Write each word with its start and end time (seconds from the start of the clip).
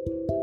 warahmatullahi 0.00 0.40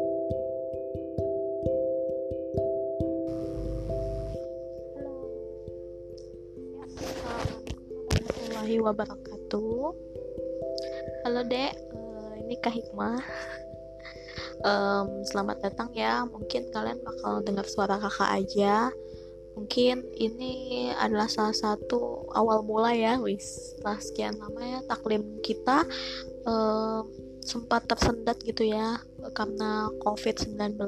wabarakatuh. 8.86 9.98
Halo 11.26 11.42
dek, 11.50 11.74
uh, 11.90 12.38
ini 12.38 12.54
Kak 12.62 12.78
Hikmah. 12.78 13.18
Um, 14.62 15.26
Selamat 15.26 15.66
datang 15.66 15.90
ya, 15.98 16.22
mungkin 16.30 16.70
kalian 16.70 17.02
bakal 17.02 17.42
dengar 17.42 17.66
suara 17.66 17.98
kakak 17.98 18.46
aja. 18.46 18.94
Mungkin 19.58 20.06
ini 20.22 20.94
adalah 20.94 21.26
salah 21.26 21.58
satu 21.58 22.30
awal 22.38 22.62
mula 22.62 22.94
ya. 22.94 23.18
Wis, 23.18 23.74
setelah 23.74 23.98
sekian 23.98 24.38
lama 24.38 24.62
ya 24.62 24.86
taklim 24.86 25.42
kita 25.42 25.82
uh, 26.46 27.02
Sempat 27.48 27.88
tersendat 27.88 28.44
gitu 28.44 28.68
ya 28.68 29.00
karena 29.38 29.94
COVID-19 30.02 30.82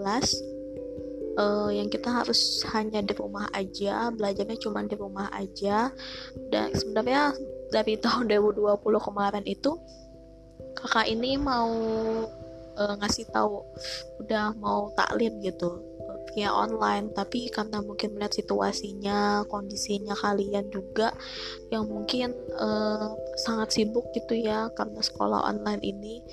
uh, 1.37 1.69
yang 1.69 1.85
kita 1.93 2.09
harus 2.09 2.65
hanya 2.73 3.05
di 3.05 3.13
rumah 3.13 3.45
aja 3.53 4.09
belajarnya 4.09 4.57
cuma 4.57 4.81
di 4.81 4.97
rumah 4.97 5.29
aja. 5.29 5.93
Dan 6.49 6.73
sebenarnya 6.73 7.37
dari 7.69 8.01
tahun 8.01 8.25
2020 8.33 8.81
kemarin 8.81 9.45
itu 9.45 9.77
kakak 10.73 11.05
ini 11.05 11.37
mau 11.37 11.69
uh, 12.73 12.93
ngasih 12.97 13.29
tahu 13.29 13.61
udah 14.25 14.57
mau 14.57 14.89
taklim 14.97 15.37
gitu 15.45 15.88
via 16.39 16.55
online. 16.55 17.11
Tapi 17.11 17.51
karena 17.51 17.83
mungkin 17.83 18.15
melihat 18.15 18.31
situasinya 18.39 19.43
kondisinya 19.51 20.15
kalian 20.15 20.71
juga 20.71 21.11
yang 21.67 21.83
mungkin 21.83 22.31
uh, 22.55 23.11
sangat 23.43 23.75
sibuk 23.75 24.07
gitu 24.15 24.39
ya 24.39 24.71
karena 24.71 25.03
sekolah 25.03 25.43
online 25.51 25.83
ini 25.83 26.23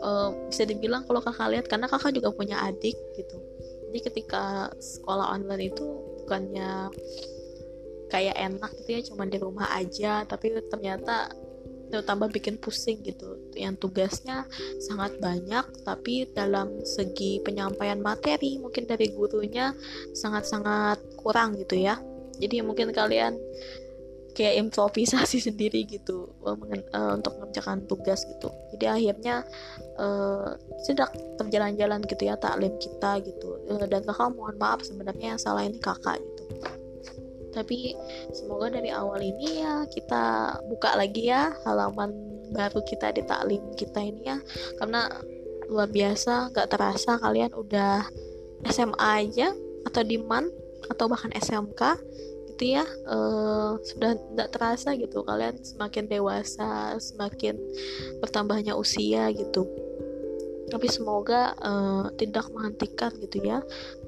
uh, 0.00 0.32
bisa 0.48 0.64
dibilang 0.64 1.04
kalau 1.04 1.20
kakak 1.20 1.52
lihat 1.52 1.66
karena 1.68 1.84
kakak 1.92 2.16
juga 2.16 2.32
punya 2.32 2.56
adik 2.64 2.96
gitu. 3.20 3.36
Jadi 3.92 3.98
ketika 4.00 4.72
sekolah 4.80 5.36
online 5.36 5.68
itu 5.68 5.84
bukannya 6.24 6.88
kayak 8.08 8.36
enak 8.40 8.70
gitu 8.80 8.90
ya 8.94 9.00
cuman 9.10 9.26
di 9.26 9.38
rumah 9.42 9.68
aja 9.74 10.22
tapi 10.22 10.54
ternyata 10.70 11.34
tambah 12.02 12.32
bikin 12.32 12.58
pusing 12.58 13.04
gitu. 13.04 13.38
Yang 13.54 13.86
tugasnya 13.86 14.48
sangat 14.82 15.20
banyak 15.22 15.62
tapi 15.86 16.26
dalam 16.34 16.82
segi 16.82 17.38
penyampaian 17.44 18.00
materi 18.00 18.58
mungkin 18.58 18.88
dari 18.88 19.12
gurunya 19.14 19.76
sangat-sangat 20.16 20.98
kurang 21.20 21.54
gitu 21.60 21.78
ya. 21.78 22.00
Jadi 22.40 22.64
mungkin 22.66 22.90
kalian 22.90 23.38
kayak 24.34 24.58
improvisasi 24.66 25.38
sendiri 25.46 25.86
gitu 25.86 26.26
uh, 26.42 26.58
untuk 27.14 27.38
mengerjakan 27.38 27.86
tugas 27.86 28.26
gitu. 28.26 28.50
Jadi 28.74 28.84
akhirnya 28.90 29.46
uh, 29.94 30.58
tidak 30.90 31.14
terjalan-jalan 31.38 32.02
gitu 32.10 32.26
ya 32.26 32.34
taklim 32.34 32.74
kita 32.82 33.22
gitu. 33.22 33.62
Uh, 33.70 33.86
dan 33.86 34.02
kakak 34.02 34.34
mohon 34.34 34.58
maaf 34.58 34.82
sebenarnya 34.82 35.38
yang 35.38 35.40
salah 35.40 35.62
ini 35.62 35.78
kakak 35.78 36.18
gitu 36.18 36.33
tapi 37.54 37.94
semoga 38.34 38.74
dari 38.74 38.90
awal 38.90 39.22
ini 39.22 39.62
ya 39.62 39.86
kita 39.86 40.58
buka 40.66 40.98
lagi 40.98 41.30
ya 41.30 41.54
halaman 41.62 42.34
baru 42.50 42.82
kita 42.84 43.14
di 43.14 43.22
taklim 43.24 43.62
kita 43.78 44.02
ini 44.02 44.22
ya. 44.28 44.38
Karena 44.76 45.08
luar 45.70 45.88
biasa 45.88 46.52
gak 46.52 46.70
terasa 46.74 47.16
kalian 47.22 47.54
udah 47.56 48.04
SMA 48.68 49.10
aja 49.24 49.54
atau 49.88 50.02
di 50.04 50.20
MAN 50.20 50.48
atau 50.90 51.08
bahkan 51.08 51.32
SMK 51.32 51.82
gitu 52.54 52.78
ya. 52.78 52.84
Uh, 53.08 53.80
sudah 53.82 54.18
tidak 54.18 54.48
terasa 54.52 54.94
gitu 54.98 55.24
kalian 55.24 55.56
semakin 55.64 56.04
dewasa 56.10 56.98
semakin 57.00 57.56
bertambahnya 58.20 58.76
usia 58.76 59.32
gitu. 59.32 59.64
Tapi 60.68 60.86
semoga 60.88 61.54
uh, 61.60 62.08
tidak 62.16 62.48
menghentikan 62.50 63.12
gitu 63.20 63.42
ya. 63.44 63.60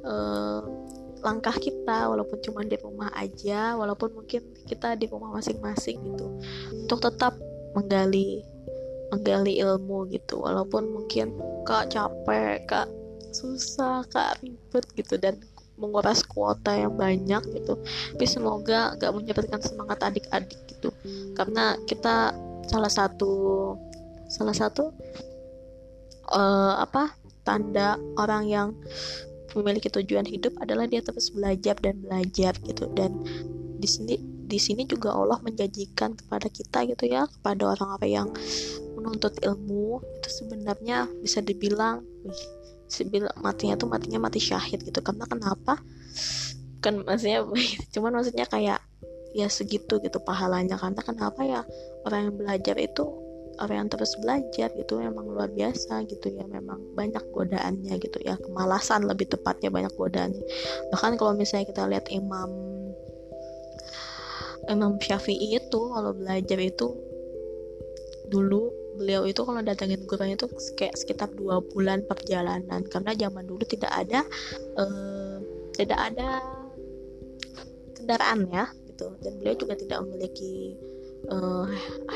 Uh, 0.03 0.65
langkah 1.27 1.59
kita 1.59 2.07
walaupun 2.07 2.39
cuma 2.39 2.63
di 2.63 2.79
rumah 2.79 3.11
aja 3.19 3.75
walaupun 3.75 4.15
mungkin 4.15 4.47
kita 4.63 4.95
di 4.95 5.11
rumah 5.11 5.35
masing-masing 5.35 5.99
gitu 5.99 6.27
untuk 6.87 7.03
tetap 7.03 7.35
menggali 7.75 8.47
menggali 9.11 9.59
ilmu 9.63 10.07
gitu. 10.11 10.43
Walaupun 10.43 10.91
mungkin 10.91 11.35
kak 11.67 11.95
capek 11.95 12.63
kak 12.67 12.87
susah 13.35 14.07
kak 14.09 14.41
ribet 14.41 14.85
gitu 14.97 15.15
dan 15.21 15.39
menguras 15.77 16.25
kuota 16.25 16.73
yang 16.73 16.97
banyak 16.97 17.43
gitu. 17.53 17.77
Tapi 18.17 18.25
semoga 18.25 18.97
gak 18.97 19.13
menyebabkan 19.13 19.61
semangat 19.61 20.01
adik-adik 20.01 20.57
gitu. 20.73 20.89
Karena 21.37 21.77
kita 21.85 22.33
salah 22.67 22.91
satu 22.91 23.33
salah 24.27 24.57
satu 24.57 24.91
uh, 26.33 26.81
apa 26.81 27.15
tanda 27.47 28.01
orang 28.19 28.49
yang 28.49 28.69
memiliki 29.55 29.93
tujuan 29.93 30.27
hidup 30.27 30.57
adalah 30.59 30.89
dia 30.89 31.05
terus 31.05 31.31
belajar 31.31 31.77
dan 31.79 32.03
belajar 32.03 32.57
gitu. 32.65 32.89
Dan 32.97 33.23
di 33.77 33.89
sini 33.89 34.17
di 34.47 34.59
sini 34.63 34.87
juga 34.87 35.11
Allah 35.11 35.43
menjanjikan 35.43 36.15
kepada 36.15 36.47
kita 36.47 36.87
gitu 36.87 37.11
ya 37.11 37.27
kepada 37.27 37.75
orang-orang 37.75 38.11
yang 38.11 38.29
menuntut 38.95 39.35
ilmu 39.43 40.01
itu 40.23 40.29
sebenarnya 40.31 41.11
bisa 41.19 41.43
dibilang 41.43 42.07
wih, 42.23 42.43
matinya 43.43 43.75
tuh 43.75 43.91
matinya 43.91 44.23
mati 44.23 44.39
syahid 44.39 44.87
gitu. 44.87 45.03
Karena 45.03 45.27
kenapa? 45.27 45.83
Kan 46.79 47.03
maksudnya 47.03 47.43
cuman 47.91 48.23
maksudnya 48.23 48.47
kayak 48.47 48.79
ya 49.35 49.51
segitu 49.51 49.99
gitu 49.99 50.23
pahalanya. 50.23 50.79
Karena 50.79 51.03
kenapa 51.03 51.43
ya 51.43 51.61
orang 52.07 52.31
yang 52.31 52.35
belajar 52.39 52.79
itu 52.79 53.26
orang 53.61 53.87
yang 53.87 53.91
terus 53.93 54.13
belajar 54.21 54.69
gitu 54.77 55.01
memang 55.01 55.27
luar 55.29 55.49
biasa 55.53 56.05
gitu 56.09 56.33
ya 56.33 56.45
memang 56.49 56.81
banyak 56.93 57.23
godaannya 57.33 57.95
gitu 58.01 58.19
ya 58.25 58.37
kemalasan 58.41 59.05
lebih 59.05 59.29
tepatnya 59.33 59.73
banyak 59.73 59.93
godaannya. 59.97 60.45
Bahkan 60.93 61.13
kalau 61.17 61.33
misalnya 61.37 61.67
kita 61.69 61.89
lihat 61.89 62.07
imam 62.13 62.51
Imam 64.67 64.99
Syafi'i 64.99 65.55
itu 65.57 65.81
kalau 65.95 66.11
belajar 66.11 66.59
itu 66.59 66.91
dulu 68.27 68.75
beliau 68.99 69.23
itu 69.29 69.39
kalau 69.45 69.63
datangin 69.63 70.03
gurunya 70.09 70.35
itu 70.35 70.49
kayak 70.75 70.99
sekitar 70.99 71.31
dua 71.39 71.63
bulan 71.71 72.03
perjalanan. 72.11 72.83
Karena 72.91 73.15
zaman 73.15 73.47
dulu 73.47 73.63
tidak 73.63 73.93
ada 73.95 74.27
uh, 74.75 75.39
tidak 75.79 75.99
ada 76.13 76.43
kendaraan 77.95 78.51
ya 78.51 78.67
gitu. 78.91 79.15
Dan 79.23 79.39
beliau 79.39 79.55
juga 79.55 79.75
tidak 79.79 80.03
memiliki 80.03 80.75
uh, 81.31 81.67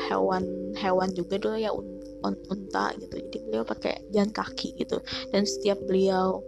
hewan 0.09 0.43
hewan 0.77 1.09
juga 1.15 1.39
dulu 1.39 1.57
ya 1.57 1.71
un, 1.71 1.87
un, 2.23 2.35
unta 2.49 2.95
gitu. 2.99 3.15
Jadi 3.17 3.37
beliau 3.47 3.63
pakai 3.65 4.01
jalan 4.11 4.31
kaki 4.31 4.75
gitu. 4.79 4.99
Dan 5.31 5.43
setiap 5.47 5.79
beliau 5.85 6.41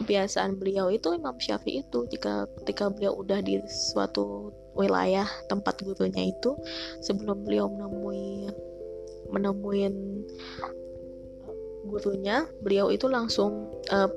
kebiasaan 0.00 0.56
beliau 0.56 0.88
itu 0.88 1.12
Imam 1.12 1.36
Syafi'i 1.36 1.84
itu 1.84 2.08
jika 2.08 2.48
ketika 2.62 2.88
beliau 2.88 3.12
udah 3.20 3.44
di 3.44 3.60
suatu 3.68 4.50
wilayah 4.72 5.28
tempat 5.52 5.84
gurunya 5.84 6.32
itu 6.32 6.56
sebelum 7.04 7.44
beliau 7.44 7.68
menemui 7.68 8.48
menemuin 9.28 10.24
gurunya 11.84 12.48
beliau 12.64 12.88
itu 12.88 13.04
langsung 13.04 13.68
uh, 13.92 14.08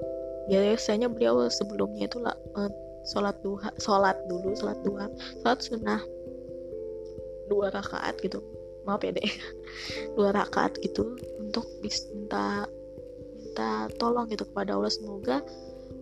biasanya 0.48 1.12
beliau 1.12 1.50
sebelumnya 1.52 2.08
itu 2.08 2.24
uh, 2.24 2.72
sholat 3.10 3.36
duha 3.44 3.70
sholat 3.82 4.16
dulu 4.32 4.56
sholat 4.56 4.80
duha 4.86 5.12
sholat 5.44 5.60
sunnah 5.60 6.02
dua 7.48 7.72
rakaat 7.74 8.18
gitu. 8.22 8.42
Maaf 8.86 9.02
ya 9.02 9.12
deh 9.14 9.26
dua 10.18 10.30
rakaat 10.30 10.78
gitu 10.82 11.18
untuk 11.42 11.66
minta 11.82 12.70
minta 13.40 13.90
tolong 13.98 14.30
gitu 14.30 14.46
kepada 14.46 14.78
Allah. 14.78 14.92
Semoga 14.92 15.42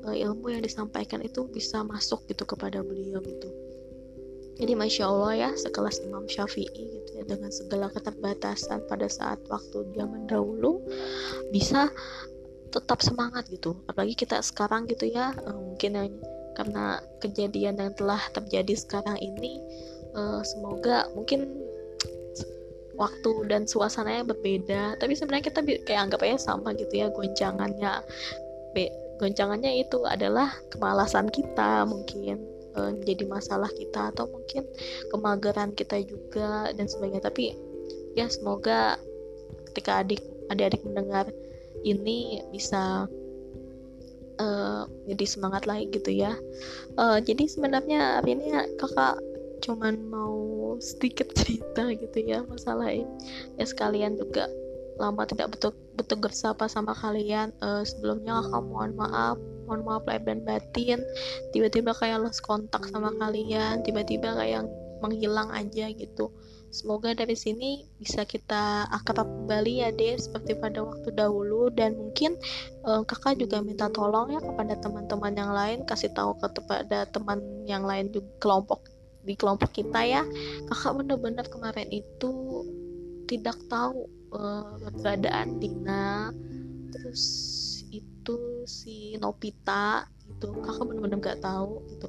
uh, 0.07 0.15
ilmu 0.15 0.51
yang 0.51 0.63
disampaikan 0.63 1.23
itu 1.23 1.47
bisa 1.47 1.81
masuk 1.83 2.25
gitu 2.27 2.43
kepada 2.43 2.83
beliau 2.83 3.23
gitu. 3.23 3.49
Jadi 4.53 4.77
masya 4.77 5.09
Allah 5.09 5.33
ya 5.33 5.49
sekelas 5.57 6.05
Imam 6.05 6.29
Syafi'i 6.29 6.69
gitu 6.69 7.09
ya 7.17 7.25
dengan 7.25 7.49
segala 7.49 7.89
keterbatasan 7.89 8.85
pada 8.85 9.09
saat 9.09 9.41
waktu 9.49 9.81
zaman 9.97 10.29
dahulu 10.29 10.77
bisa 11.49 11.89
tetap 12.69 13.01
semangat 13.01 13.49
gitu. 13.49 13.73
Apalagi 13.89 14.13
kita 14.13 14.41
sekarang 14.45 14.85
gitu 14.85 15.09
ya 15.09 15.33
uh, 15.49 15.57
mungkin 15.57 16.21
karena 16.53 17.01
kejadian 17.17 17.81
yang 17.81 17.91
telah 17.97 18.21
terjadi 18.29 18.77
sekarang 18.77 19.17
ini 19.17 19.57
uh, 20.13 20.41
semoga 20.45 21.09
mungkin 21.13 21.49
waktu 22.93 23.31
dan 23.49 23.65
suasananya 23.65 24.23
berbeda. 24.29 24.97
Tapi 25.01 25.13
sebenarnya 25.17 25.49
kita 25.49 25.59
kayak 25.85 26.01
anggap 26.09 26.21
aja 26.25 26.37
sama 26.53 26.73
gitu 26.77 26.93
ya 26.93 27.09
goncangannya. 27.09 28.05
Be 28.73 28.89
goncangannya 29.21 29.85
itu 29.85 30.01
adalah 30.09 30.49
kemalasan 30.73 31.29
kita 31.29 31.85
mungkin 31.85 32.41
uh, 32.77 32.93
menjadi 32.93 33.23
masalah 33.29 33.69
kita 33.73 34.13
atau 34.13 34.29
mungkin 34.29 34.65
kemageran 35.13 35.73
kita 35.73 36.01
juga 36.05 36.69
dan 36.73 36.85
sebagainya. 36.85 37.25
Tapi 37.25 37.53
ya 38.13 38.29
semoga 38.29 38.97
ketika 39.73 40.05
adik 40.05 40.21
adik-adik 40.53 40.85
mendengar 40.85 41.25
ini 41.83 42.41
bisa 42.53 43.09
uh, 44.37 44.83
jadi 45.09 45.25
semangat 45.25 45.65
lagi 45.65 45.89
gitu 45.89 46.13
ya. 46.13 46.37
Uh, 46.97 47.17
jadi 47.21 47.49
sebenarnya 47.49 48.21
ini 48.25 48.53
kakak 48.77 49.17
cuman 49.63 49.95
mau 50.11 50.75
sedikit 50.83 51.31
cerita 51.39 51.87
gitu 51.95 52.19
ya 52.19 52.43
masalah 52.43 52.91
ini 52.91 53.07
ya 53.55 53.63
sekalian 53.63 54.19
juga 54.19 54.51
lama 54.97 55.25
tidak 55.25 55.57
betul 55.57 55.73
bertegur 55.97 56.33
sapa 56.33 56.69
sama 56.69 56.93
kalian. 56.93 57.53
Uh, 57.61 57.81
sebelumnya 57.85 58.41
kakak 58.45 58.63
mohon 58.65 58.91
maaf 58.97 59.37
mohon 59.65 59.81
maaf 59.85 60.03
lahir 60.05 60.23
dan 60.25 60.39
batin. 60.45 60.99
Tiba-tiba 61.55 61.95
kayak 61.95 62.21
lost 62.21 62.43
kontak 62.45 62.85
sama 62.89 63.13
kalian 63.17 63.81
tiba-tiba 63.85 64.35
kayak 64.37 64.67
menghilang 65.01 65.49
aja 65.53 65.91
gitu. 65.93 66.31
Semoga 66.73 67.13
dari 67.13 67.37
sini 67.37 67.85
bisa 68.01 68.25
kita 68.25 68.89
akrab 68.89 69.29
kembali 69.29 69.85
ya 69.85 69.89
deh 69.93 70.17
seperti 70.17 70.57
pada 70.57 70.81
waktu 70.81 71.13
dahulu. 71.13 71.69
Dan 71.69 71.93
mungkin 71.97 72.37
uh, 72.85 73.05
kakak 73.05 73.37
juga 73.37 73.61
minta 73.61 73.89
tolong 73.93 74.33
ya 74.33 74.41
kepada 74.41 74.77
teman-teman 74.81 75.33
yang 75.37 75.51
lain 75.53 75.79
kasih 75.85 76.09
tahu 76.17 76.33
ke 76.41 76.49
kepada 76.57 77.05
teman 77.13 77.39
yang 77.69 77.85
lain 77.85 78.09
juga 78.09 78.29
kelompok 78.41 78.92
di 79.23 79.33
kelompok 79.39 79.71
kita 79.71 80.03
ya. 80.03 80.21
Kakak 80.69 80.99
bener-bener 80.99 81.47
kemarin 81.47 81.89
itu 81.89 82.63
tidak 83.27 83.55
tahu 83.71 84.05
uh, 84.35 84.77
keberadaan 84.83 85.57
Dina 85.57 86.29
terus 86.93 87.23
itu 87.89 88.63
si 88.69 89.17
Nopita 89.17 90.05
itu 90.27 90.47
kakak 90.61 90.85
bener-bener 90.85 91.17
nggak 91.19 91.41
tahu 91.41 91.81
gitu. 91.89 92.07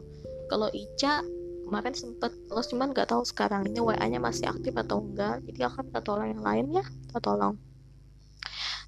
Kalau 0.51 0.69
Ica 0.71 1.25
kemarin 1.65 1.95
sempet 1.97 2.33
los 2.53 2.69
cuman 2.69 2.93
nggak 2.93 3.09
tahu 3.09 3.25
sekarang 3.25 3.65
ini 3.65 3.81
WA 3.81 4.05
nya 4.05 4.21
masih 4.21 4.51
aktif 4.51 4.77
atau 4.77 5.01
enggak. 5.01 5.41
Jadi 5.49 5.59
kakak 5.65 5.83
minta 5.89 6.01
tolong 6.05 6.29
yang 6.29 6.43
lain 6.45 6.67
ya 6.71 6.85
minta 6.85 7.19
tolong. 7.23 7.55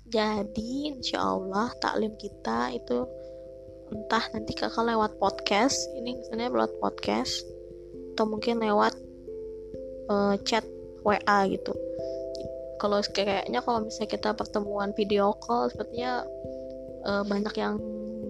Jadi 0.06 0.94
insya 0.94 1.18
Allah 1.18 1.72
taklim 1.82 2.14
kita 2.14 2.70
itu 2.76 3.02
entah 3.90 4.22
nanti 4.34 4.52
kakak 4.54 4.82
lewat 4.86 5.18
podcast 5.18 5.78
ini 5.98 6.18
misalnya 6.18 6.50
lewat 6.50 6.74
podcast 6.78 7.55
atau 8.16 8.24
mungkin 8.24 8.64
lewat 8.64 8.96
uh, 10.08 10.40
chat 10.48 10.64
WA 11.04 11.38
gitu. 11.52 11.76
Kalau 12.80 13.04
kayaknya 13.12 13.60
kalau 13.60 13.84
misalnya 13.84 14.10
kita 14.16 14.30
pertemuan 14.32 14.96
video 14.96 15.36
call 15.36 15.68
sepertinya 15.68 16.24
uh, 17.04 17.20
banyak 17.28 17.52
yang 17.60 17.76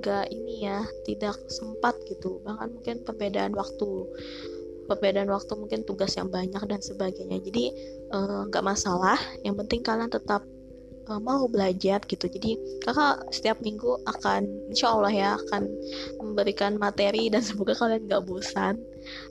nggak 0.03 0.27
ini 0.35 0.67
ya 0.67 0.83
tidak 1.07 1.39
sempat 1.47 1.95
gitu. 2.11 2.43
Bahkan 2.43 2.69
mungkin 2.75 3.07
perbedaan 3.07 3.55
waktu 3.55 3.89
perbedaan 4.91 5.31
waktu 5.31 5.53
mungkin 5.55 5.83
tugas 5.83 6.19
yang 6.19 6.31
banyak 6.31 6.63
dan 6.63 6.79
sebagainya. 6.79 7.43
Jadi 7.43 7.75
eh, 8.07 8.41
nggak 8.47 8.63
uh, 8.63 8.69
masalah. 8.71 9.19
Yang 9.43 9.67
penting 9.67 9.81
kalian 9.83 10.11
tetap 10.15 10.47
uh, 11.09 11.21
mau 11.23 11.47
belajar 11.47 12.03
gitu. 12.05 12.27
Jadi 12.27 12.59
kakak 12.83 13.31
setiap 13.31 13.59
minggu 13.63 13.99
akan 14.07 14.47
insya 14.71 14.93
Allah 14.93 15.13
ya 15.13 15.31
akan 15.47 15.69
memberikan 16.23 16.77
materi 16.77 17.31
dan 17.31 17.43
semoga 17.43 17.75
kalian 17.79 18.07
nggak 18.07 18.25
bosan. 18.27 18.79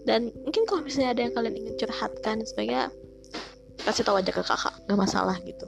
Dan 0.07 0.31
mungkin 0.44 0.63
kalau 0.68 0.81
misalnya 0.83 1.16
ada 1.16 1.22
yang 1.27 1.33
kalian 1.36 1.56
ingin 1.56 1.75
curhatkan 1.80 2.38
sebagai 2.48 2.92
kasih 3.86 4.01
tahu 4.01 4.18
aja 4.18 4.31
ke 4.33 4.42
kakak 4.42 4.74
gak 4.88 5.00
masalah 5.00 5.38
gitu. 5.45 5.68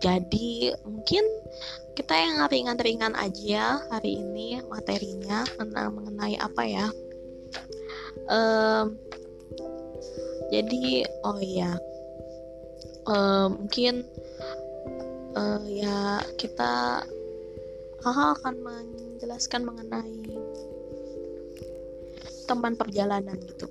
Jadi 0.00 0.72
mungkin 0.88 1.22
kita 1.92 2.16
yang 2.16 2.40
ringan-ringan 2.48 3.12
aja 3.12 3.84
hari 3.92 4.16
ini 4.16 4.64
materinya 4.64 5.44
tentang 5.60 5.92
mengenai 5.92 6.40
apa 6.40 6.62
ya? 6.64 6.86
Um, 8.32 8.96
jadi 10.50 11.04
oh 11.22 11.38
ya 11.38 11.78
um, 13.06 13.64
mungkin 13.64 14.02
uh, 15.36 15.62
ya 15.66 16.24
kita 16.40 17.04
kakak 18.00 18.28
akan 18.40 18.54
menjelaskan 18.64 19.62
mengenai 19.68 20.16
teman 22.48 22.74
perjalanan 22.74 23.38
gitu. 23.38 23.68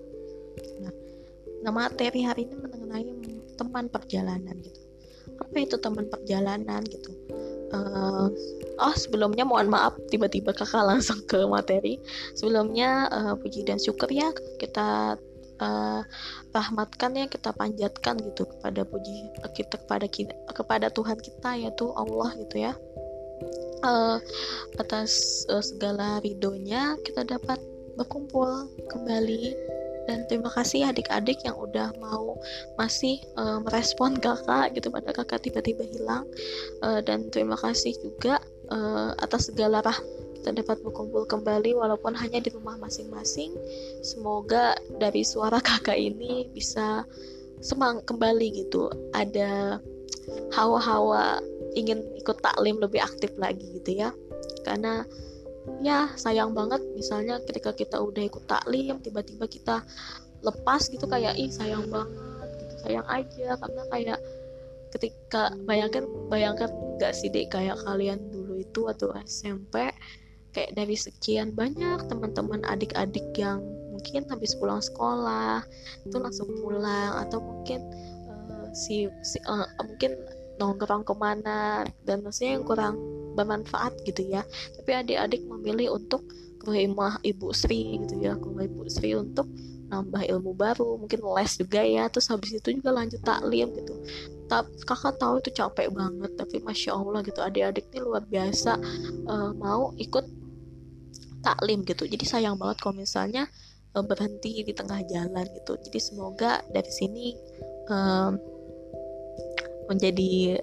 Nah, 0.79 0.93
nah 1.65 1.71
materi 1.73 2.23
hari 2.23 2.47
ini 2.47 2.55
mengenai 2.55 3.07
teman 3.59 3.91
perjalanan 3.91 4.55
gitu. 4.63 4.79
Apa 5.39 5.55
itu 5.59 5.75
teman 5.81 6.07
perjalanan 6.07 6.85
gitu? 6.87 7.11
Uh, 7.69 8.31
oh 8.81 8.95
sebelumnya 8.97 9.45
mohon 9.45 9.69
maaf 9.69 9.93
tiba-tiba 10.09 10.55
kakak 10.55 10.85
langsung 10.85 11.19
ke 11.27 11.43
materi. 11.43 11.99
Sebelumnya 12.37 13.11
uh, 13.11 13.33
puji 13.35 13.67
dan 13.67 13.81
syukur 13.81 14.07
ya 14.07 14.31
kita 14.61 15.19
uh, 15.59 16.01
rahmatkan 16.55 17.15
ya 17.15 17.25
kita 17.27 17.53
panjatkan 17.53 18.19
gitu 18.19 18.47
kepada 18.47 18.83
puji 18.87 19.31
kita 19.55 19.75
kepada 19.79 20.07
kita 20.07 20.33
kepada 20.51 20.87
Tuhan 20.91 21.17
kita 21.19 21.49
yaitu 21.59 21.91
Allah 21.93 22.33
gitu 22.39 22.55
ya. 22.59 22.73
Uh, 23.79 24.19
atas 24.75 25.43
uh, 25.47 25.63
segala 25.63 26.19
ridhonya 26.19 26.99
kita 27.07 27.23
dapat 27.23 27.59
berkumpul 27.95 28.67
kembali. 28.91 29.55
Dan 30.09 30.25
terima 30.25 30.49
kasih 30.49 30.89
adik-adik 30.89 31.37
yang 31.45 31.53
udah 31.53 31.93
mau 32.01 32.33
masih 32.81 33.21
uh, 33.37 33.61
merespon 33.61 34.17
kakak 34.17 34.73
gitu 34.73 34.89
pada 34.89 35.13
kakak 35.13 35.45
tiba-tiba 35.45 35.85
hilang. 35.85 36.25
Uh, 36.81 36.97
dan 37.05 37.29
terima 37.29 37.53
kasih 37.53 37.93
juga 38.01 38.41
uh, 38.73 39.13
atas 39.21 39.53
segala 39.53 39.85
rah 39.85 39.99
kita 40.39 40.55
dapat 40.63 40.79
berkumpul 40.79 41.27
kembali 41.27 41.75
walaupun 41.75 42.15
hanya 42.15 42.39
di 42.39 42.47
rumah 42.55 42.79
masing-masing. 42.79 43.51
Semoga 43.99 44.79
dari 44.95 45.27
suara 45.27 45.59
kakak 45.67 45.99
ini 45.99 46.47
bisa 46.55 47.03
semang 47.59 47.99
kembali 48.07 48.63
gitu. 48.63 48.87
Ada 49.11 49.83
hawa-hawa 50.55 51.43
ingin 51.75 52.01
ikut 52.15 52.39
taklim 52.39 52.79
lebih 52.79 53.03
aktif 53.03 53.35
lagi 53.35 53.67
gitu 53.83 53.99
ya. 53.99 54.15
Karena 54.63 55.03
ya 55.83 56.07
sayang 56.15 56.55
banget 56.55 56.81
misalnya 56.95 57.43
ketika 57.43 57.75
kita 57.75 57.99
udah 57.99 58.23
ikut 58.23 58.47
taklim 58.47 58.97
tiba-tiba 59.03 59.45
kita 59.45 59.83
lepas 60.39 60.87
gitu 60.87 61.03
kayak 61.05 61.35
ih 61.35 61.51
sayang 61.51 61.83
banget 61.91 62.49
gitu 62.63 62.75
sayang 62.87 63.07
aja. 63.11 63.59
Karena 63.59 63.83
kayak 63.91 64.19
ketika 64.95 65.53
bayangkan 65.67 66.07
bayangkan 66.31 66.71
gak 66.97 67.13
sih 67.13 67.27
dek 67.27 67.53
kayak 67.53 67.77
kalian 67.85 68.17
dulu 68.33 68.57
itu 68.57 68.89
atau 68.89 69.13
SMP 69.27 69.91
kayak 70.53 70.73
dari 70.73 70.95
sekian 70.97 71.53
banyak 71.53 72.05
teman-teman 72.09 72.65
adik-adik 72.65 73.25
yang 73.37 73.61
mungkin 73.99 74.23
habis 74.31 74.55
pulang 74.55 74.79
sekolah 74.79 75.61
itu 76.07 76.15
langsung 76.15 76.47
pulang 76.63 77.19
atau 77.27 77.43
mungkin 77.43 77.83
uh, 78.31 78.71
si, 78.71 79.11
si 79.21 79.37
uh, 79.43 79.67
mungkin 79.83 80.15
nongkrong 80.59 81.07
ke 81.07 81.15
mana 81.15 81.87
dan 82.03 82.23
maksudnya 82.23 82.59
yang 82.59 82.65
kurang 82.67 82.95
bermanfaat 83.35 83.95
gitu 84.03 84.27
ya. 84.27 84.43
Tapi 84.75 84.91
adik-adik 84.91 85.43
memilih 85.47 85.95
untuk 85.95 86.27
ke 86.59 86.67
rumah 86.67 87.15
ibu 87.23 87.55
Sri 87.55 88.03
gitu 88.03 88.19
ya 88.19 88.35
ke 88.35 88.43
rumah 88.43 88.67
ibu 88.67 88.83
Sri 88.91 89.15
untuk 89.15 89.47
nambah 89.89 90.21
ilmu 90.21 90.53
baru 90.53 91.01
mungkin 91.01 91.23
les 91.33 91.57
juga 91.57 91.81
ya 91.81 92.05
terus 92.13 92.29
habis 92.29 92.53
itu 92.53 92.77
juga 92.77 92.91
lanjut 92.93 93.23
taklim 93.23 93.71
gitu. 93.73 93.95
Tapi 94.51 94.69
kakak 94.83 95.15
tahu 95.17 95.39
itu 95.39 95.49
capek 95.55 95.87
banget 95.91 96.31
tapi 96.35 96.59
masya 96.59 96.95
allah 96.95 97.23
gitu 97.23 97.39
adik-adik 97.39 97.87
ini 97.91 97.99
luar 98.03 98.23
biasa 98.27 98.75
uh, 99.27 99.51
mau 99.55 99.95
ikut 99.95 100.25
taklim 101.41 101.83
gitu. 101.87 102.05
Jadi 102.05 102.25
sayang 102.25 102.55
banget 102.59 102.83
kalau 102.83 102.95
misalnya 102.97 103.47
uh, 103.95 104.03
berhenti 104.03 104.63
di 104.63 104.73
tengah 104.75 105.01
jalan 105.07 105.45
gitu. 105.55 105.79
Jadi 105.89 105.99
semoga 105.99 106.61
dari 106.69 106.91
sini 106.91 107.35
um, 107.89 108.37
menjadi 109.89 110.61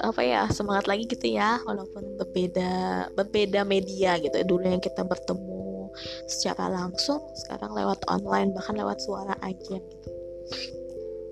apa 0.00 0.22
ya 0.22 0.46
semangat 0.50 0.88
lagi 0.88 1.04
gitu 1.06 1.26
ya. 1.30 1.60
Walaupun 1.64 2.18
berbeda 2.18 2.72
berbeda 3.14 3.62
media 3.66 4.18
gitu. 4.18 4.34
Dulu 4.46 4.64
yang 4.66 4.82
kita 4.82 5.04
bertemu 5.04 5.90
secara 6.30 6.70
langsung 6.70 7.18
sekarang 7.46 7.74
lewat 7.74 8.06
online 8.06 8.54
bahkan 8.54 8.78
lewat 8.78 8.98
suara 9.02 9.34
aja 9.42 9.76
gitu. 9.78 10.10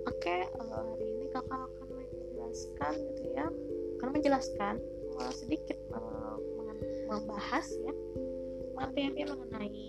Oke 0.08 0.24
okay, 0.24 0.40
uh, 0.58 0.62
eh, 0.62 0.82
hari 0.82 1.06
ini 1.06 1.26
kakak 1.30 1.58
akan 1.58 1.88
menjelaskan 1.94 2.92
gitu 2.96 3.22
ya. 3.34 3.46
Akan 3.98 4.08
menjelaskan 4.14 4.74
uh, 5.18 5.32
sedikit 5.34 5.78
uh, 5.94 6.38
membahas 7.08 7.66
ya 7.82 7.92
materi 8.78 9.22
mengenai 9.26 9.86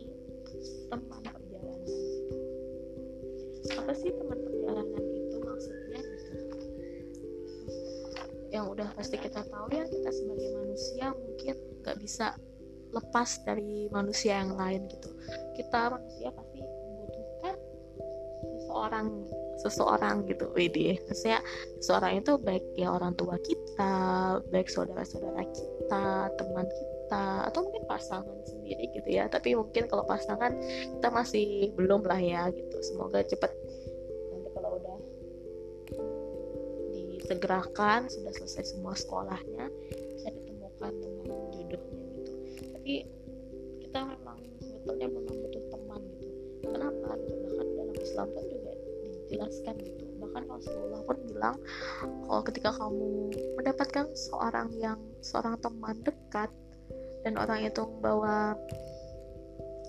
teman 0.89 1.22
perjalanan. 1.22 1.81
Apa 3.77 3.93
sih 3.93 4.10
teman 4.10 4.39
perjalanan 4.41 5.03
itu 5.13 5.38
maksudnya? 5.38 6.01
Yang 8.50 8.65
udah 8.74 8.88
pasti 8.98 9.15
kita 9.22 9.46
tahu 9.46 9.67
ya 9.69 9.86
kita 9.86 10.10
sebagai 10.10 10.50
manusia 10.58 11.05
mungkin 11.13 11.55
nggak 11.86 11.98
bisa 12.01 12.34
lepas 12.89 13.29
dari 13.46 13.86
manusia 13.93 14.41
yang 14.41 14.58
lain 14.58 14.89
gitu. 14.89 15.10
Kita 15.53 15.93
manusia 15.93 16.34
pasti 16.34 16.58
membutuhkan 16.65 17.55
seseorang 18.41 19.08
seseorang 19.62 20.15
gitu. 20.25 20.50
Widi 20.58 20.98
maksudnya 21.05 21.46
seseorang 21.77 22.25
itu 22.25 22.41
baik 22.41 22.65
ya 22.74 22.89
orang 22.89 23.13
tua 23.13 23.38
kita 23.38 23.93
baik 24.50 24.65
saudara-saudara 24.65 25.46
kita 25.46 26.34
teman 26.41 26.65
kita 26.65 26.99
atau 27.12 27.66
mungkin 27.66 27.84
pasangan 27.89 28.39
sendiri 28.46 28.89
gitu 28.94 29.10
ya. 29.10 29.25
Tapi 29.28 29.58
mungkin 29.58 29.89
kalau 29.89 30.06
pasangan 30.06 30.54
kita 30.98 31.10
masih 31.10 31.74
belum 31.74 32.06
lah 32.06 32.20
ya 32.20 32.48
gitu. 32.54 32.78
Semoga 32.86 33.25
cepat 33.25 33.51
nanti 34.32 34.50
kalau 34.54 34.78
udah 34.78 34.98
disegerakan 36.94 38.10
sudah 38.10 38.34
selesai 38.34 38.75
semua 38.78 38.94
sekolahnya 38.98 39.70
bisa 40.18 40.30
ditemukan 40.34 40.94
dengan 40.98 41.38
jodohnya 41.54 42.04
gitu. 42.18 42.32
Tapi 42.74 42.94
kita 43.86 44.00
memang 44.06 44.38
sebetulnya 44.62 45.08
memang 45.10 45.36
butuh 45.38 45.63
teman 45.74 46.01
gitu. 46.22 46.36
Kenapa? 46.70 47.10
Gitu 47.25 47.36
bahkan 47.46 47.68
dalam 47.74 47.96
Islam 47.98 48.28
pun 48.34 48.44
juga 48.50 48.72
dijelaskan 49.30 49.75
gitu. 49.82 50.04
Bahkan 50.20 50.44
Rasulullah 50.50 51.01
pun 51.06 51.18
bilang 51.25 51.58
kalau 52.25 52.42
ketika 52.46 52.70
kamu 52.75 53.08
mendapatkan 53.58 54.06
seorang 54.18 54.70
yang 54.78 55.00
seorang 55.22 55.56
teman 55.62 56.01
dekat 56.01 56.50
dan 57.24 57.36
orang 57.36 57.68
itu 57.68 57.82
membawa 57.84 58.56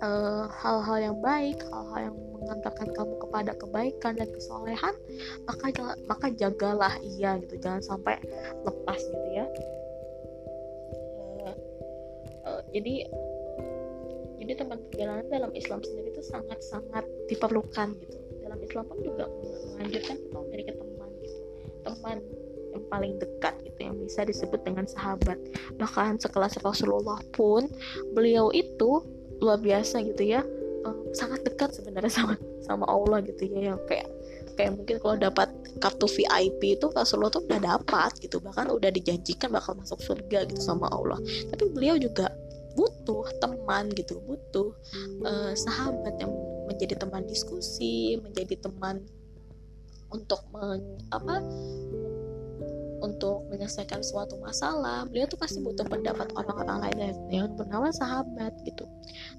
eh, 0.01 0.45
hal-hal 0.51 0.99
uh, 0.99 1.05
yang 1.11 1.17
baik, 1.21 1.61
hal-hal 1.71 2.11
yang 2.11 2.17
mengantarkan 2.41 2.89
kamu 2.97 3.15
kepada 3.21 3.53
kebaikan 3.55 4.13
dan 4.17 4.29
kesolehan, 4.33 4.95
maka 5.45 5.67
maka 6.09 6.27
jagalah 6.35 6.95
ia 7.05 7.37
gitu, 7.45 7.55
jangan 7.61 7.83
sampai 7.85 8.17
lepas 8.65 8.99
gitu 8.99 9.29
ya. 9.37 9.47
Uh, 11.21 11.55
uh, 12.49 12.61
jadi 12.73 13.07
jadi 14.41 14.67
teman 14.67 14.81
perjalanan 14.89 15.29
dalam 15.29 15.53
Islam 15.53 15.85
sendiri 15.85 16.17
itu 16.17 16.25
sangat-sangat 16.25 17.05
diperlukan 17.29 17.93
gitu. 18.01 18.19
Dalam 18.41 18.59
Islam 18.65 18.89
pun 18.89 18.99
juga 19.05 19.29
menganjurkan 19.77 20.17
kita 20.17 20.37
memiliki 20.43 20.73
teman 20.75 21.11
gitu. 21.21 21.39
Teman 21.85 22.17
yang 22.71 22.85
paling 22.89 23.19
dekat 23.19 23.55
gitu 23.67 23.79
yang 23.91 23.97
bisa 23.99 24.23
disebut 24.25 24.61
dengan 24.63 24.87
sahabat. 24.87 25.37
Bahkan 25.77 26.23
sekelas 26.23 26.61
Rasulullah 26.63 27.19
pun 27.35 27.67
beliau 28.15 28.51
itu 28.55 29.05
luar 29.43 29.59
biasa 29.59 30.03
gitu 30.07 30.23
ya. 30.23 30.43
Um, 30.81 31.13
sangat 31.13 31.45
dekat 31.45 31.77
sebenarnya 31.77 32.09
sama 32.23 32.35
sama 32.65 32.89
Allah 32.89 33.21
gitu 33.27 33.45
ya 33.51 33.75
yang 33.75 33.81
kayak 33.85 34.09
kayak 34.57 34.77
mungkin 34.77 34.97
kalau 35.01 35.17
dapat 35.21 35.49
kartu 35.81 36.09
VIP 36.09 36.81
itu 36.81 36.89
Rasulullah 36.93 37.33
tuh 37.33 37.45
udah 37.45 37.61
dapat 37.61 38.13
gitu. 38.23 38.41
Bahkan 38.41 38.71
udah 38.73 38.91
dijanjikan 38.93 39.53
bakal 39.53 39.77
masuk 39.77 40.01
surga 40.01 40.49
gitu 40.49 40.61
sama 40.61 40.89
Allah. 40.89 41.21
Tapi 41.53 41.69
beliau 41.73 42.01
juga 42.01 42.33
butuh 42.79 43.27
teman 43.43 43.91
gitu 43.99 44.23
butuh 44.23 44.71
uh, 45.27 45.53
sahabat 45.59 46.15
yang 46.23 46.31
menjadi 46.71 47.03
teman 47.03 47.27
diskusi 47.27 48.15
menjadi 48.23 48.63
teman 48.63 49.03
untuk 50.11 50.43
men, 50.55 50.99
apa 51.11 51.43
untuk 53.01 53.49
menyelesaikan 53.49 54.05
suatu 54.05 54.37
masalah 54.39 55.09
beliau 55.09 55.27
tuh 55.27 55.41
pasti 55.41 55.59
butuh 55.61 55.85
pendapat 55.89 56.31
orang-orang 56.37 56.89
lain 56.89 57.17
yang 57.33 57.49
bernama 57.57 57.89
sahabat 57.91 58.53
gitu. 58.65 58.85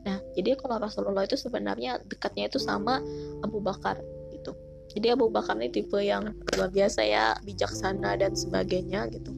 Nah 0.05 0.17
jadi 0.33 0.57
kalau 0.57 0.81
Rasulullah 0.81 1.25
itu 1.25 1.37
sebenarnya 1.37 2.01
dekatnya 2.09 2.49
itu 2.49 2.57
sama 2.57 2.99
Abu 3.45 3.61
Bakar 3.61 4.01
gitu. 4.33 4.57
Jadi 4.91 5.07
Abu 5.13 5.31
Bakar 5.31 5.55
ini 5.55 5.71
tipe 5.71 5.97
yang 6.03 6.35
luar 6.57 6.69
biasa 6.73 7.05
ya 7.07 7.37
bijaksana 7.45 8.19
dan 8.19 8.35
sebagainya 8.35 9.07
gitu. 9.13 9.31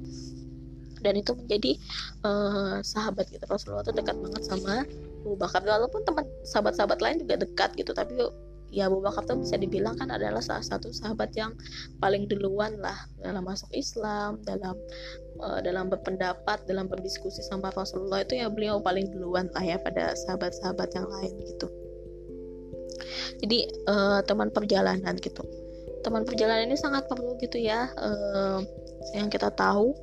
Dan 1.03 1.19
itu 1.19 1.35
menjadi 1.35 1.75
uh, 2.23 2.79
sahabat 2.79 3.27
gitu. 3.27 3.43
Rasulullah 3.45 3.83
itu 3.83 3.91
dekat 3.91 4.15
banget 4.17 4.43
sama 4.47 4.87
Abu 5.27 5.35
Bakar. 5.35 5.61
Walaupun 5.61 6.07
teman 6.07 6.25
sahabat-sahabat 6.47 7.03
lain 7.03 7.17
juga 7.27 7.35
dekat 7.43 7.75
gitu. 7.75 7.91
Tapi 7.91 8.15
ya 8.73 8.89
Abu 8.89 9.05
Bakar 9.05 9.29
tuh 9.29 9.37
bisa 9.37 9.55
dibilang 9.61 9.93
kan 9.93 10.09
adalah 10.09 10.41
salah 10.41 10.65
satu 10.65 10.89
sahabat 10.89 11.29
yang 11.37 11.53
paling 12.01 12.25
duluan 12.25 12.73
lah 12.81 12.97
dalam 13.21 13.45
masuk 13.45 13.69
Islam 13.69 14.41
dalam 14.41 14.73
uh, 15.37 15.61
dalam 15.61 15.93
berpendapat 15.93 16.65
dalam 16.65 16.89
berdiskusi 16.89 17.45
sama 17.45 17.69
Rasulullah 17.77 18.25
itu 18.25 18.41
ya 18.41 18.49
beliau 18.49 18.81
paling 18.81 19.13
duluan 19.13 19.53
lah 19.53 19.61
ya 19.61 19.77
pada 19.77 20.17
sahabat-sahabat 20.25 20.89
yang 20.97 21.05
lain 21.05 21.33
gitu. 21.53 21.69
Jadi 23.45 23.69
uh, 23.85 24.25
teman 24.25 24.49
perjalanan 24.49 25.13
gitu. 25.21 25.45
Teman 26.01 26.25
perjalanan 26.25 26.73
ini 26.73 26.75
sangat 26.75 27.05
perlu 27.05 27.37
gitu 27.39 27.61
ya 27.61 27.93
uh, 28.01 28.59
yang 29.13 29.29
kita 29.29 29.53
tahu. 29.53 29.93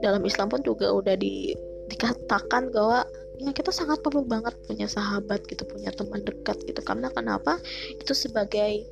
Dalam 0.00 0.22
Islam 0.22 0.52
pun 0.52 0.60
juga 0.62 0.92
udah 0.92 1.18
di, 1.18 1.56
dikatakan 1.90 2.70
bahwa 2.70 3.02
ya 3.42 3.50
kita 3.50 3.74
sangat 3.74 4.00
perlu 4.04 4.22
banget 4.22 4.54
punya 4.66 4.86
sahabat 4.86 5.42
gitu 5.50 5.66
punya 5.66 5.90
teman 5.90 6.22
dekat 6.22 6.58
gitu. 6.66 6.80
Karena 6.84 7.10
kenapa? 7.10 7.58
Itu 7.98 8.14
sebagai 8.14 8.86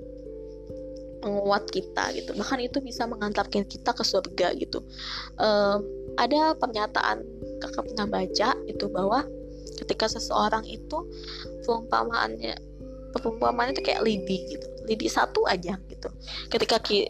penguat 1.22 1.70
kita 1.70 2.10
gitu. 2.18 2.34
Bahkan 2.34 2.58
itu 2.66 2.82
bisa 2.82 3.06
mengantarkan 3.06 3.62
kita 3.64 3.94
ke 3.94 4.02
surga 4.02 4.58
gitu. 4.58 4.82
Um, 5.38 5.86
ada 6.18 6.58
pernyataan 6.58 7.22
kakak 7.62 7.86
pernah 7.94 8.06
baca 8.10 8.48
itu 8.66 8.86
bahwa 8.90 9.22
ketika 9.78 10.10
seseorang 10.10 10.66
itu 10.66 10.98
perumpamaannya 11.62 12.58
perumpamaan 13.14 13.70
itu 13.70 13.80
kayak 13.86 14.02
lidi 14.02 14.50
gitu. 14.50 14.66
Lidi 14.90 15.06
satu 15.06 15.46
aja 15.46 15.78
gitu. 15.86 16.08
Ketika 16.50 16.82
ki, 16.82 17.06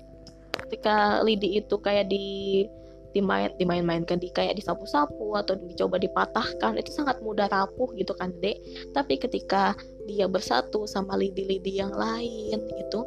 ketika 0.69 1.25
lidi 1.25 1.65
itu 1.65 1.75
kayak 1.81 2.13
di 2.13 2.69
dimain 3.13 3.53
dimain-mainkan 3.57 4.19
di 4.19 4.33
kayak 4.33 4.57
disapu-sapu 4.57 5.37
atau 5.37 5.55
dicoba 5.57 6.01
dipatahkan 6.01 6.81
itu 6.81 6.91
sangat 6.93 7.21
mudah 7.21 7.49
rapuh 7.49 7.93
gitu 7.97 8.13
kan 8.17 8.33
dek. 8.41 8.61
Tapi 8.93 9.21
ketika 9.21 9.77
dia 10.09 10.27
bersatu 10.27 10.85
sama 10.89 11.15
lidi-lidi 11.15 11.79
yang 11.79 11.95
lain 11.95 12.59
itu 12.59 13.01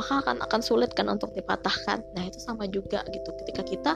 maka 0.00 0.24
akan 0.24 0.36
akan 0.40 0.60
sulit 0.64 0.90
kan 0.96 1.12
untuk 1.12 1.36
dipatahkan. 1.36 2.00
Nah 2.16 2.24
itu 2.24 2.40
sama 2.40 2.64
juga 2.70 3.04
gitu. 3.12 3.30
Ketika 3.44 3.62
kita 3.66 3.92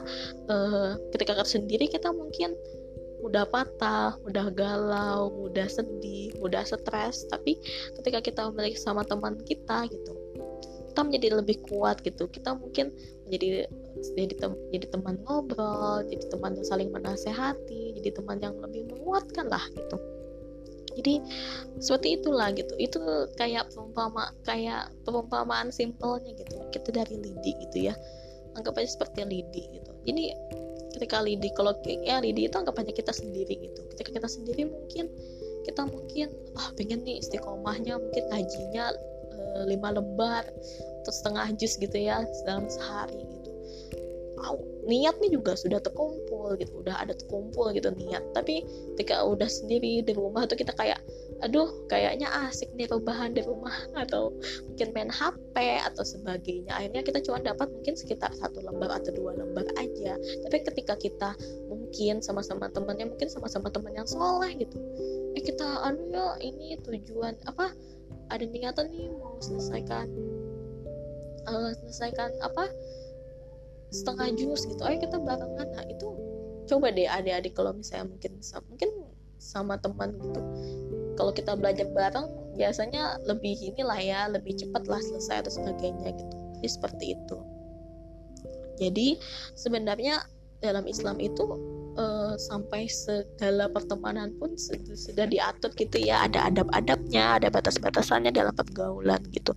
uh, 0.51 0.93
ketika 1.09 1.41
sendiri 1.41 1.89
kita 1.89 2.13
mungkin 2.13 2.53
mudah 3.25 3.49
patah, 3.49 4.21
mudah 4.21 4.53
galau, 4.53 5.33
mudah 5.33 5.65
sedih, 5.65 6.29
mudah 6.37 6.61
stres. 6.61 7.25
Tapi 7.25 7.57
ketika 7.97 8.21
kita 8.21 8.41
memiliki 8.53 8.77
sama 8.77 9.01
teman 9.01 9.41
kita 9.41 9.89
gitu, 9.89 10.13
kita 10.95 11.03
menjadi 11.03 11.27
lebih 11.43 11.59
kuat 11.67 11.99
gitu. 12.07 12.31
Kita 12.31 12.55
mungkin 12.55 12.95
menjadi 13.27 13.67
jadi 14.15 14.31
tem 14.39 14.55
jadi 14.71 14.87
teman 14.87 15.19
ngobrol 15.27 16.07
jadi 16.07 16.23
teman 16.31 16.55
yang 16.55 16.63
saling 16.63 16.87
menasehati 16.87 17.99
jadi 17.99 18.15
teman 18.15 18.39
yang 18.39 18.55
lebih 18.63 18.87
menguatkan 18.87 19.51
lah 19.51 19.59
gitu. 19.75 19.99
Jadi 20.95 21.19
seperti 21.83 22.15
itulah 22.15 22.55
gitu. 22.55 22.71
Itu 22.79 23.03
kayak 23.35 23.75
perumpama 23.75 24.31
kayak 24.47 24.95
perumpamaan 25.03 25.67
simpelnya 25.67 26.31
gitu. 26.31 26.63
Kita 26.71 26.95
dari 26.95 27.19
lidi 27.19 27.51
gitu 27.67 27.91
ya. 27.91 27.93
Anggap 28.55 28.79
aja 28.79 28.95
seperti 28.95 29.27
lidi 29.27 29.67
gitu. 29.75 29.91
Jadi 30.07 30.31
ketika 30.95 31.19
lidi 31.19 31.51
kalau 31.51 31.75
ya 32.07 32.23
lidi 32.23 32.47
itu 32.47 32.55
anggap 32.55 32.79
aja 32.79 32.95
kita 32.95 33.11
sendiri 33.11 33.67
gitu. 33.67 33.83
Ketika 33.91 34.15
kita 34.15 34.31
sendiri 34.31 34.71
mungkin 34.71 35.11
kita 35.67 35.83
mungkin 35.83 36.31
oh, 36.55 36.69
pengen 36.79 37.03
nih 37.03 37.19
istiqomahnya 37.19 37.99
mungkin 37.99 38.23
ngajinya 38.31 38.95
e, 38.95 39.14
lima 39.69 39.95
lembar 39.95 40.43
atau 41.03 41.11
setengah 41.11 41.53
jus 41.57 41.77
gitu 41.77 41.95
ya 41.95 42.25
dalam 42.45 42.65
sehari 42.67 43.35
niatnya 44.85 45.33
juga 45.33 45.57
sudah 45.57 45.81
terkumpul 45.81 46.53
gitu 46.61 46.85
udah 46.85 47.01
ada 47.01 47.17
terkumpul 47.17 47.73
gitu 47.73 47.89
niat. 47.91 48.21
Tapi 48.37 48.61
ketika 48.95 49.25
udah 49.25 49.49
sendiri 49.49 50.05
di 50.05 50.13
rumah 50.13 50.45
tuh 50.45 50.55
kita 50.55 50.71
kayak 50.77 51.01
aduh 51.43 51.67
kayaknya 51.91 52.29
asik 52.47 52.69
nih 52.77 52.85
rebahan 52.87 53.33
di 53.33 53.41
rumah. 53.41 53.73
Atau 54.05 54.37
mungkin 54.69 54.87
main 54.93 55.09
HP 55.09 55.55
atau 55.81 56.03
sebagainya. 56.05 56.71
Akhirnya 56.77 57.01
kita 57.01 57.19
cuma 57.25 57.41
dapat 57.41 57.73
mungkin 57.73 57.97
sekitar 57.97 58.31
satu 58.37 58.61
lembar 58.61 59.01
atau 59.01 59.11
dua 59.15 59.33
lembar 59.33 59.65
aja. 59.79 60.19
Tapi 60.19 60.57
ketika 60.67 60.93
kita 60.99 61.33
mungkin 61.71 62.21
sama-sama 62.21 62.69
temannya 62.69 63.09
mungkin 63.09 63.31
sama-sama 63.31 63.71
teman 63.73 63.95
yang 63.95 64.07
soleh 64.07 64.53
gitu. 64.59 64.77
Eh 65.33 65.43
kita 65.43 65.65
anu 65.83 66.11
ya 66.11 66.27
ini 66.43 66.75
tujuan 66.83 67.35
apa 67.47 67.71
ada 68.29 68.45
niatan 68.45 68.89
nih 68.89 69.09
mau 69.13 69.37
selesaikan 69.41 70.07
uh, 71.45 71.71
selesaikan 71.83 72.31
apa 72.41 72.69
setengah 73.93 74.27
jus 74.35 74.65
gitu. 74.65 74.81
Ayo 74.83 74.97
kita 74.99 75.21
barengan 75.21 75.69
nah 75.71 75.85
itu 75.87 76.09
coba 76.65 76.89
deh 76.89 77.05
adik-adik 77.05 77.53
kalau 77.53 77.77
misalnya 77.77 78.09
mungkin 78.09 78.41
mungkin 78.41 78.89
sama 79.37 79.77
teman 79.77 80.17
gitu 80.17 80.41
kalau 81.15 81.31
kita 81.31 81.55
belajar 81.55 81.87
bareng 81.93 82.27
biasanya 82.55 83.19
lebih 83.23 83.55
inilah 83.59 83.99
ya 83.99 84.19
lebih 84.31 84.55
cepat 84.55 84.87
lah 84.87 84.99
selesai 84.99 85.47
atau 85.47 85.51
sebagainya 85.51 86.11
gitu. 86.15 86.35
Jadi 86.59 86.69
seperti 86.71 87.05
itu. 87.15 87.37
Jadi 88.75 89.07
sebenarnya 89.55 90.23
dalam 90.59 90.83
Islam 90.87 91.19
itu 91.19 91.43
uh, 91.97 92.33
sampai 92.37 92.87
segala 92.87 93.71
pertemanan 93.71 94.31
pun 94.37 94.53
sudah, 94.55 95.25
diatur 95.27 95.71
gitu 95.75 95.97
ya. 95.99 96.27
Ada 96.27 96.51
adab-adabnya 96.51 97.39
ada 97.41 97.47
batas-batasannya 97.51 98.31
dalam 98.31 98.53
pergaulan 98.55 99.19
gitu. 99.31 99.55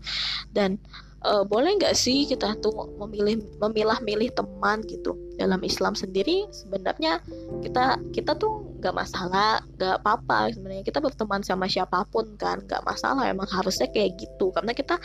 Dan 0.55 0.79
uh, 1.27 1.43
boleh 1.45 1.79
nggak 1.79 1.95
sih 1.95 2.27
kita 2.27 2.59
tuh 2.63 2.73
memilih 3.03 3.43
memilah-milih 3.59 4.35
teman 4.35 4.83
gitu 4.87 5.15
dalam 5.37 5.61
Islam 5.63 5.95
sendiri? 5.99 6.47
Sebenarnya 6.55 7.23
kita 7.63 7.99
kita 8.15 8.39
tuh 8.39 8.67
nggak 8.79 8.95
masalah 8.95 9.63
nggak 9.77 10.03
apa-apa 10.03 10.55
sebenarnya. 10.55 10.87
Kita 10.87 11.03
berteman 11.03 11.43
sama 11.43 11.67
siapa 11.67 12.07
pun 12.09 12.39
kan 12.39 12.63
nggak 12.65 12.83
masalah. 12.87 13.27
Emang 13.27 13.51
harusnya 13.51 13.91
kayak 13.91 14.19
gitu. 14.19 14.55
Karena 14.55 14.73
kita 14.73 14.97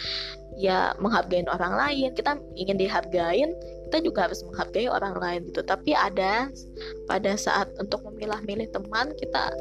ya 0.53 0.93
menghargai 1.01 1.41
orang 1.49 1.73
lain 1.73 2.13
kita 2.13 2.37
ingin 2.53 2.77
dihargain 2.77 3.57
kita 3.93 4.09
juga 4.09 4.25
harus 4.25 4.41
menghargai 4.49 4.89
orang 4.89 5.13
lain 5.21 5.53
gitu. 5.53 5.61
Tapi 5.61 5.93
ada 5.93 6.49
pada 7.05 7.37
saat 7.37 7.69
untuk 7.77 8.01
memilah-milih 8.09 8.73
teman 8.73 9.13
kita 9.21 9.53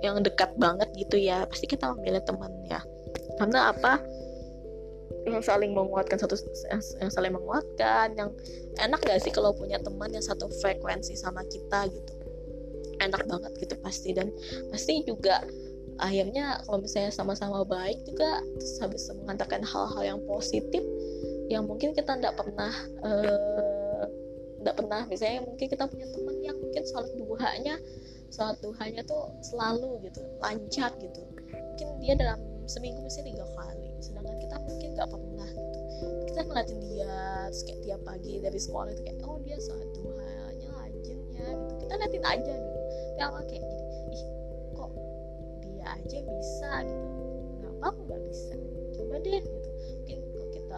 yang 0.00 0.24
dekat 0.24 0.48
banget 0.56 0.88
gitu 0.96 1.20
ya 1.20 1.44
pasti 1.44 1.68
kita 1.68 1.92
memilih 1.92 2.24
teman 2.24 2.48
ya. 2.72 2.80
Karena 3.36 3.76
apa? 3.76 4.00
Yang 5.28 5.44
saling 5.44 5.76
menguatkan 5.76 6.16
satu 6.16 6.40
yang 6.72 7.12
saling 7.12 7.36
menguatkan 7.36 8.16
yang 8.16 8.32
enak 8.80 8.96
gak 9.04 9.20
sih 9.20 9.28
kalau 9.28 9.52
punya 9.52 9.76
teman 9.76 10.08
yang 10.08 10.24
satu 10.24 10.48
frekuensi 10.64 11.12
sama 11.12 11.44
kita 11.44 11.84
gitu? 11.92 12.12
Enak 13.04 13.28
banget 13.28 13.52
gitu 13.60 13.76
pasti. 13.84 14.16
Dan 14.16 14.32
pasti 14.72 15.04
juga 15.04 15.44
akhirnya 16.00 16.64
kalau 16.64 16.80
misalnya 16.80 17.12
sama-sama 17.12 17.60
baik 17.68 18.08
juga 18.08 18.40
terus 18.56 18.80
habis 18.80 19.04
mengantarkan 19.20 19.60
hal-hal 19.68 20.16
yang 20.16 20.20
positif 20.24 20.80
yang 21.46 21.64
mungkin 21.66 21.94
kita 21.94 22.18
tidak 22.18 22.34
pernah 22.34 22.72
tidak 24.58 24.74
uh, 24.74 24.78
pernah. 24.78 25.02
Misalnya 25.06 25.40
mungkin 25.46 25.66
kita 25.70 25.84
punya 25.86 26.06
teman 26.10 26.36
yang 26.42 26.56
mungkin 26.58 26.82
sholat 26.86 27.12
duhanya 27.14 27.74
sholat 28.34 28.58
duhanya 28.58 29.02
tuh 29.06 29.30
selalu 29.42 30.02
gitu 30.10 30.20
lancar 30.42 30.90
gitu. 30.98 31.22
Mungkin 31.54 31.88
dia 32.02 32.14
dalam 32.18 32.40
seminggu 32.66 32.98
mesti 33.02 33.22
tiga 33.22 33.46
kali. 33.54 33.94
Sedangkan 34.02 34.36
kita 34.42 34.56
mungkin 34.58 34.88
nggak 34.98 35.08
pernah 35.10 35.50
gitu. 35.50 35.80
Kita 36.34 36.40
ngeliatin 36.44 36.80
dia 36.90 37.14
terus 37.48 37.62
kayak 37.62 37.80
tiap 37.86 38.00
pagi 38.02 38.34
dari 38.42 38.58
sekolah 38.58 38.90
itu 38.90 39.02
kayak 39.06 39.18
oh 39.22 39.38
dia 39.46 39.56
sholat 39.62 39.88
duhanya 39.94 40.70
rajinnya 40.74 41.46
gitu. 41.46 41.72
Kita 41.86 41.92
liatin 41.94 42.24
aja 42.26 42.54
tapi 43.16 43.20
awal 43.22 43.42
kayak 43.48 43.64
gini 43.64 43.86
ih 44.12 44.24
kok 44.76 44.92
dia 45.64 45.84
aja 45.88 46.18
bisa 46.20 46.70
gitu? 46.84 47.06
Kenapa 47.56 47.84
aku 47.94 48.00
nggak 48.10 48.22
bisa. 48.28 48.54
Coba 48.96 49.14
deh 49.22 49.40
gitu 49.40 49.70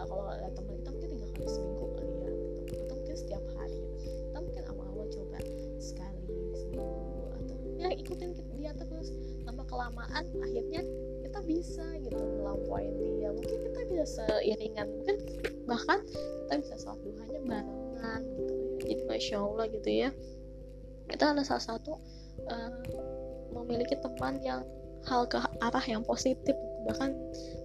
mungkin 0.05 0.23
kalau 0.23 0.37
lihat 0.39 0.53
teman 0.55 0.73
kita 0.79 0.89
mungkin 0.95 1.09
tiga 1.11 1.27
kali 1.35 1.47
seminggu 1.49 1.85
kali 1.95 2.13
ya 2.13 2.31
gitu. 2.31 2.79
atau 2.79 2.95
mungkin 2.95 3.15
setiap 3.15 3.43
hari 3.57 3.77
gitu. 3.79 3.97
kita 4.29 4.37
mungkin 4.39 4.63
awal-awal 4.71 5.05
coba 5.11 5.37
sekali 5.79 6.21
seminggu 6.55 7.21
atau 7.35 7.55
ya 7.79 7.89
ikutin 7.95 8.29
dia 8.59 8.71
terus. 8.75 9.07
Lama 9.47 9.63
kelamaan 9.65 10.23
akhirnya 10.43 10.81
kita 11.23 11.39
bisa 11.47 11.85
gitu 12.03 12.19
melampaui 12.19 12.91
dia. 12.91 13.31
Mungkin 13.31 13.57
kita 13.71 13.79
bisa 13.87 14.03
seiringan 14.19 14.87
mungkin 14.87 15.15
bahkan 15.63 15.99
kita 16.45 16.53
bisa 16.59 16.75
sholat 16.79 16.99
duhanya 17.07 17.39
barengan 17.47 18.21
gitu 18.35 18.53
jadi 18.83 19.03
masya 19.07 19.37
allah 19.39 19.65
gitu 19.71 19.89
ya. 19.89 20.09
Kita 21.09 21.33
adalah 21.33 21.47
salah 21.47 21.65
satu 21.75 21.97
uh, 22.51 22.71
memiliki 23.55 23.97
teman 23.97 24.37
yang 24.43 24.61
hal 25.07 25.25
ke 25.25 25.39
arah 25.63 25.85
yang 25.87 26.03
positif 26.03 26.53
bahkan 26.83 27.15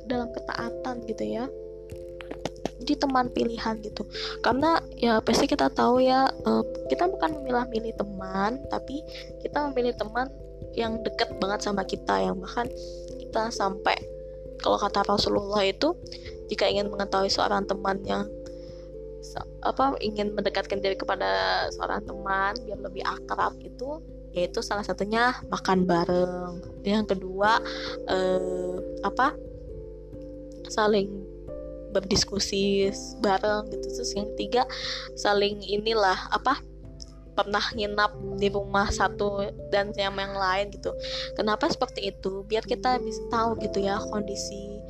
dalam 0.06 0.30
ketaatan 0.30 1.02
gitu 1.06 1.24
ya 1.26 1.44
jadi 2.82 2.94
teman 3.06 3.30
pilihan 3.30 3.78
gitu. 3.84 4.02
Karena 4.42 4.82
ya 4.98 5.22
pasti 5.22 5.46
kita 5.46 5.70
tahu 5.70 6.02
ya 6.02 6.26
uh, 6.46 6.64
kita 6.90 7.06
bukan 7.06 7.40
memilah-milih 7.40 7.94
teman 7.94 8.58
tapi 8.68 9.00
kita 9.40 9.70
memilih 9.70 9.94
teman 9.94 10.26
yang 10.74 10.98
dekat 11.06 11.30
banget 11.38 11.62
sama 11.62 11.86
kita 11.86 12.18
yang 12.18 12.34
bahkan 12.42 12.66
kita 13.18 13.50
sampai 13.54 13.94
kalau 14.58 14.78
kata 14.78 15.06
Rasulullah 15.06 15.62
itu 15.62 15.94
jika 16.50 16.66
ingin 16.66 16.90
mengetahui 16.90 17.30
seorang 17.30 17.64
teman 17.66 18.02
yang 18.04 18.26
apa 19.64 19.96
ingin 20.04 20.36
mendekatkan 20.36 20.78
diri 20.84 20.94
kepada 20.94 21.64
seorang 21.72 22.04
teman 22.04 22.52
biar 22.68 22.78
lebih 22.84 23.02
akrab 23.02 23.56
itu 23.64 23.98
yaitu 24.34 24.60
salah 24.60 24.82
satunya 24.82 25.32
makan 25.48 25.86
bareng. 25.86 26.60
Yang 26.82 27.16
kedua 27.16 27.62
eh, 28.10 28.76
apa 29.06 29.32
saling 30.68 31.33
berdiskusi 31.94 32.90
bareng 33.22 33.70
gitu. 33.70 33.86
Terus 33.94 34.10
yang 34.18 34.26
ketiga 34.34 34.62
saling 35.14 35.62
inilah 35.62 36.18
apa 36.34 36.58
pernah 37.34 37.62
nginap 37.74 38.14
di 38.38 38.46
rumah 38.50 38.90
satu 38.90 39.50
dan 39.70 39.90
yang 39.94 40.14
yang 40.18 40.34
lain 40.34 40.70
gitu. 40.74 40.90
Kenapa 41.34 41.70
seperti 41.70 42.14
itu? 42.14 42.42
Biar 42.46 42.62
kita 42.66 42.98
bisa 43.02 43.22
tahu 43.30 43.58
gitu 43.62 43.82
ya 43.82 43.98
kondisi 44.10 44.82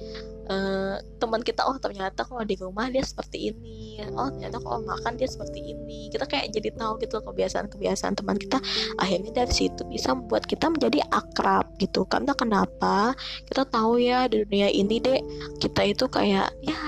uh, 0.48 0.96
teman 1.20 1.40
kita 1.40 1.64
oh 1.64 1.76
ternyata 1.80 2.24
kalau 2.24 2.44
di 2.44 2.56
rumah 2.58 2.88
dia 2.90 3.04
seperti 3.04 3.52
ini. 3.52 4.00
Oh 4.16 4.28
ternyata 4.28 4.58
kalau 4.60 4.80
makan 4.84 5.16
dia 5.16 5.28
seperti 5.28 5.74
ini. 5.74 6.08
Kita 6.10 6.24
kayak 6.28 6.52
jadi 6.52 6.74
tahu 6.74 7.00
gitu 7.00 7.20
kebiasaan-kebiasaan 7.22 8.14
teman 8.18 8.36
kita. 8.40 8.58
Akhirnya 9.00 9.44
dari 9.44 9.52
situ 9.54 9.82
bisa 9.88 10.12
membuat 10.12 10.44
kita 10.48 10.68
menjadi 10.68 11.04
akrab 11.12 11.68
gitu. 11.78 12.04
Karena 12.08 12.32
kenapa? 12.34 13.14
Kita 13.46 13.64
tahu 13.68 14.00
ya 14.00 14.26
di 14.26 14.44
dunia 14.44 14.68
ini 14.72 14.98
deh 15.00 15.20
kita 15.60 15.82
itu 15.86 16.04
kayak 16.08 16.50
ya 16.64 16.78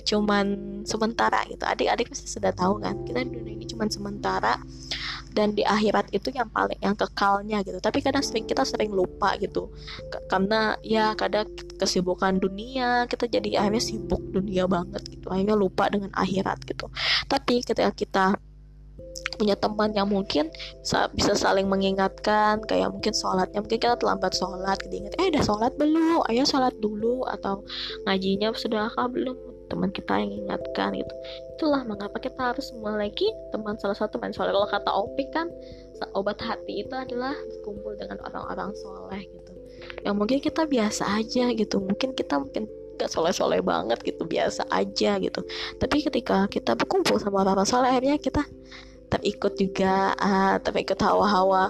cuman 0.00 0.46
sementara 0.88 1.44
gitu. 1.48 1.62
Adik-adik 1.62 2.10
pasti 2.10 2.28
sudah 2.28 2.52
tahu 2.56 2.80
kan 2.80 3.04
kita 3.04 3.28
di 3.28 3.30
dunia 3.36 3.54
ini 3.60 3.66
cuman 3.68 3.88
sementara 3.92 4.56
dan 5.32 5.56
di 5.56 5.64
akhirat 5.64 6.12
itu 6.12 6.28
yang 6.32 6.48
paling 6.52 6.76
yang 6.80 6.96
kekalnya 6.96 7.64
gitu. 7.64 7.80
Tapi 7.80 8.04
kadang 8.04 8.24
sering 8.24 8.44
kita 8.44 8.64
sering 8.64 8.92
lupa 8.92 9.36
gitu. 9.40 9.72
Karena 10.28 10.76
ya 10.84 11.16
kadang 11.16 11.48
kesibukan 11.80 12.36
dunia 12.36 13.08
kita 13.08 13.28
jadi 13.28 13.64
akhirnya 13.64 13.82
sibuk 13.82 14.20
dunia 14.32 14.68
banget 14.68 15.02
gitu. 15.08 15.32
Akhirnya 15.32 15.56
lupa 15.56 15.88
dengan 15.88 16.12
akhirat 16.12 16.64
gitu. 16.68 16.88
Tapi 17.28 17.64
ketika 17.64 17.92
kita 17.92 18.26
punya 19.36 19.56
teman 19.56 19.92
yang 19.96 20.08
mungkin 20.08 20.52
bisa 21.16 21.32
saling 21.34 21.68
mengingatkan 21.68 22.60
kayak 22.68 22.92
mungkin 22.92 23.12
sholatnya 23.16 23.64
mungkin 23.64 23.80
kita 23.80 23.96
terlambat 23.96 24.36
sholat 24.36 24.78
ingat 24.88 25.16
eh 25.16 25.32
udah 25.32 25.44
sholat 25.44 25.72
belum? 25.80 26.24
Ayo 26.28 26.44
sholat 26.44 26.76
dulu 26.80 27.24
atau 27.24 27.64
ngajinya 28.04 28.52
sudahkah 28.52 29.08
belum 29.08 29.51
teman 29.72 29.88
kita 29.88 30.20
yang 30.20 30.28
ingatkan 30.44 30.92
gitu. 30.92 31.14
Itulah 31.56 31.82
mengapa 31.88 32.20
kita 32.20 32.52
harus 32.52 32.68
memiliki 32.76 33.32
teman 33.48 33.80
salah 33.80 33.96
satu 33.96 34.20
teman 34.20 34.36
soleh. 34.36 34.52
Kalau 34.52 34.68
kata 34.68 34.90
Opik 34.92 35.32
kan 35.32 35.48
obat 36.12 36.36
hati 36.44 36.84
itu 36.84 36.92
adalah 36.92 37.32
berkumpul 37.32 37.96
dengan 37.96 38.20
orang-orang 38.28 38.76
soleh 38.76 39.24
gitu. 39.24 39.52
Yang 40.04 40.14
mungkin 40.20 40.38
kita 40.44 40.62
biasa 40.68 41.04
aja 41.16 41.44
gitu. 41.56 41.80
Mungkin 41.80 42.12
kita 42.12 42.36
mungkin 42.36 42.68
gak 43.00 43.08
soleh-soleh 43.08 43.64
banget 43.64 44.02
gitu. 44.04 44.28
Biasa 44.28 44.68
aja 44.68 45.16
gitu. 45.16 45.40
Tapi 45.80 45.96
ketika 46.04 46.44
kita 46.52 46.76
berkumpul 46.76 47.16
sama 47.16 47.40
orang-orang 47.46 47.68
soleh 47.68 47.88
akhirnya 47.88 48.20
kita 48.20 48.44
terikut 49.08 49.56
juga 49.60 50.16
uh, 50.16 50.56
terikut 50.64 50.96
hawa-hawa 50.96 51.68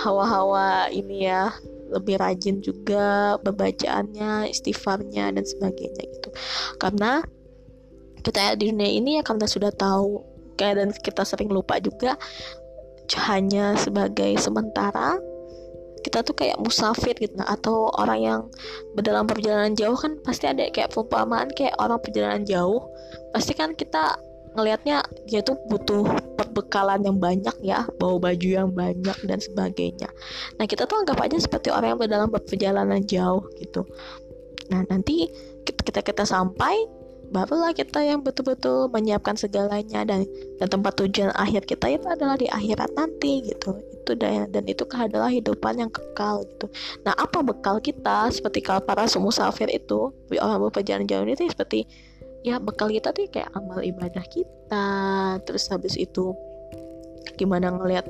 hawa-hawa 0.00 0.88
ini 0.88 1.28
ya 1.28 1.52
lebih 1.88 2.20
rajin 2.20 2.60
juga 2.60 3.36
pembacaannya, 3.40 4.52
istighfarnya 4.52 5.32
dan 5.32 5.44
sebagainya 5.44 6.04
gitu. 6.04 6.30
Karena 6.76 7.24
kita 8.28 8.60
di 8.60 8.68
dunia 8.68 8.92
ini 8.92 9.10
ya 9.16 9.22
karena 9.24 9.48
sudah 9.48 9.72
tahu 9.72 10.20
kayak 10.60 10.74
dan 10.76 10.88
kita 10.92 11.24
sering 11.24 11.48
lupa 11.48 11.80
juga 11.80 12.20
hanya 13.24 13.72
sebagai 13.80 14.36
sementara 14.36 15.16
kita 16.04 16.22
tuh 16.22 16.36
kayak 16.36 16.60
musafir 16.62 17.16
gitu. 17.18 17.34
Nah, 17.40 17.48
atau 17.48 17.90
orang 17.96 18.20
yang 18.20 18.40
berdalam 18.94 19.26
perjalanan 19.26 19.74
jauh 19.74 19.96
kan 19.96 20.20
pasti 20.22 20.46
ada 20.46 20.68
kayak 20.70 20.94
perumpamaan 20.94 21.50
kayak 21.52 21.74
orang 21.80 21.98
perjalanan 21.98 22.44
jauh 22.46 22.86
pasti 23.34 23.52
kan 23.56 23.74
kita 23.74 24.14
ngelihatnya 24.56 25.04
dia 25.28 25.44
tuh 25.44 25.58
butuh 25.68 26.08
perbekalan 26.38 27.04
yang 27.04 27.20
banyak 27.20 27.52
ya 27.60 27.84
bawa 28.00 28.30
baju 28.30 28.48
yang 28.48 28.70
banyak 28.72 29.16
dan 29.24 29.38
sebagainya. 29.40 30.08
Nah 30.56 30.64
kita 30.64 30.88
tuh 30.88 31.02
anggap 31.02 31.18
aja 31.20 31.36
seperti 31.38 31.68
orang 31.68 31.96
yang 31.96 32.00
berdalam 32.00 32.30
perjalanan 32.30 33.02
jauh 33.04 33.44
gitu. 33.60 33.84
Nah 34.72 34.84
nanti 34.88 35.28
kita 35.64 35.80
kita, 35.84 36.00
kita 36.00 36.24
sampai 36.24 36.97
barulah 37.28 37.76
kita 37.76 38.00
yang 38.00 38.24
betul-betul 38.24 38.88
menyiapkan 38.88 39.36
segalanya 39.36 40.04
dan 40.04 40.24
dan 40.58 40.68
tempat 40.68 40.96
tujuan 41.00 41.32
akhir 41.36 41.68
kita 41.68 42.00
itu 42.00 42.06
adalah 42.08 42.36
di 42.40 42.48
akhirat 42.48 42.90
nanti 42.96 43.44
gitu. 43.44 43.76
Itu 44.00 44.16
dan 44.16 44.48
dan 44.48 44.64
itu 44.64 44.88
adalah 44.90 45.28
hidupan 45.28 45.80
yang 45.80 45.90
kekal 45.92 46.42
gitu. 46.48 46.66
Nah 47.04 47.12
apa 47.14 47.44
bekal 47.44 47.78
kita? 47.78 48.32
Seperti 48.32 48.64
kalau 48.64 48.80
para 48.80 49.04
musafir 49.20 49.68
itu 49.68 50.12
orang 50.40 50.60
berperjalanan 50.68 51.08
jauh 51.08 51.24
itu 51.28 51.44
seperti 51.48 51.84
ya 52.46 52.62
bekal 52.62 52.88
kita 52.88 53.10
tuh 53.10 53.26
kayak 53.28 53.50
amal 53.54 53.82
ibadah 53.82 54.22
kita 54.30 54.86
terus 55.42 55.66
habis 55.68 55.98
itu 55.98 56.32
gimana 57.36 57.74
ngelihat 57.74 58.06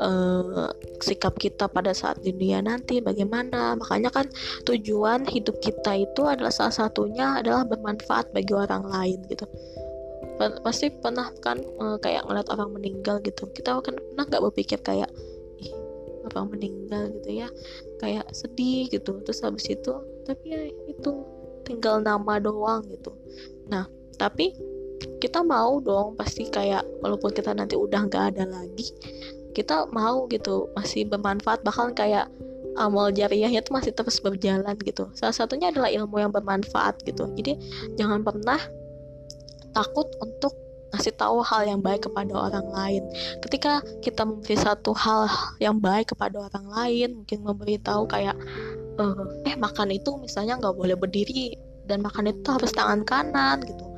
uh, 0.00 0.70
sikap 1.02 1.36
kita 1.36 1.68
pada 1.68 1.92
saat 1.92 2.22
di 2.22 2.32
dunia 2.32 2.62
nanti 2.64 3.02
bagaimana. 3.02 3.76
Makanya 3.76 4.08
kan 4.14 4.26
tujuan 4.64 5.26
hidup 5.28 5.58
kita 5.60 5.98
itu 5.98 6.22
adalah 6.24 6.54
salah 6.54 6.72
satunya 6.86 7.42
adalah 7.42 7.66
bermanfaat 7.66 8.30
bagi 8.32 8.54
orang 8.54 8.86
lain 8.88 9.18
gitu. 9.28 9.44
Pasti 10.64 10.90
pernah 10.90 11.28
kan 11.44 11.60
uh, 11.78 11.98
kayak 12.00 12.24
ngeliat 12.26 12.48
orang 12.50 12.70
meninggal 12.72 13.20
gitu. 13.20 13.50
Kita 13.52 13.78
kan 13.82 13.98
pernah 13.98 14.24
nggak 14.24 14.42
berpikir 14.48 14.78
kayak 14.80 15.10
ih 15.60 15.74
orang 16.32 16.54
meninggal 16.54 17.12
gitu 17.20 17.44
ya. 17.44 17.48
Kayak 18.00 18.30
sedih 18.32 18.88
gitu. 18.88 19.20
Terus 19.26 19.42
habis 19.44 19.66
itu 19.68 19.92
tapi 20.22 20.54
ya 20.54 20.62
itu 20.88 21.10
tinggal 21.66 22.02
nama 22.02 22.38
doang 22.42 22.86
gitu. 22.90 23.14
Nah 23.70 23.86
tapi 24.18 24.54
kita 25.18 25.40
mau 25.42 25.78
dong 25.80 26.14
pasti 26.18 26.46
kayak 26.50 26.82
walaupun 27.00 27.30
kita 27.34 27.54
nanti 27.54 27.78
udah 27.78 28.06
nggak 28.06 28.24
ada 28.36 28.44
lagi 28.48 28.90
kita 29.52 29.88
mau 29.92 30.24
gitu 30.32 30.72
masih 30.72 31.06
bermanfaat. 31.06 31.60
Bahkan 31.62 31.92
kayak 31.92 32.26
amal 32.80 33.12
jariahnya 33.12 33.60
itu 33.60 33.70
masih 33.70 33.92
terus 33.92 34.18
berjalan 34.18 34.74
gitu. 34.80 35.12
Salah 35.12 35.36
satunya 35.36 35.68
adalah 35.68 35.92
ilmu 35.92 36.16
yang 36.18 36.32
bermanfaat 36.32 37.04
gitu. 37.04 37.28
Jadi 37.36 37.60
jangan 38.00 38.24
pernah 38.24 38.58
takut 39.76 40.08
untuk 40.20 40.56
ngasih 40.92 41.16
tahu 41.16 41.40
hal 41.40 41.64
yang 41.64 41.80
baik 41.80 42.08
kepada 42.08 42.32
orang 42.32 42.68
lain. 42.72 43.02
Ketika 43.44 43.80
kita 44.04 44.24
memberi 44.24 44.56
satu 44.56 44.92
hal 44.96 45.28
yang 45.60 45.80
baik 45.80 46.12
kepada 46.16 46.48
orang 46.48 46.66
lain 46.68 47.08
mungkin 47.24 47.38
memberitahu 47.44 48.08
kayak 48.08 48.36
eh 49.48 49.56
makan 49.56 49.88
itu 49.88 50.20
misalnya 50.20 50.60
nggak 50.60 50.76
boleh 50.76 50.96
berdiri 51.00 51.56
dan 51.88 52.04
makan 52.04 52.28
itu 52.28 52.44
harus 52.44 52.70
tangan 52.76 53.08
kanan 53.08 53.64
gitu 53.64 53.88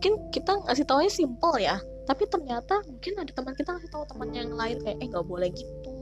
mungkin 0.00 0.32
kita 0.32 0.64
ngasih 0.64 0.88
taunya 0.88 1.12
simple 1.12 1.60
ya. 1.60 1.76
Tapi 2.08 2.24
ternyata 2.24 2.80
mungkin 2.88 3.20
ada 3.20 3.36
teman 3.36 3.52
kita 3.52 3.76
ngasih 3.76 3.92
tahu 3.92 4.08
teman 4.08 4.32
yang 4.32 4.48
lain 4.56 4.80
kayak 4.80 4.96
eh 4.96 5.06
nggak 5.12 5.28
boleh 5.28 5.52
gitu. 5.52 5.92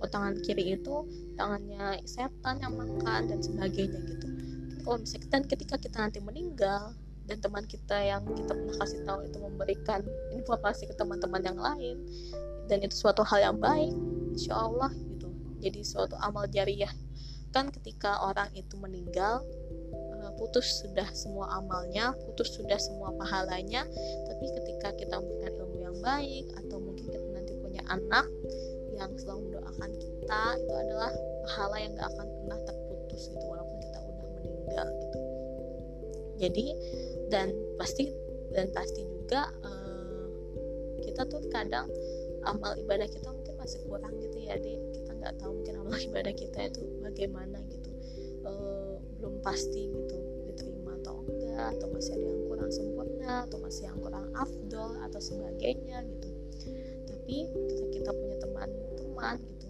Oh 0.00 0.08
tangan 0.08 0.40
kiri 0.40 0.72
itu 0.72 1.04
tangannya 1.36 2.00
setan 2.08 2.64
yang 2.64 2.72
makan 2.80 3.28
dan 3.28 3.36
sebagainya 3.44 4.00
gitu. 4.08 4.26
Kalau 4.80 4.96
misalnya 4.96 5.28
dan 5.28 5.44
ketika 5.44 5.76
kita 5.76 5.96
nanti 6.00 6.24
meninggal 6.24 6.96
dan 7.28 7.36
teman 7.44 7.68
kita 7.68 8.00
yang 8.00 8.24
kita 8.24 8.56
pernah 8.56 8.76
kasih 8.80 9.04
tahu 9.04 9.20
itu 9.28 9.36
memberikan 9.36 10.00
informasi 10.32 10.88
ke 10.88 10.96
teman-teman 10.96 11.44
yang 11.44 11.60
lain 11.60 12.00
dan 12.72 12.80
itu 12.80 12.96
suatu 12.96 13.20
hal 13.20 13.52
yang 13.52 13.60
baik 13.60 13.92
insya 14.32 14.56
Allah 14.56 14.88
gitu. 14.96 15.28
Jadi 15.60 15.84
suatu 15.84 16.16
amal 16.24 16.48
jariah. 16.48 16.88
Kan 17.52 17.68
ketika 17.68 18.16
orang 18.24 18.48
itu 18.56 18.80
meninggal 18.80 19.44
putus 20.36 20.84
sudah 20.84 21.08
semua 21.16 21.48
amalnya 21.58 22.12
putus 22.28 22.54
sudah 22.54 22.76
semua 22.76 23.08
pahalanya 23.16 23.88
tapi 24.28 24.44
ketika 24.62 24.92
kita 24.94 25.16
memberikan 25.16 25.52
ilmu 25.64 25.78
yang 25.80 25.96
baik 26.04 26.46
atau 26.60 26.76
mungkin 26.76 27.08
kita 27.08 27.26
nanti 27.32 27.56
punya 27.58 27.82
anak 27.88 28.28
yang 28.96 29.12
selalu 29.16 29.50
mendoakan 29.50 29.90
kita 29.96 30.42
itu 30.60 30.72
adalah 30.76 31.10
pahala 31.48 31.76
yang 31.80 31.92
gak 31.96 32.08
akan 32.16 32.26
pernah 32.28 32.58
terputus 32.64 33.22
gitu 33.32 33.44
walaupun 33.44 33.76
kita 33.80 33.98
udah 34.00 34.26
meninggal 34.40 34.86
gitu. 35.00 35.18
Jadi 36.36 36.66
dan 37.32 37.48
pasti 37.80 38.12
dan 38.52 38.68
pasti 38.72 39.02
juga 39.04 39.48
uh, 39.64 40.28
kita 41.04 41.24
tuh 41.28 41.42
kadang 41.48 41.88
amal 42.46 42.72
ibadah 42.78 43.08
kita 43.08 43.28
mungkin 43.32 43.54
masih 43.58 43.80
kurang 43.88 44.14
gitu 44.22 44.38
ya 44.38 44.54
deh 44.60 44.78
kita 44.94 45.10
nggak 45.16 45.34
tahu 45.42 45.60
mungkin 45.60 45.74
amal 45.82 45.98
ibadah 46.12 46.34
kita 46.36 46.70
itu 46.70 46.82
bagaimana 47.02 47.58
belum 49.18 49.40
pasti 49.40 49.88
gitu 49.90 50.16
diterima 50.48 50.96
atau 51.02 51.24
enggak 51.26 51.76
atau 51.76 51.86
masih 51.92 52.12
ada 52.16 52.26
yang 52.26 52.42
kurang 52.48 52.70
sempurna 52.72 53.34
atau 53.48 53.58
masih 53.60 53.82
yang 53.88 53.98
kurang 54.00 54.26
afdol 54.36 54.90
atau 55.04 55.20
sebagainya 55.20 56.04
gitu. 56.04 56.28
Tapi 57.06 57.36
ketika 57.50 57.86
kita 57.92 58.10
punya 58.14 58.36
teman-teman 58.38 59.38
gitu 59.40 59.66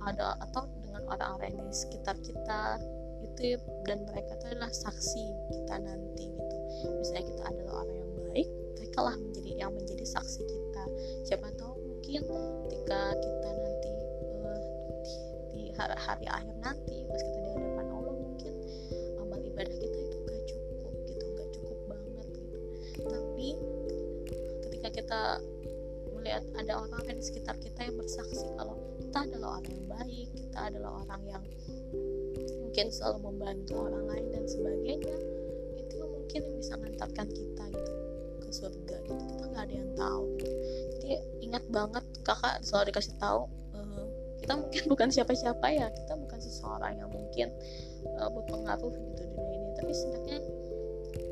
ada 0.00 0.32
atau 0.40 0.64
dengan 0.80 1.04
orang-orang 1.12 1.60
di 1.60 1.74
sekitar 1.76 2.16
kita 2.24 2.80
itu 3.20 3.60
dan 3.84 4.04
mereka 4.08 4.32
itu 4.36 4.44
adalah 4.56 4.72
saksi 4.72 5.24
kita 5.52 5.76
nanti 5.76 6.24
gitu. 6.32 6.56
Misalnya 7.00 7.24
kita 7.28 7.42
adalah 7.52 7.74
orang 7.84 7.96
yang 8.00 8.10
baik 8.32 8.48
mereka 8.80 8.98
lah 9.04 9.16
menjadi 9.16 9.50
yang 9.60 9.72
menjadi 9.76 10.04
saksi 10.08 10.40
kita. 10.48 10.84
Siapa 11.28 11.48
tahu 11.60 11.74
mungkin 11.78 12.20
ketika 12.66 13.00
kita 13.12 13.50
nanti 13.54 13.92
uh, 14.40 14.60
di, 15.52 15.62
hari, 15.76 15.96
hari 16.00 16.26
akhir 16.26 16.54
nanti 16.64 16.96
pas 17.06 17.20
kita 17.20 17.38
di 17.60 17.69
ada 26.60 26.72
orang-orang 26.76 27.16
di 27.16 27.24
sekitar 27.24 27.56
kita 27.58 27.88
yang 27.88 27.96
bersaksi 27.96 28.44
kalau 28.60 28.76
kita 29.00 29.18
adalah 29.24 29.58
orang 29.58 29.72
yang 29.72 29.86
baik 29.88 30.28
kita 30.36 30.58
adalah 30.68 30.90
orang 31.02 31.22
yang 31.24 31.42
mungkin 32.60 32.86
selalu 32.92 33.18
membantu 33.32 33.74
orang 33.80 34.04
lain 34.06 34.26
dan 34.30 34.44
sebagainya 34.46 35.18
mungkin 36.30 36.46
yang 36.46 36.58
bisa 36.62 36.74
mengantarkan 36.78 37.26
kita 37.26 37.64
gitu 37.74 37.92
ke 38.38 38.50
surga 38.54 38.96
gitu. 39.02 39.22
Kita 39.34 39.44
nggak 39.50 39.64
ada 39.66 39.74
yang 39.74 39.90
tahu 39.98 40.22
gitu. 40.38 40.54
Jadi 40.94 41.08
ingat 41.42 41.64
banget 41.74 42.04
kakak 42.22 42.62
selalu 42.62 42.94
dikasih 42.94 43.14
tahu 43.18 43.50
uh, 43.74 44.06
kita 44.38 44.52
mungkin 44.54 44.82
bukan 44.94 45.08
siapa-siapa 45.10 45.66
ya 45.74 45.90
kita 45.90 46.14
bukan 46.14 46.38
seseorang 46.38 47.02
yang 47.02 47.10
mungkin 47.10 47.50
uh, 48.14 48.30
berpengaruh 48.30 48.94
gitu 48.94 49.22
di 49.26 49.34
dunia 49.34 49.54
ini. 49.58 49.70
Tapi 49.74 49.90
sebenarnya 49.90 50.38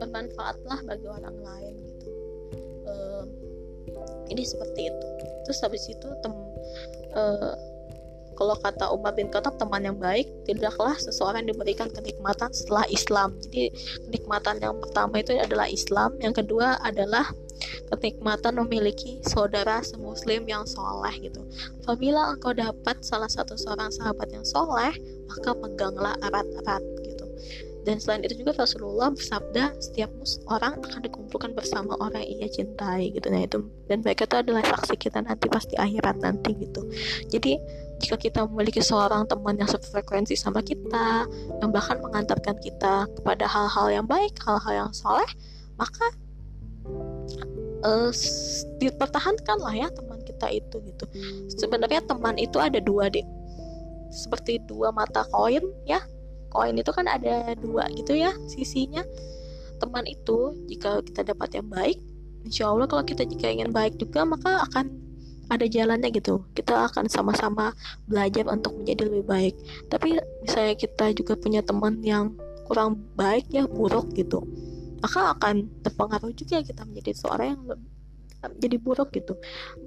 bermanfaatlah 0.03 0.79
bagi 0.83 1.07
orang 1.07 1.37
lain 1.47 1.75
gitu. 1.79 2.11
Uh, 2.91 3.25
jadi 4.29 4.43
seperti 4.45 4.81
itu 4.93 5.07
terus 5.49 5.59
habis 5.65 5.85
itu 5.89 6.09
tem 6.21 6.33
uh, 7.17 7.57
kalau 8.39 8.55
kata 8.55 8.87
Umar 8.95 9.19
bin 9.19 9.27
Khattab 9.35 9.59
teman 9.59 9.83
yang 9.83 9.99
baik 9.99 10.31
tidaklah 10.47 10.95
seseorang 10.95 11.51
diberikan 11.51 11.91
kenikmatan 11.91 12.55
setelah 12.55 12.87
Islam. 12.87 13.35
Jadi 13.43 13.75
kenikmatan 14.07 14.63
yang 14.63 14.79
pertama 14.79 15.19
itu 15.19 15.35
adalah 15.35 15.67
Islam, 15.67 16.15
yang 16.23 16.31
kedua 16.31 16.79
adalah 16.87 17.27
kenikmatan 17.91 18.63
memiliki 18.63 19.19
saudara 19.27 19.83
semuslim 19.83 20.47
yang 20.47 20.63
soleh 20.71 21.11
gitu. 21.19 21.43
Apabila 21.83 22.39
engkau 22.39 22.55
dapat 22.55 23.03
salah 23.03 23.27
satu 23.27 23.59
seorang 23.59 23.91
sahabat 23.91 24.31
yang 24.31 24.47
soleh, 24.47 24.95
maka 25.27 25.51
peganglah 25.59 26.15
erat-erat. 26.23 26.98
Dan 27.89 27.97
selain 27.97 28.21
itu 28.21 28.45
juga 28.45 28.53
Rasulullah 28.53 29.09
bersabda 29.09 29.81
setiap 29.81 30.13
orang 30.53 30.77
akan 30.85 31.01
dikumpulkan 31.09 31.57
bersama 31.57 31.97
orang 32.05 32.21
yang 32.21 32.45
ia 32.45 32.49
cintai 32.53 33.17
gitu. 33.17 33.33
Nah 33.33 33.49
itu 33.49 33.65
dan 33.89 34.05
mereka 34.05 34.29
itu 34.29 34.37
adalah 34.37 34.61
saksi 34.61 35.01
kita 35.01 35.25
nanti 35.25 35.49
pasti 35.49 35.73
akhirat 35.81 36.21
nanti 36.21 36.53
gitu. 36.53 36.85
Jadi 37.33 37.57
jika 38.05 38.21
kita 38.21 38.45
memiliki 38.45 38.85
seorang 38.85 39.25
teman 39.25 39.57
yang 39.57 39.73
sefrekuensi 39.73 40.37
sama 40.37 40.61
kita, 40.61 41.25
yang 41.65 41.71
bahkan 41.73 41.97
mengantarkan 42.05 42.61
kita 42.61 43.09
kepada 43.17 43.49
hal-hal 43.49 43.89
yang 43.89 44.07
baik, 44.07 44.37
hal-hal 44.45 44.85
yang 44.85 44.91
soleh, 44.93 45.27
maka 45.81 46.13
uh, 47.89 48.13
dipertahankan 48.79 49.59
lah 49.65 49.75
ya 49.75 49.89
teman 49.91 50.21
kita 50.29 50.47
itu 50.53 50.77
gitu. 50.93 51.05
Sebenarnya 51.57 52.05
teman 52.05 52.37
itu 52.37 52.61
ada 52.61 52.79
dua 52.85 53.09
deh, 53.09 53.25
seperti 54.13 54.61
dua 54.69 54.93
mata 54.93 55.25
koin 55.33 55.65
ya. 55.89 56.05
Koin 56.49 56.77
itu 56.77 56.91
kan 56.93 57.07
ada 57.09 57.53
dua 57.59 57.89
gitu 57.95 58.17
ya 58.17 58.33
sisinya. 58.49 59.05
Teman 59.79 60.05
itu 60.09 60.59
jika 60.67 61.01
kita 61.07 61.23
dapat 61.23 61.61
yang 61.61 61.69
baik, 61.71 61.99
insya 62.43 62.71
Allah 62.71 62.91
kalau 62.91 63.05
kita 63.07 63.23
jika 63.23 63.47
ingin 63.53 63.71
baik 63.71 64.01
juga 64.01 64.27
maka 64.27 64.65
akan 64.71 64.91
ada 65.49 65.65
jalannya 65.65 66.13
gitu. 66.13 66.45
Kita 66.53 66.93
akan 66.93 67.09
sama-sama 67.09 67.73
belajar 68.11 68.45
untuk 68.51 68.77
menjadi 68.81 69.09
lebih 69.09 69.25
baik. 69.25 69.55
Tapi 69.89 70.19
misalnya 70.45 70.75
kita 70.77 71.15
juga 71.15 71.39
punya 71.39 71.61
teman 71.65 72.01
yang 72.05 72.37
kurang 72.69 73.01
baik 73.17 73.49
ya 73.49 73.65
buruk 73.65 74.13
gitu 74.13 74.45
maka 74.99 75.35
akan 75.35 75.71
terpengaruh 75.83 76.35
juga 76.35 76.63
kita 76.63 76.83
menjadi 76.87 77.13
seorang 77.15 77.55
yang 77.55 77.63
jadi 78.59 78.77
buruk 78.79 79.11
gitu. 79.15 79.35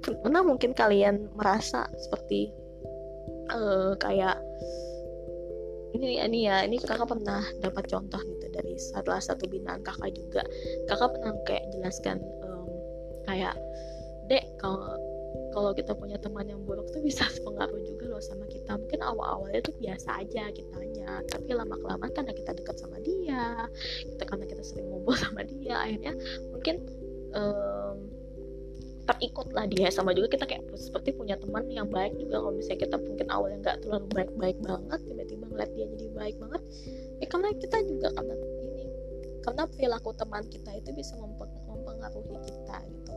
Karena 0.04 0.44
mungkin 0.44 0.76
kalian 0.76 1.32
merasa 1.36 1.88
seperti 1.96 2.52
uh, 3.52 3.96
kayak 3.96 4.36
ini 5.92 6.18
ini 6.20 6.38
ya 6.48 6.64
ini 6.64 6.80
kakak 6.80 7.08
pernah 7.08 7.44
dapat 7.60 7.84
contoh 7.88 8.20
gitu 8.20 8.46
dari 8.52 8.74
salah 8.80 9.20
satu 9.20 9.44
binaan 9.48 9.84
kakak 9.84 10.12
juga. 10.16 10.42
Kakak 10.88 11.18
pernah 11.18 11.32
kayak 11.44 11.64
jelaskan 11.76 12.20
um, 12.44 12.68
kayak 13.28 13.54
dek 14.28 14.44
kalau 14.56 14.96
kalau 15.52 15.72
kita 15.76 15.92
punya 15.92 16.16
teman 16.16 16.48
yang 16.48 16.64
buruk 16.64 16.88
tuh 16.92 17.04
bisa 17.04 17.28
pengaruh 17.46 17.80
juga 17.84 18.08
loh 18.08 18.22
sama 18.24 18.48
kita. 18.48 18.76
Mungkin 18.76 19.00
awal-awalnya 19.04 19.60
tuh 19.64 19.74
biasa 19.80 20.24
aja 20.24 20.48
kitanya 20.52 21.20
tapi 21.28 21.52
lama 21.52 21.76
kelamaan 21.76 22.12
karena 22.14 22.32
kita 22.32 22.56
dekat 22.56 22.76
sama 22.78 22.96
dia 23.02 23.68
kita 24.06 24.22
karena 24.24 24.44
kita 24.48 24.62
sering 24.64 24.88
ngobrol 24.88 25.18
sama 25.28 25.42
dia 25.44 25.76
akhirnya 25.76 26.14
mungkin 26.54 26.76
um, 27.36 28.21
terikut 29.02 29.50
lah 29.50 29.66
dia. 29.66 29.90
Sama 29.90 30.14
juga 30.14 30.38
kita 30.38 30.44
kayak 30.46 30.62
seperti 30.78 31.14
punya 31.16 31.34
teman 31.38 31.66
yang 31.70 31.90
baik 31.90 32.14
juga. 32.18 32.38
Kalau 32.38 32.54
misalnya 32.54 32.80
kita 32.86 32.96
mungkin 33.02 33.26
awalnya 33.30 33.58
nggak 33.62 33.76
terlalu 33.82 34.06
baik-baik 34.14 34.58
banget 34.62 35.00
tiba-tiba 35.06 35.44
ngeliat 35.50 35.70
dia 35.74 35.86
jadi 35.90 36.06
baik 36.14 36.36
banget 36.38 36.62
ya 37.22 37.26
karena 37.30 37.48
kita 37.54 37.78
juga 37.86 38.08
karena 38.14 38.34
ini 38.38 38.84
karena 39.42 39.62
perilaku 39.66 40.10
teman 40.14 40.42
kita 40.46 40.70
itu 40.78 40.90
bisa 40.94 41.18
mempengaruhi 41.18 42.36
kita 42.46 42.76
gitu. 42.86 43.12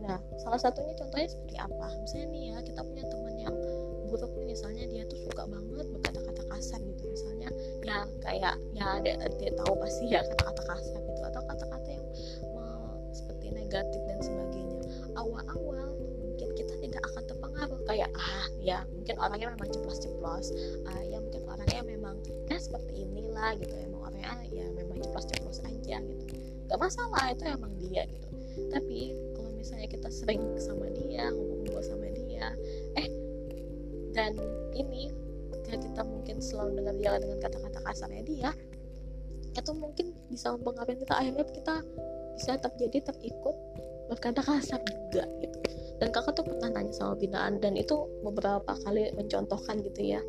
Nah, 0.00 0.16
salah 0.40 0.56
satunya 0.56 0.96
contohnya 0.96 1.28
seperti 1.28 1.60
apa? 1.60 1.86
Misalnya 2.02 2.26
nih 2.32 2.42
ya, 2.50 2.58
kita 2.64 2.80
punya 2.82 3.04
teman 3.04 3.34
yang 3.36 3.56
buruk 4.08 4.32
nih, 4.40 4.56
misalnya 4.56 4.84
dia 4.88 5.04
tuh 5.06 5.20
suka 5.28 5.44
banget 5.44 5.86
berkata-kata 5.92 6.42
kasar 6.50 6.80
gitu. 6.82 7.02
Misalnya 7.04 7.48
ya 7.84 7.98
kayak 8.24 8.54
ya 8.72 8.88
dia, 9.04 9.14
dia 9.38 9.52
tahu 9.54 9.76
pasti 9.76 10.08
ya 10.08 10.24
kata-kata 10.24 10.62
kasar 10.66 11.00
gitu. 11.04 11.20
Atau 11.30 11.42
kata-kata 11.46 11.88
yang 11.92 12.06
seperti 13.12 13.46
negatif 13.54 13.99
ah 18.60 18.66
ya 18.68 18.78
mungkin 18.92 19.16
orangnya 19.16 19.48
memang 19.56 19.68
ceplos-ceplos, 19.72 20.46
ah 20.84 21.00
ya 21.08 21.16
mungkin 21.16 21.42
orangnya 21.48 21.80
memang 21.80 22.20
ya 22.52 22.60
seperti 22.60 23.08
inilah 23.08 23.56
gitu. 23.56 23.72
Emang 23.72 24.12
orangnya 24.12 24.36
ya 24.52 24.68
memang 24.76 25.00
ceplos-ceplos 25.00 25.64
aja 25.64 25.96
gitu. 26.04 26.22
Gak 26.68 26.76
masalah 26.76 27.32
itu 27.32 27.44
emang 27.48 27.72
dia 27.80 28.04
gitu. 28.04 28.28
Tapi 28.68 29.16
misalnya 29.60 29.92
kita 29.92 30.08
sering 30.08 30.40
sama 30.56 30.88
dia 30.96 31.28
ngomong-ngomong 31.28 31.84
sama 31.84 32.08
dia 32.16 32.48
eh 32.96 33.08
dan 34.16 34.32
ini 34.72 35.12
ketika 35.52 35.76
kita 35.84 36.02
mungkin 36.02 36.36
selalu 36.40 36.80
dengar 36.80 36.96
dia 36.96 37.20
dengan 37.20 37.38
kata-kata 37.44 37.78
kasarnya 37.84 38.24
dia 38.24 38.50
itu 39.52 39.72
mungkin 39.76 40.16
bisa 40.32 40.56
mempengaruhi 40.56 40.96
kita 41.04 41.12
akhirnya 41.12 41.44
kita 41.44 41.74
bisa 42.40 42.52
terjadi 42.56 42.98
terikut 43.12 43.56
berkata 44.08 44.40
kasar 44.40 44.80
juga 44.88 45.28
gitu 45.44 45.58
dan 46.00 46.08
kakak 46.08 46.32
tuh 46.32 46.44
pernah 46.48 46.72
nanya 46.72 46.92
sama 46.96 47.14
binaan 47.14 47.60
dan 47.60 47.76
itu 47.76 48.08
beberapa 48.24 48.72
kali 48.88 49.12
mencontohkan 49.12 49.84
gitu 49.84 50.16
ya. 50.16 50.20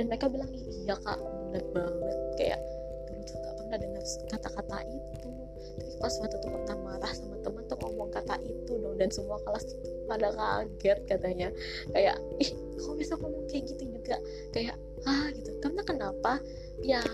Dan 0.00 0.08
mereka 0.08 0.32
bilang 0.32 0.48
iya 0.56 0.96
kak 0.96 1.20
bener 1.20 1.64
banget. 1.76 2.16
Kayak 2.40 2.60
dulu 3.04 3.20
tuh 3.28 3.36
gak 3.44 3.54
pernah 3.60 3.76
dengar 3.76 4.04
kata-kata 4.32 4.76
itu. 4.88 5.30
Tapi 5.78 5.94
pas 6.00 6.14
waktu 6.16 6.36
itu 6.40 6.48
pernah 6.48 6.76
marah 6.80 7.12
sama 7.12 7.36
temen 7.44 7.62
tuh 7.68 7.78
ngomong 7.84 8.08
kata 8.08 8.34
itu 8.40 8.72
dong 8.80 8.96
dan 8.96 9.10
semua 9.12 9.36
kelas 9.44 9.64
pada 10.08 10.28
kaget 10.32 10.98
katanya. 11.04 11.48
Kayak 11.92 12.16
ih 12.40 12.50
kok 12.80 12.96
bisa 12.96 13.14
ngomong 13.20 13.44
kayak 13.52 13.68
gitu 13.68 13.84
juga? 13.84 14.16
Kayak 14.56 14.80
ah 15.04 15.28
gitu. 15.36 15.50
Karena 15.60 15.82
kenapa? 15.84 16.40
Ya 16.80 17.04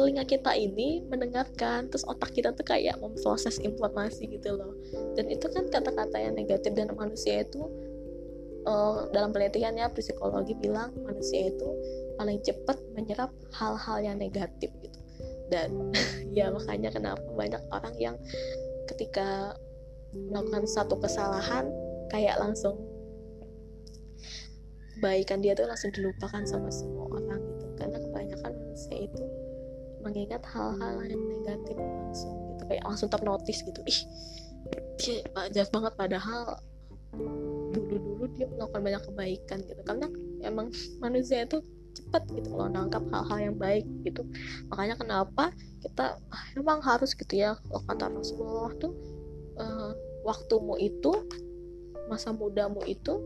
telinga 0.00 0.24
kita 0.24 0.56
ini 0.56 1.04
mendengarkan 1.12 1.92
terus 1.92 2.08
otak 2.08 2.32
kita 2.32 2.56
tuh 2.56 2.64
kayak 2.64 2.96
memproses 3.04 3.60
informasi 3.60 4.32
gitu 4.32 4.56
loh. 4.56 4.72
Dan 5.12 5.28
itu 5.28 5.44
kan 5.52 5.68
kata-kata 5.68 6.16
yang 6.16 6.40
negatif 6.40 6.72
dan 6.72 6.88
manusia 6.96 7.44
itu 7.44 7.60
uh, 8.64 9.04
dalam 9.12 9.28
penelitiannya 9.28 9.92
psikologi 9.92 10.56
bilang 10.56 10.96
manusia 11.04 11.52
itu 11.52 11.68
paling 12.16 12.40
cepat 12.40 12.80
menyerap 12.96 13.28
hal-hal 13.52 14.00
yang 14.00 14.16
negatif 14.16 14.72
gitu. 14.80 15.00
Dan 15.52 15.92
ya 16.36 16.48
makanya 16.48 16.96
kenapa 16.96 17.20
banyak 17.36 17.60
orang 17.68 17.94
yang 18.00 18.16
ketika 18.88 19.52
melakukan 20.16 20.64
satu 20.64 20.96
kesalahan 20.96 21.68
kayak 22.08 22.40
langsung 22.40 22.80
kebaikan 24.96 25.44
dia 25.44 25.52
tuh 25.52 25.68
langsung 25.68 25.92
dilupakan 25.92 26.40
sama 26.48 26.72
semua 26.72 27.04
orang 27.04 27.44
gitu. 27.52 27.68
Karena 27.76 28.00
kebanyakan 28.00 28.52
manusia 28.56 28.96
itu 28.96 29.39
mengingat 30.00 30.42
hal-hal 30.50 31.00
yang 31.04 31.22
negatif 31.28 31.76
langsung 31.76 32.32
gitu 32.56 32.62
kayak 32.68 32.84
langsung 32.84 33.08
ternotis 33.12 33.58
gitu. 33.64 33.80
Ih 33.86 34.00
dia 35.00 35.24
jahat 35.50 35.70
banget 35.72 35.92
padahal 35.96 36.60
dulu-dulu 37.72 38.28
dia 38.36 38.46
melakukan 38.48 38.82
banyak 38.84 39.02
kebaikan 39.08 39.58
gitu. 39.64 39.80
Karena 39.84 40.06
emang 40.44 40.68
manusia 41.00 41.44
itu 41.44 41.60
cepat 41.90 42.22
gitu 42.32 42.54
kalau 42.54 42.70
nangkap 42.70 43.02
hal-hal 43.10 43.38
yang 43.50 43.56
baik 43.56 43.86
gitu. 44.06 44.22
Makanya 44.70 44.94
kenapa 45.00 45.50
kita 45.82 46.20
ah, 46.30 46.44
emang 46.54 46.78
harus 46.84 47.16
gitu 47.16 47.34
ya 47.40 47.56
kalau 47.66 47.82
kata 47.88 48.04
Rasulullah 48.12 48.70
tuh 48.78 48.92
uh, 49.58 49.92
waktumu 50.22 50.76
itu 50.76 51.12
masa 52.06 52.34
mudamu 52.34 52.82
itu 52.84 53.22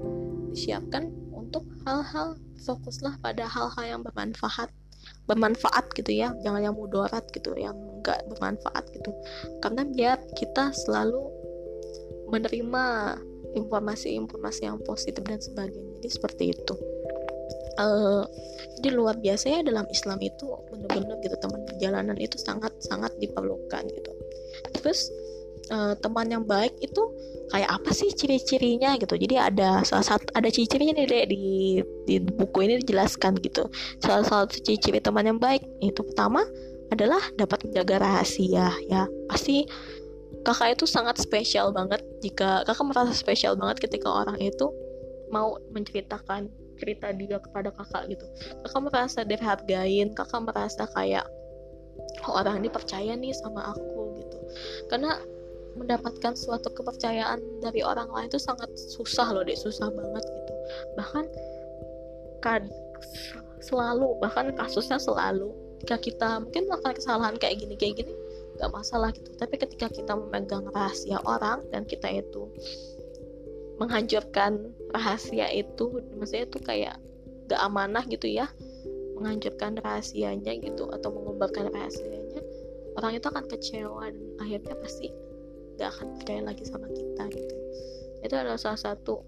disiapkan 0.52 1.08
untuk 1.32 1.66
hal-hal 1.88 2.36
fokuslah 2.62 3.16
pada 3.20 3.48
hal-hal 3.48 3.84
yang 3.84 4.00
bermanfaat 4.04 4.70
bermanfaat 5.24 5.90
gitu 5.96 6.12
ya 6.12 6.36
jangan 6.44 6.60
yang 6.60 6.76
mudarat 6.76 7.24
gitu 7.32 7.56
yang 7.56 7.74
enggak 8.04 8.20
bermanfaat 8.28 8.84
gitu. 8.92 9.10
Karena 9.64 9.88
biar 9.88 10.20
kita 10.36 10.76
selalu 10.76 11.24
menerima 12.28 13.16
informasi-informasi 13.56 14.68
yang 14.68 14.76
positif 14.84 15.24
dan 15.24 15.40
sebagainya. 15.40 15.96
Jadi 16.02 16.08
seperti 16.10 16.44
itu. 16.52 16.76
Uh, 17.74 18.22
jadi 18.78 18.94
luar 18.94 19.18
biasa 19.18 19.50
ya 19.50 19.60
dalam 19.66 19.82
Islam 19.90 20.22
itu 20.22 20.46
benar-benar 20.70 21.18
gitu 21.26 21.34
teman 21.42 21.66
perjalanan 21.66 22.14
itu 22.22 22.38
sangat 22.38 22.70
sangat 22.84 23.10
diperlukan 23.18 23.82
gitu. 23.90 24.12
Terus 24.78 25.10
uh, 25.70 25.94
teman 26.00 26.26
yang 26.28 26.44
baik 26.44 26.74
itu 26.80 27.02
kayak 27.52 27.70
apa 27.70 27.90
sih 27.92 28.10
ciri-cirinya 28.12 28.96
gitu. 28.98 29.14
Jadi 29.16 29.36
ada 29.36 29.84
salah 29.84 30.04
satu 30.04 30.26
ada 30.34 30.48
ciri-cirinya 30.48 30.96
nih 30.96 31.06
deh 31.06 31.24
di 31.28 31.44
di 32.08 32.14
buku 32.20 32.64
ini 32.64 32.80
dijelaskan 32.82 33.38
gitu. 33.40 33.68
Salah 34.00 34.24
satu 34.24 34.56
ciri-ciri 34.60 35.00
teman 35.00 35.28
yang 35.28 35.40
baik 35.40 35.62
itu 35.84 36.00
pertama 36.02 36.44
adalah 36.92 37.20
dapat 37.36 37.64
menjaga 37.68 38.00
rahasia 38.00 38.72
ya. 38.88 39.08
Pasti 39.28 39.64
kakak 40.44 40.76
itu 40.80 40.84
sangat 40.84 41.16
spesial 41.16 41.72
banget 41.72 42.04
jika 42.20 42.64
kakak 42.68 42.84
merasa 42.84 43.12
spesial 43.16 43.56
banget 43.56 43.88
ketika 43.88 44.08
orang 44.08 44.36
itu 44.40 44.68
mau 45.32 45.56
menceritakan 45.72 46.52
cerita 46.76 47.14
dia 47.14 47.38
kepada 47.40 47.70
kakak 47.72 48.12
gitu. 48.12 48.26
Kakak 48.66 48.82
merasa 48.82 49.20
dihargain 49.24 50.12
kakak 50.12 50.40
merasa 50.44 50.84
kayak 50.92 51.24
oh, 52.26 52.34
orang 52.36 52.60
ini 52.62 52.68
percaya 52.68 53.14
nih 53.14 53.32
sama 53.32 53.72
aku 53.72 54.20
gitu. 54.20 54.38
Karena 54.90 55.16
mendapatkan 55.74 56.34
suatu 56.38 56.70
kepercayaan 56.70 57.42
dari 57.62 57.82
orang 57.82 58.08
lain 58.10 58.30
itu 58.30 58.38
sangat 58.38 58.70
susah 58.74 59.34
loh 59.34 59.42
deh 59.42 59.56
susah 59.58 59.90
banget 59.90 60.24
gitu. 60.24 60.52
Bahkan 60.98 61.24
kad 62.42 62.62
selalu 63.62 64.18
bahkan 64.22 64.54
kasusnya 64.54 64.98
selalu. 65.00 65.50
Ketika 65.84 65.96
kita 66.00 66.30
mungkin 66.40 66.64
melakukan 66.70 66.96
kesalahan 66.96 67.36
kayak 67.36 67.60
gini 67.60 67.74
kayak 67.76 68.04
gini 68.04 68.12
nggak 68.56 68.70
masalah 68.70 69.10
gitu. 69.12 69.30
Tapi 69.36 69.54
ketika 69.58 69.90
kita 69.90 70.14
memegang 70.14 70.64
rahasia 70.72 71.18
orang 71.26 71.60
dan 71.74 71.84
kita 71.84 72.08
itu 72.08 72.48
menghancurkan 73.82 74.70
rahasia 74.94 75.50
itu 75.50 75.98
maksudnya 76.14 76.46
itu 76.46 76.58
kayak 76.62 76.96
gak 77.50 77.60
amanah 77.60 78.06
gitu 78.06 78.30
ya 78.30 78.46
menghancurkan 79.18 79.78
rahasianya 79.82 80.58
gitu 80.62 80.90
atau 80.90 81.10
mengumbarkan 81.10 81.70
rahasianya 81.70 82.42
orang 82.98 83.18
itu 83.18 83.26
akan 83.26 83.44
kecewa 83.50 84.06
dan 84.10 84.26
akhirnya 84.38 84.74
pasti 84.78 85.10
gak 85.78 85.90
akan 85.98 86.18
percaya 86.18 86.40
lagi 86.44 86.64
sama 86.66 86.88
kita 86.90 87.24
gitu. 87.32 87.56
Itu 88.24 88.34
adalah 88.34 88.58
salah 88.60 88.80
satu 88.80 89.20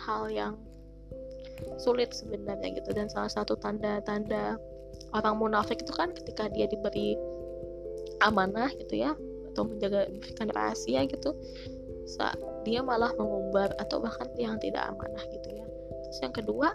hal 0.00 0.30
yang 0.30 0.54
sulit 1.80 2.12
sebenarnya 2.12 2.76
gitu. 2.76 2.90
Dan 2.92 3.08
salah 3.08 3.30
satu 3.32 3.56
tanda-tanda 3.56 4.60
orang 5.16 5.36
munafik 5.40 5.80
itu 5.80 5.92
kan 5.92 6.12
ketika 6.12 6.48
dia 6.52 6.68
diberi 6.68 7.16
amanah 8.24 8.72
gitu 8.80 8.96
ya 8.96 9.12
atau 9.52 9.68
menjaga 9.68 10.08
rahasia 10.52 11.04
gitu 11.08 11.36
saat 12.06 12.38
dia 12.62 12.80
malah 12.84 13.10
mengumbar 13.18 13.72
atau 13.82 13.98
bahkan 13.98 14.28
yang 14.38 14.56
tidak 14.62 14.84
amanah 14.88 15.24
gitu 15.32 15.48
ya. 15.52 15.66
Terus 16.06 16.18
yang 16.22 16.34
kedua 16.34 16.68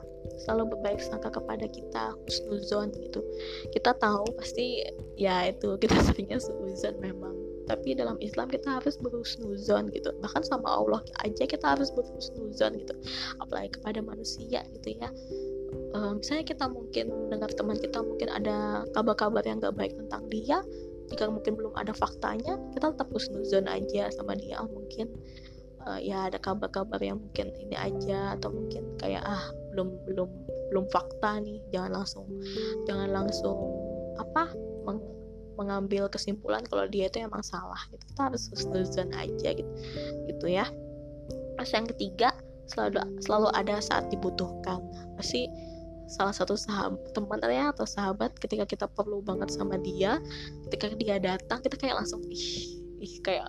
selalu 0.43 0.75
berbaik 0.75 0.99
sangka 0.99 1.31
kepada 1.31 1.65
kita 1.71 2.11
husnuzon 2.27 2.91
gitu. 2.99 3.23
Kita 3.71 3.95
tahu 3.95 4.27
pasti 4.35 4.83
ya 5.15 5.47
itu 5.47 5.77
kita 5.81 5.95
seringnya 6.03 6.41
suzon 6.41 6.99
memang 6.99 7.35
tapi 7.71 7.95
dalam 7.95 8.19
Islam 8.19 8.51
kita 8.51 8.83
harus 8.83 8.99
berhusnuzon 8.99 9.95
gitu. 9.95 10.11
Bahkan 10.19 10.43
sama 10.43 10.67
Allah 10.67 10.99
aja 11.23 11.47
kita 11.47 11.63
harus 11.63 11.87
berhusnuzon 11.95 12.75
gitu. 12.83 12.93
Apalagi 13.39 13.79
kepada 13.79 14.03
manusia 14.03 14.67
gitu 14.75 14.99
ya. 14.99 15.07
Um, 15.95 16.19
misalnya 16.19 16.43
kita 16.51 16.67
mungkin 16.67 17.07
mendengar 17.07 17.51
teman 17.55 17.79
kita 17.79 18.03
mungkin 18.03 18.27
ada 18.27 18.83
kabar-kabar 18.91 19.39
yang 19.47 19.63
gak 19.63 19.75
baik 19.79 19.95
tentang 19.95 20.27
dia 20.27 20.59
jika 21.07 21.27
mungkin 21.27 21.59
belum 21.59 21.75
ada 21.75 21.91
faktanya 21.95 22.59
kita 22.75 22.91
tetap 22.91 23.07
husnuzon 23.11 23.71
aja 23.71 24.11
sama 24.11 24.35
dia 24.35 24.59
mungkin. 24.67 25.07
Uh, 25.81 25.97
ya 25.97 26.29
ada 26.29 26.37
kabar-kabar 26.37 27.01
yang 27.01 27.17
mungkin 27.17 27.49
ini 27.57 27.73
aja 27.73 28.37
atau 28.37 28.53
mungkin 28.53 28.85
kayak 29.01 29.25
ah 29.25 29.49
belum 29.73 29.97
belum 30.05 30.29
belum 30.69 30.85
fakta 30.93 31.41
nih 31.41 31.57
jangan 31.73 31.97
langsung 31.97 32.29
jangan 32.85 33.09
langsung 33.09 33.57
apa 34.21 34.53
mengambil 35.61 36.09
kesimpulan 36.09 36.65
kalau 36.65 36.89
dia 36.89 37.05
itu 37.05 37.21
emang 37.21 37.45
salah 37.45 37.79
gitu. 37.93 38.01
Kita 38.01 38.33
harus 38.33 38.49
husnuzon 38.49 39.13
aja 39.13 39.49
gitu 39.53 39.71
gitu 40.25 40.45
ya. 40.49 40.65
Terus 41.57 41.71
yang 41.77 41.85
ketiga 41.85 42.33
selalu 42.65 43.05
selalu 43.21 43.47
ada 43.53 43.77
saat 43.77 44.09
dibutuhkan. 44.09 44.81
Pasti 45.15 45.45
salah 46.11 46.35
satu 46.35 46.59
sahabat 46.59 46.99
teman 47.15 47.39
ya 47.47 47.71
atau 47.71 47.87
sahabat 47.87 48.35
ketika 48.35 48.67
kita 48.67 48.85
perlu 48.91 49.23
banget 49.23 49.47
sama 49.47 49.79
dia 49.79 50.19
ketika 50.67 50.91
dia 50.99 51.15
datang 51.23 51.63
kita 51.63 51.79
kayak 51.79 52.03
langsung 52.03 52.19
ih 52.27 52.83
ih 52.99 53.15
kayak 53.23 53.47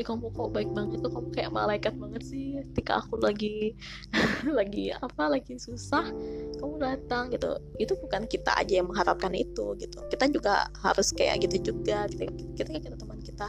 ya 0.00 0.04
kamu 0.08 0.32
kok 0.32 0.48
baik 0.52 0.70
banget 0.72 0.98
tuh? 1.04 1.12
Kamu 1.12 1.28
kayak 1.34 1.50
malaikat 1.52 1.94
banget 2.00 2.22
sih. 2.24 2.56
Ketika 2.72 3.04
aku 3.04 3.20
lagi 3.20 3.76
lagi 4.58 4.92
apa 4.92 5.28
lagi 5.28 5.60
susah 5.60 6.08
kamu 6.56 6.74
datang 6.80 7.28
gitu. 7.32 7.60
Itu 7.76 7.98
bukan 8.00 8.24
kita 8.28 8.56
aja 8.56 8.80
yang 8.80 8.88
mengharapkan 8.88 9.32
itu 9.36 9.76
gitu. 9.76 9.98
Kita 10.08 10.28
juga 10.32 10.68
harus 10.80 11.12
kayak 11.12 11.44
gitu 11.44 11.72
juga. 11.72 12.08
Kita 12.08 12.24
kita, 12.56 12.70
kita 12.80 12.96
teman 12.96 13.20
kita 13.20 13.46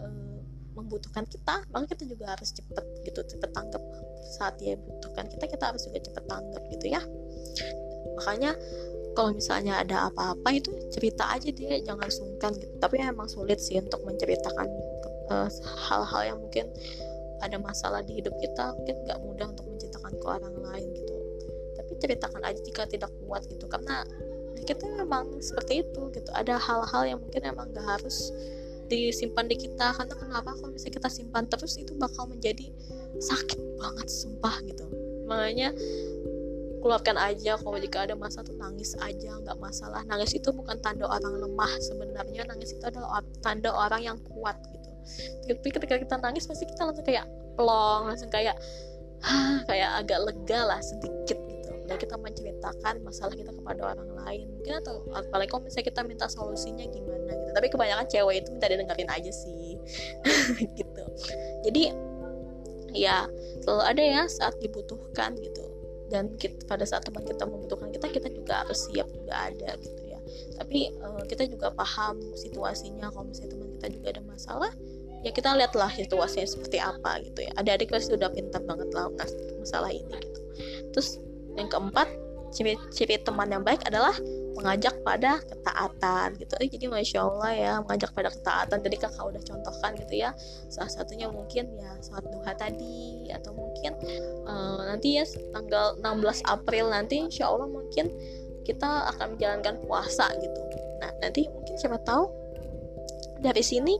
uh, 0.00 0.38
membutuhkan 0.76 1.26
kita 1.26 1.66
maka 1.72 1.96
kita 1.96 2.04
juga 2.04 2.36
harus 2.36 2.52
cepet 2.52 2.84
gitu. 3.08 3.20
Cepet 3.24 3.50
tanggap 3.52 3.82
saat 4.36 4.60
dia 4.60 4.76
butuhkan 4.76 5.26
kita 5.32 5.44
kita 5.48 5.64
harus 5.72 5.88
juga 5.88 6.04
cepet 6.04 6.24
tanggap 6.28 6.62
gitu 6.68 6.86
ya. 6.92 7.00
Makanya 8.20 8.52
kalau 9.16 9.34
misalnya 9.34 9.82
ada 9.82 10.12
apa-apa 10.12 10.54
itu 10.54 10.70
cerita 10.94 11.26
aja 11.26 11.50
dia 11.50 11.80
jangan 11.82 12.06
sungkan 12.06 12.54
gitu. 12.54 12.70
Tapi 12.78 13.02
emang 13.02 13.26
sulit 13.26 13.58
sih 13.58 13.80
untuk 13.80 14.04
menceritakan 14.06 14.68
eh, 15.28 15.48
hal-hal 15.88 16.22
yang 16.34 16.38
mungkin 16.40 16.66
ada 17.38 17.56
masalah 17.58 18.02
di 18.02 18.18
hidup 18.18 18.34
kita 18.42 18.74
mungkin 18.74 18.96
nggak 19.06 19.18
mudah 19.22 19.46
untuk 19.54 19.66
menceritakan 19.70 20.12
ke 20.18 20.26
orang 20.26 20.54
lain 20.58 20.88
gitu. 20.94 21.14
Tapi 21.78 21.92
ceritakan 22.02 22.42
aja 22.42 22.60
jika 22.62 22.82
tidak 22.90 23.10
kuat 23.22 23.46
gitu. 23.46 23.70
Karena 23.70 24.02
kita 24.66 24.84
memang 24.84 25.38
seperti 25.40 25.86
itu 25.86 26.02
gitu. 26.12 26.30
Ada 26.34 26.58
hal-hal 26.58 27.16
yang 27.16 27.18
mungkin 27.22 27.40
emang 27.46 27.70
nggak 27.70 27.86
harus 27.86 28.34
disimpan 28.90 29.46
di 29.46 29.56
kita. 29.56 29.94
Karena 29.94 30.14
kenapa? 30.18 30.50
Kalau 30.58 30.74
misalnya 30.74 30.98
kita 30.98 31.10
simpan 31.10 31.46
terus 31.46 31.78
itu 31.78 31.94
bakal 31.94 32.26
menjadi 32.26 32.68
sakit 33.22 33.60
banget 33.78 34.06
sumpah 34.10 34.54
gitu. 34.66 34.84
Makanya 35.30 35.70
keluarkan 36.78 37.18
aja 37.18 37.58
kalau 37.58 37.74
jika 37.78 38.06
ada 38.06 38.14
masa 38.14 38.42
tuh 38.42 38.54
nangis 38.58 38.98
aja 38.98 39.38
nggak 39.38 39.58
masalah. 39.62 40.02
Nangis 40.10 40.34
itu 40.34 40.50
bukan 40.50 40.74
tanda 40.82 41.06
orang 41.06 41.38
lemah 41.38 41.72
sebenarnya. 41.86 42.42
Nangis 42.50 42.74
itu 42.74 42.82
adalah 42.82 43.22
tanda 43.40 43.70
orang 43.70 44.02
yang 44.02 44.18
kuat 44.26 44.58
gitu 44.74 44.77
tapi 45.48 45.68
ketika 45.72 45.94
kita 45.96 46.14
nangis 46.20 46.44
pasti 46.44 46.68
kita 46.68 46.84
langsung 46.84 47.06
kayak 47.06 47.26
plong 47.58 48.06
langsung 48.06 48.30
kayak 48.30 48.54
kayak 49.68 49.90
agak 50.04 50.18
lega 50.22 50.60
lah 50.68 50.80
sedikit 50.82 51.38
gitu. 51.50 51.72
Dan 51.88 51.96
kita 51.96 52.14
menceritakan 52.20 53.00
masalah 53.02 53.34
kita 53.34 53.50
kepada 53.50 53.96
orang 53.96 54.10
lain. 54.24 54.46
Mungkin 54.60 54.74
atau 54.84 55.02
apalagi 55.16 55.48
kalau 55.50 55.62
misalnya 55.64 55.86
kita 55.88 56.00
minta 56.04 56.26
solusinya 56.28 56.84
gimana 56.86 57.32
gitu. 57.32 57.50
Tapi 57.56 57.66
kebanyakan 57.72 58.06
cewek 58.06 58.34
itu 58.44 58.48
minta 58.52 58.66
didengarin 58.68 59.10
aja 59.10 59.32
sih. 59.32 59.80
Gitu. 60.78 61.04
Jadi 61.66 61.82
ya 62.96 63.28
selalu 63.64 63.82
ada 63.84 64.02
ya 64.02 64.22
saat 64.28 64.54
dibutuhkan 64.60 65.36
gitu. 65.40 65.64
Dan 66.08 66.32
kita, 66.40 66.64
pada 66.64 66.88
saat 66.88 67.04
teman 67.04 67.20
kita 67.20 67.44
membutuhkan 67.44 67.92
kita 67.92 68.08
kita 68.08 68.32
juga 68.32 68.64
harus 68.64 68.88
siap 68.88 69.12
juga 69.12 69.52
ada 69.52 69.76
gitu 69.76 70.02
ya. 70.08 70.16
Tapi 70.56 70.96
uh, 71.04 71.20
kita 71.28 71.44
juga 71.48 71.68
paham 71.72 72.16
situasinya. 72.32 73.12
Kalau 73.12 73.28
misalnya 73.28 73.56
teman 73.56 73.68
kita 73.76 73.86
juga 73.92 74.06
ada 74.16 74.22
masalah 74.24 74.72
ya 75.26 75.30
kita 75.34 75.54
lihatlah 75.54 75.90
situasinya 75.94 76.46
seperti 76.46 76.78
apa 76.78 77.22
gitu 77.26 77.46
ya. 77.46 77.52
Adik-adik 77.58 77.90
pasti 77.90 78.14
udah 78.14 78.30
pintar 78.30 78.62
banget 78.62 78.88
lah 78.94 79.10
masalah 79.58 79.90
ini 79.90 80.14
gitu. 80.18 80.40
Terus 80.94 81.08
yang 81.58 81.66
keempat 81.66 82.08
ciri-ciri 82.48 83.20
teman 83.20 83.52
yang 83.52 83.60
baik 83.60 83.84
adalah 83.84 84.16
mengajak 84.56 84.98
pada 85.06 85.38
ketaatan 85.46 86.34
gitu. 86.40 86.54
Eh, 86.58 86.66
jadi 86.66 86.86
masya 86.90 87.20
Allah 87.22 87.50
ya 87.54 87.72
mengajak 87.84 88.10
pada 88.10 88.30
ketaatan. 88.32 88.78
Jadi 88.82 88.96
kakak 88.98 89.24
udah 89.24 89.42
contohkan 89.44 89.90
gitu 89.94 90.14
ya. 90.18 90.30
Salah 90.66 90.90
satunya 90.90 91.30
mungkin 91.30 91.70
ya 91.78 91.92
saat 92.02 92.26
duha 92.26 92.52
tadi 92.58 93.30
atau 93.30 93.54
mungkin 93.54 93.94
uh, 94.48 94.82
nanti 94.88 95.22
ya 95.22 95.24
tanggal 95.54 96.00
16 96.02 96.42
April 96.48 96.90
nanti 96.90 97.22
insya 97.22 97.46
Allah 97.46 97.70
mungkin 97.70 98.10
kita 98.66 99.14
akan 99.14 99.38
menjalankan 99.38 99.78
puasa 99.86 100.26
gitu. 100.42 100.60
Nah 100.98 101.12
nanti 101.22 101.46
mungkin 101.52 101.78
siapa 101.78 102.02
tahu 102.02 102.37
dari 103.38 103.62
sini 103.62 103.94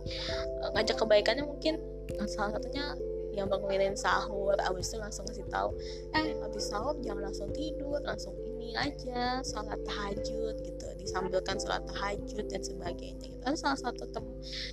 uh, 0.63 0.71
ngajak 0.75 0.97
kebaikannya 0.99 1.45
mungkin 1.47 1.79
salah 2.27 2.57
satunya 2.57 2.97
yang 3.39 3.47
bangunin 3.47 3.95
sahur 3.95 4.59
abis 4.59 4.91
itu 4.91 4.99
langsung 4.99 5.23
kasih 5.31 5.47
tahu 5.47 5.71
eh 6.11 6.35
habis 6.43 6.67
sahur 6.67 6.99
jangan 6.99 7.31
langsung 7.31 7.47
tidur 7.55 8.03
langsung 8.03 8.35
ini 8.35 8.75
aja 8.75 9.39
sholat 9.47 9.79
tahajud 9.87 10.59
gitu 10.59 10.87
disambilkan 10.99 11.55
sholat 11.63 11.87
tahajud 11.87 12.45
dan 12.51 12.59
sebagainya 12.59 13.15
gitu. 13.23 13.39
ada 13.47 13.55
salah 13.55 13.79
satu 13.79 14.11
tem 14.11 14.27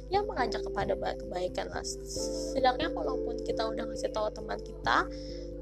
yang 0.10 0.26
mengajak 0.26 0.66
kepada 0.66 0.98
kebaikan 0.98 1.70
lah 1.70 1.86
setidaknya 1.86 2.90
walaupun 2.90 3.38
kita 3.46 3.62
udah 3.70 3.86
ngasih 3.86 4.10
tahu 4.10 4.34
teman 4.34 4.58
kita 4.58 4.98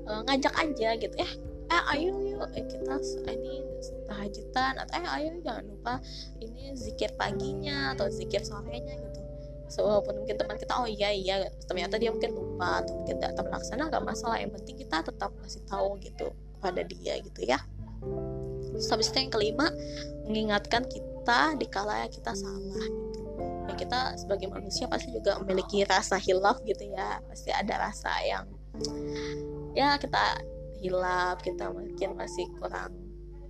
uh, 0.07 0.21
ngajak 0.23 0.53
aja 0.55 0.89
gitu 0.95 1.15
eh 1.19 1.31
eh 1.73 1.83
ayo 1.97 2.13
yuk 2.21 2.49
eh, 2.53 2.65
kita 2.69 2.95
ini 3.33 3.65
tahajudan 4.05 4.73
atau 4.77 4.93
eh 5.01 5.07
ayo 5.17 5.29
jangan 5.41 5.65
lupa 5.65 5.93
ini 6.37 6.77
zikir 6.77 7.09
paginya 7.17 7.97
atau 7.97 8.05
zikir 8.13 8.45
sorenya 8.45 8.93
gitu 8.93 9.21
so, 9.73 9.81
walaupun 9.81 10.21
mungkin 10.21 10.37
teman 10.37 10.57
kita 10.61 10.73
oh 10.77 10.85
iya 10.85 11.09
iya 11.09 11.49
ternyata 11.65 11.97
dia 11.97 12.13
mungkin 12.13 12.37
lupa 12.37 12.85
atau 12.85 12.93
mungkin 13.01 13.17
tidak 13.17 13.33
terlaksana 13.41 13.89
gak 13.89 14.05
masalah 14.05 14.37
yang 14.37 14.53
penting 14.53 14.77
kita 14.85 15.01
tetap 15.01 15.33
kasih 15.41 15.65
tahu 15.65 15.97
gitu 15.97 16.29
pada 16.61 16.85
dia 16.85 17.17
gitu 17.25 17.41
ya 17.41 17.57
Terus 18.73 18.89
habis 18.89 19.07
itu 19.13 19.17
yang 19.21 19.31
kelima 19.31 19.67
mengingatkan 20.25 20.83
kita 20.89 21.53
di 21.61 21.67
kala 21.69 22.09
kita 22.09 22.33
salah 22.33 22.85
gitu. 22.89 23.21
Ya 23.69 23.73
kita 23.77 23.99
sebagai 24.17 24.49
manusia 24.49 24.89
pasti 24.89 25.13
juga 25.13 25.37
memiliki 25.45 25.85
rasa 25.85 26.17
hilaf 26.17 26.57
gitu 26.65 26.89
ya. 26.89 27.21
Pasti 27.29 27.53
ada 27.53 27.89
rasa 27.89 28.11
yang 28.25 28.49
ya 29.77 30.01
kita 30.01 30.41
hilaf, 30.83 31.39
kita 31.39 31.71
mungkin 31.71 32.19
masih 32.19 32.45
kurang 32.59 32.91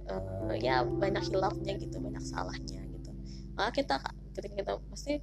uh, 0.08 0.54
ya 0.54 0.86
banyak 0.86 1.26
hilafnya 1.34 1.74
gitu, 1.82 1.98
banyak 1.98 2.22
salahnya 2.22 2.86
gitu. 2.94 3.12
Maka 3.58 3.70
kita 3.74 3.96
ketika 4.38 4.56
kita 4.62 4.74
pasti 4.90 5.14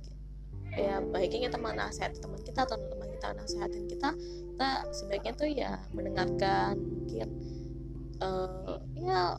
ya 0.75 1.03
baiknya 1.03 1.51
kita 1.51 1.59
menasehati 1.59 2.23
teman 2.23 2.41
kita 2.47 2.63
atau 2.63 2.79
teman 2.79 3.11
kita 3.11 3.35
nasehatin 3.35 3.85
kita 3.91 4.15
kita 4.55 4.69
sebaiknya 4.95 5.33
tuh 5.35 5.49
ya 5.51 5.73
mendengarkan 5.91 6.79
mungkin 6.79 7.29
uh, 8.23 8.79
ya 8.95 9.35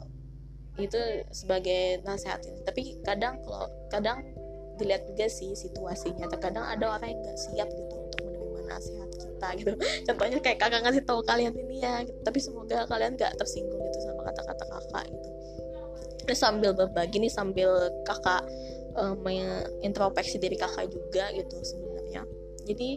itu 0.80 1.00
sebagai 1.32 2.04
nasihat 2.04 2.44
ini 2.44 2.60
tapi 2.68 2.82
kadang 3.04 3.40
kalau 3.44 3.68
kadang 3.92 4.24
dilihat 4.80 5.08
juga 5.08 5.28
sih 5.30 5.54
situasinya 5.54 6.26
terkadang 6.32 6.66
ada 6.66 6.98
orang 7.00 7.16
yang 7.16 7.20
nggak 7.22 7.40
siap 7.40 7.70
gitu 7.70 7.96
untuk 7.96 8.20
menerima 8.28 8.62
nasihat 8.72 9.01
kita 9.41 9.49
gitu. 9.58 9.71
Contohnya 10.08 10.38
kayak 10.38 10.58
kakak 10.62 10.82
ngasih 10.86 11.01
tahu 11.01 11.25
kalian 11.25 11.54
ini 11.58 11.82
ya 11.82 12.06
gitu. 12.06 12.19
tapi 12.21 12.38
semoga 12.38 12.86
kalian 12.86 13.17
nggak 13.17 13.34
tersinggung 13.41 13.82
gitu 13.89 13.97
sama 14.06 14.21
kata-kata 14.30 14.63
kakak 14.69 15.06
gitu. 15.10 15.30
Ini 16.21 16.36
sambil 16.38 16.71
berbagi 16.77 17.17
nih 17.17 17.34
sambil 17.34 17.89
kakak 18.06 18.45
uh, 18.93 19.17
mengintrospeksi 19.17 20.38
diri 20.38 20.54
kakak 20.54 20.86
juga 20.93 21.34
gitu 21.34 21.58
sebenarnya. 21.65 22.21
Jadi 22.69 22.89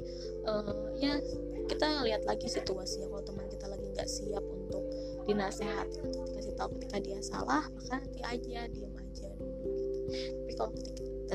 uh, 0.45 0.93
ya 1.01 1.17
kita 1.65 2.05
lihat 2.05 2.29
lagi 2.29 2.45
situasinya 2.45 3.09
kalau 3.09 3.25
teman 3.25 3.49
kita 3.49 3.65
lagi 3.65 3.87
nggak 3.89 4.05
siap 4.05 4.45
untuk 4.45 4.85
dinasehati 5.25 6.05
untuk 6.05 6.29
dikasih 6.29 6.53
tahu 6.61 6.69
ketika 6.77 7.01
dia 7.01 7.17
salah 7.25 7.65
maka 7.73 7.97
nanti 7.97 8.21
aja 8.21 8.69
diem 8.69 8.93
aja 8.93 9.29
dulu 9.41 9.73
gitu. 9.73 10.21
Tapi 10.45 10.53
kalau 10.61 10.71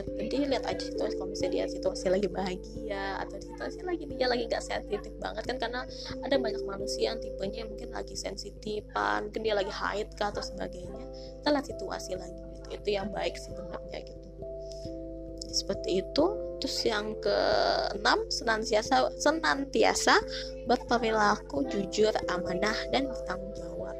nanti 0.06 0.36
lihat 0.46 0.66
aja 0.66 0.84
situasi 0.84 1.14
kalau 1.18 1.30
misalnya 1.32 1.54
dia 1.54 1.66
situasi 1.68 2.06
lagi 2.12 2.28
bahagia 2.30 3.06
atau 3.24 3.38
situasi 3.40 3.80
lagi 3.84 4.04
dia 4.08 4.28
lagi 4.28 4.44
gak 4.48 4.64
sensitif 4.64 5.14
banget 5.20 5.44
kan 5.48 5.58
karena 5.60 5.82
ada 6.24 6.36
banyak 6.40 6.64
manusia 6.64 7.14
yang 7.14 7.20
tipenya 7.20 7.64
mungkin 7.68 7.90
lagi 7.92 8.16
sensitifan 8.16 9.30
mungkin 9.30 9.42
dia 9.46 9.56
lagi 9.56 9.72
haid 9.72 10.08
kah 10.16 10.30
atau 10.32 10.44
sebagainya. 10.44 11.04
Kita 11.42 11.48
lihat 11.54 11.66
situasi 11.68 12.12
lagi 12.18 12.40
gitu. 12.40 12.68
Itu 12.76 12.88
yang 12.92 13.08
baik 13.14 13.36
sebenarnya 13.38 14.00
gitu. 14.06 14.28
Seperti 15.50 16.04
itu. 16.06 16.26
Terus 16.60 16.78
yang 16.84 17.16
keenam 17.24 18.20
senantiasa 18.28 19.16
senantiasa 19.16 20.20
berperilaku 20.68 21.64
jujur 21.72 22.12
amanah 22.28 22.76
dan 22.92 23.08
bertanggung 23.08 23.56
jawab. 23.56 23.96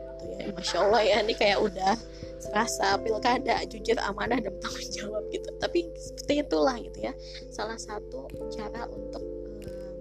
Masya 0.50 0.78
allah 0.82 1.02
ya 1.06 1.24
ini 1.24 1.34
kayak 1.40 1.62
udah 1.62 1.96
serasa 2.40 2.96
pilkada 3.00 3.62
jujur 3.68 4.00
amanah 4.00 4.40
dan 4.40 4.52
bertanggung 4.56 4.90
jawab 4.96 5.24
gitu. 5.30 5.50
Tapi 5.60 5.80
seperti 5.96 6.34
itulah 6.44 6.76
gitu 6.80 7.00
ya. 7.04 7.14
Salah 7.52 7.78
satu 7.78 8.26
cara 8.52 8.88
untuk 8.90 9.24
um, 9.68 9.96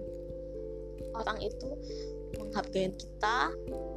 orang 1.19 1.39
itu 1.43 1.69
menghargai 2.39 2.93
kita 2.95 3.51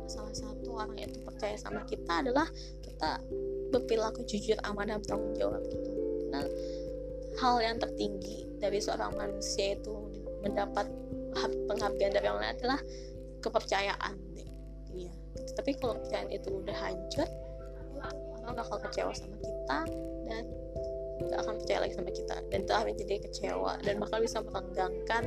salah 0.09 0.35
satu 0.35 0.75
orang 0.75 0.99
itu 0.99 1.21
percaya 1.23 1.55
sama 1.55 1.85
kita 1.87 2.27
adalah 2.27 2.49
kita 2.83 3.23
berperilaku 3.71 4.27
jujur 4.27 4.59
amanah 4.67 4.99
bertanggung 4.99 5.35
jawab 5.39 5.63
gitu. 5.71 5.91
Karena 6.29 6.43
hal 7.41 7.55
yang 7.65 7.77
tertinggi 7.81 8.51
dari 8.61 8.83
seorang 8.83 9.17
manusia 9.17 9.79
itu 9.79 9.95
mendapat 10.43 10.91
penghargaan 11.71 12.13
dari 12.13 12.27
orang 12.29 12.45
lain 12.45 12.57
adalah 12.61 12.81
kepercayaan 13.41 14.33
tapi 15.55 15.77
kalau 15.79 15.99
kepercayaan 16.01 16.31
itu 16.33 16.49
udah 16.53 16.77
hancur 16.77 17.29
orang 18.43 18.55
bakal 18.59 18.79
kecewa 18.83 19.13
sama 19.15 19.37
kita 19.39 19.79
dan 20.27 20.45
gak 21.23 21.39
akan 21.47 21.55
percaya 21.63 21.79
lagi 21.87 21.95
sama 21.95 22.11
kita 22.11 22.37
dan 22.51 22.59
itu 22.67 22.73
akan 22.73 22.95
jadi 22.99 23.15
kecewa 23.23 23.73
dan 23.87 23.95
bakal 24.03 24.19
bisa 24.19 24.39
merenggangkan 24.43 25.23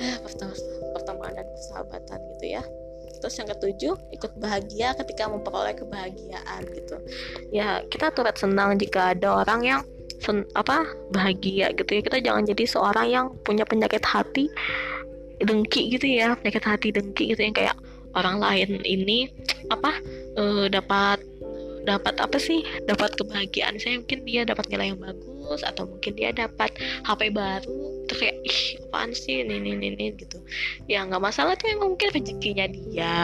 eh, 0.00 0.16
pertemanan 0.96 1.44
dan 1.44 1.46
persahabatan 1.46 2.18
gitu 2.36 2.46
ya. 2.60 2.62
Terus 3.16 3.34
yang 3.40 3.48
ketujuh 3.48 3.94
ikut 4.12 4.32
bahagia 4.40 4.92
ketika 4.96 5.28
memperoleh 5.28 5.72
kebahagiaan 5.72 6.62
gitu. 6.72 6.96
Ya 7.48 7.80
kita 7.88 8.12
turut 8.12 8.36
senang 8.36 8.76
jika 8.76 9.16
ada 9.16 9.44
orang 9.44 9.60
yang 9.64 9.80
sen 10.20 10.44
apa 10.56 10.84
bahagia 11.12 11.72
gitu 11.76 11.90
ya. 11.96 12.02
Kita 12.04 12.18
jangan 12.20 12.44
jadi 12.44 12.64
seorang 12.64 13.06
yang 13.08 13.26
punya 13.44 13.64
penyakit 13.64 14.04
hati 14.04 14.52
dengki 15.42 15.92
gitu 15.92 16.06
ya 16.08 16.32
penyakit 16.38 16.64
hati 16.64 16.88
dengki 16.92 17.36
gitu 17.36 17.40
yang 17.44 17.52
kayak 17.52 17.76
orang 18.16 18.40
lain 18.40 18.80
ini 18.88 19.28
apa 19.68 20.00
uh, 20.40 20.66
dapat 20.72 21.20
dapat 21.86 22.18
apa 22.18 22.36
sih? 22.36 22.66
Dapat 22.90 23.14
kebahagiaan. 23.16 23.78
Saya 23.78 24.02
mungkin 24.02 24.26
dia 24.26 24.42
dapat 24.42 24.66
nilai 24.68 24.92
yang 24.92 25.00
bagus 25.00 25.62
atau 25.62 25.86
mungkin 25.86 26.12
dia 26.18 26.34
dapat 26.34 26.74
HP 27.06 27.30
baru. 27.30 27.80
Terus 28.10 28.18
kayak 28.20 28.36
ih 28.42 28.60
apaan 28.90 29.10
sih? 29.14 29.46
Ini 29.46 29.54
ini 29.62 29.94
ini 29.94 30.06
gitu. 30.18 30.42
Ya 30.90 31.06
nggak 31.06 31.22
masalah 31.22 31.54
tuh 31.54 31.70
mungkin 31.78 32.10
rezekinya 32.10 32.66
dia. 32.66 33.16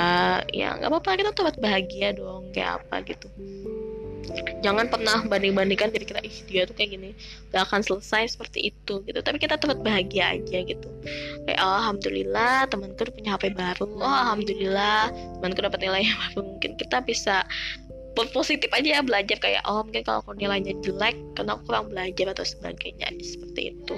Ya 0.54 0.78
nggak 0.78 0.88
apa-apa. 0.88 1.18
Kita 1.18 1.30
tuh 1.34 1.44
bahagia 1.58 2.14
dong 2.14 2.54
kayak 2.54 2.80
apa 2.86 3.02
gitu. 3.04 3.26
Jangan 4.62 4.86
pernah 4.88 5.18
banding-bandingkan 5.26 5.90
diri 5.90 6.06
kita 6.06 6.22
ih 6.22 6.36
dia 6.46 6.62
tuh 6.64 6.78
kayak 6.78 6.94
gini 6.94 7.10
gak 7.50 7.68
akan 7.68 7.82
selesai 7.82 8.38
seperti 8.38 8.70
itu 8.70 9.02
gitu. 9.04 9.18
Tapi 9.18 9.36
kita 9.42 9.58
tetap 9.58 9.82
bahagia 9.82 10.38
aja 10.38 10.58
gitu. 10.62 10.88
Kayak 11.44 11.58
oh, 11.60 11.74
alhamdulillah 11.82 12.70
temanku 12.70 13.02
punya 13.10 13.34
HP 13.34 13.52
baru. 13.52 13.86
Oh 13.98 14.06
alhamdulillah 14.06 15.10
temanku 15.42 15.60
dapat 15.60 15.80
nilai 15.82 16.06
yang 16.06 16.18
baru. 16.30 16.40
Mungkin 16.54 16.72
kita 16.78 17.02
bisa 17.02 17.42
positif 18.12 18.68
aja 18.72 19.00
ya 19.00 19.02
belajar 19.02 19.40
kayak 19.40 19.64
oh 19.64 19.80
mungkin 19.84 20.04
kalau 20.04 20.20
nilainya 20.36 20.76
jelek 20.84 21.16
karena 21.32 21.56
aku 21.56 21.62
kurang 21.72 21.88
belajar 21.88 22.36
atau 22.36 22.44
sebagainya 22.44 23.08
seperti 23.24 23.72
itu. 23.72 23.96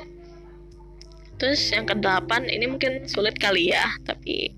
Terus 1.43 1.61
yang 1.75 1.85
kedelapan 1.85 2.47
ini 2.47 2.71
mungkin 2.71 3.11
sulit 3.11 3.35
kali 3.43 3.75
ya 3.75 3.85
tapi 4.07 4.55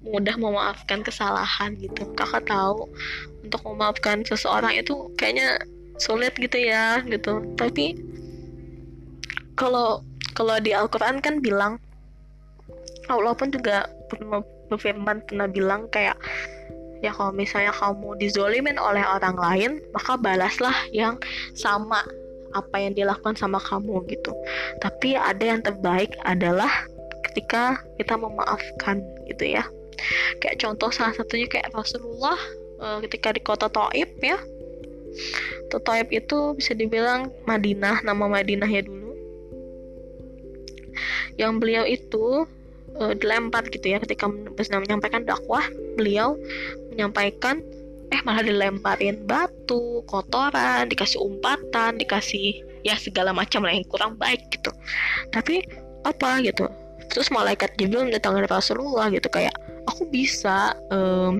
mudah 0.00 0.40
memaafkan 0.40 1.04
kesalahan 1.04 1.76
gitu. 1.76 2.08
Kakak 2.16 2.48
tahu 2.48 2.88
untuk 3.44 3.60
memaafkan 3.68 4.24
seseorang 4.24 4.72
itu 4.80 5.12
kayaknya 5.20 5.60
sulit 6.00 6.32
gitu 6.40 6.56
ya 6.56 7.04
gitu. 7.04 7.44
Tapi 7.60 8.00
kalau 9.58 10.00
kalau 10.32 10.56
di 10.62 10.72
Al-Quran 10.72 11.20
kan 11.20 11.44
bilang 11.44 11.76
Allah 13.08 13.36
pun 13.36 13.52
juga 13.52 13.88
berfirman 14.68 15.24
pernah 15.24 15.48
bilang 15.48 15.88
kayak 15.92 16.16
ya 17.04 17.14
kalau 17.14 17.30
misalnya 17.30 17.70
kamu 17.74 18.18
dizolimin 18.18 18.76
oleh 18.78 19.02
orang 19.06 19.36
lain 19.38 19.70
maka 19.94 20.18
balaslah 20.18 20.74
yang 20.90 21.14
sama 21.54 22.02
apa 22.56 22.76
yang 22.80 22.96
dilakukan 22.96 23.36
sama 23.36 23.60
kamu 23.60 24.04
gitu. 24.08 24.32
Tapi 24.80 25.14
ada 25.18 25.44
yang 25.44 25.60
terbaik 25.60 26.16
adalah 26.24 26.70
ketika 27.28 27.80
kita 28.00 28.16
memaafkan 28.16 29.04
gitu 29.28 29.58
ya. 29.58 29.64
Kayak 30.40 30.62
contoh 30.62 30.88
salah 30.94 31.12
satunya 31.12 31.50
kayak 31.50 31.74
Rasulullah 31.74 32.38
uh, 32.80 32.98
ketika 33.04 33.34
di 33.34 33.42
kota 33.42 33.68
Taif 33.68 34.08
ya. 34.22 34.38
Taib 35.68 36.08
itu 36.08 36.56
bisa 36.56 36.72
dibilang 36.72 37.28
Madinah 37.44 38.00
nama 38.06 38.24
Madinah 38.24 38.70
ya 38.70 38.80
dulu. 38.80 39.12
Yang 41.36 41.52
beliau 41.60 41.84
itu 41.84 42.48
uh, 42.96 43.12
dilempar 43.14 43.66
gitu 43.68 43.92
ya 43.92 44.00
ketika 44.00 44.26
menyampaikan 44.28 45.22
dakwah 45.28 45.62
beliau 45.98 46.38
menyampaikan 46.98 47.62
eh 48.10 48.20
malah 48.26 48.42
dilemparin 48.42 49.22
batu 49.22 50.02
kotoran 50.10 50.90
dikasih 50.90 51.22
umpatan 51.22 51.94
dikasih 51.94 52.66
ya 52.82 52.98
segala 52.98 53.30
macam 53.30 53.62
lah 53.62 53.70
yang 53.70 53.86
kurang 53.86 54.18
baik 54.18 54.42
gitu. 54.50 54.74
Tapi 55.30 55.62
apa 56.02 56.42
gitu. 56.42 56.66
Terus 57.14 57.30
malaikat 57.30 57.78
Jibril 57.78 58.10
mendatangi 58.10 58.50
Rasulullah 58.50 59.06
gitu 59.14 59.30
kayak 59.30 59.54
aku 59.86 60.10
bisa 60.10 60.74
um, 60.90 61.38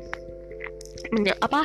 apa 1.40 1.64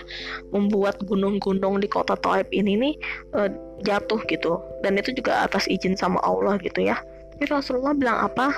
membuat 0.55 1.03
gunung-gunung 1.03 1.83
di 1.83 1.87
kota 1.91 2.15
Taib 2.15 2.47
ini 2.49 2.79
nih 2.79 2.93
uh, 3.35 3.51
jatuh 3.85 4.23
gitu. 4.25 4.57
Dan 4.81 4.97
itu 4.97 5.11
juga 5.13 5.45
atas 5.45 5.67
izin 5.67 5.93
sama 5.93 6.17
Allah 6.23 6.57
gitu 6.63 6.81
ya. 6.81 6.97
Tapi 7.35 7.45
Rasulullah 7.51 7.93
bilang 7.93 8.17
apa? 8.23 8.55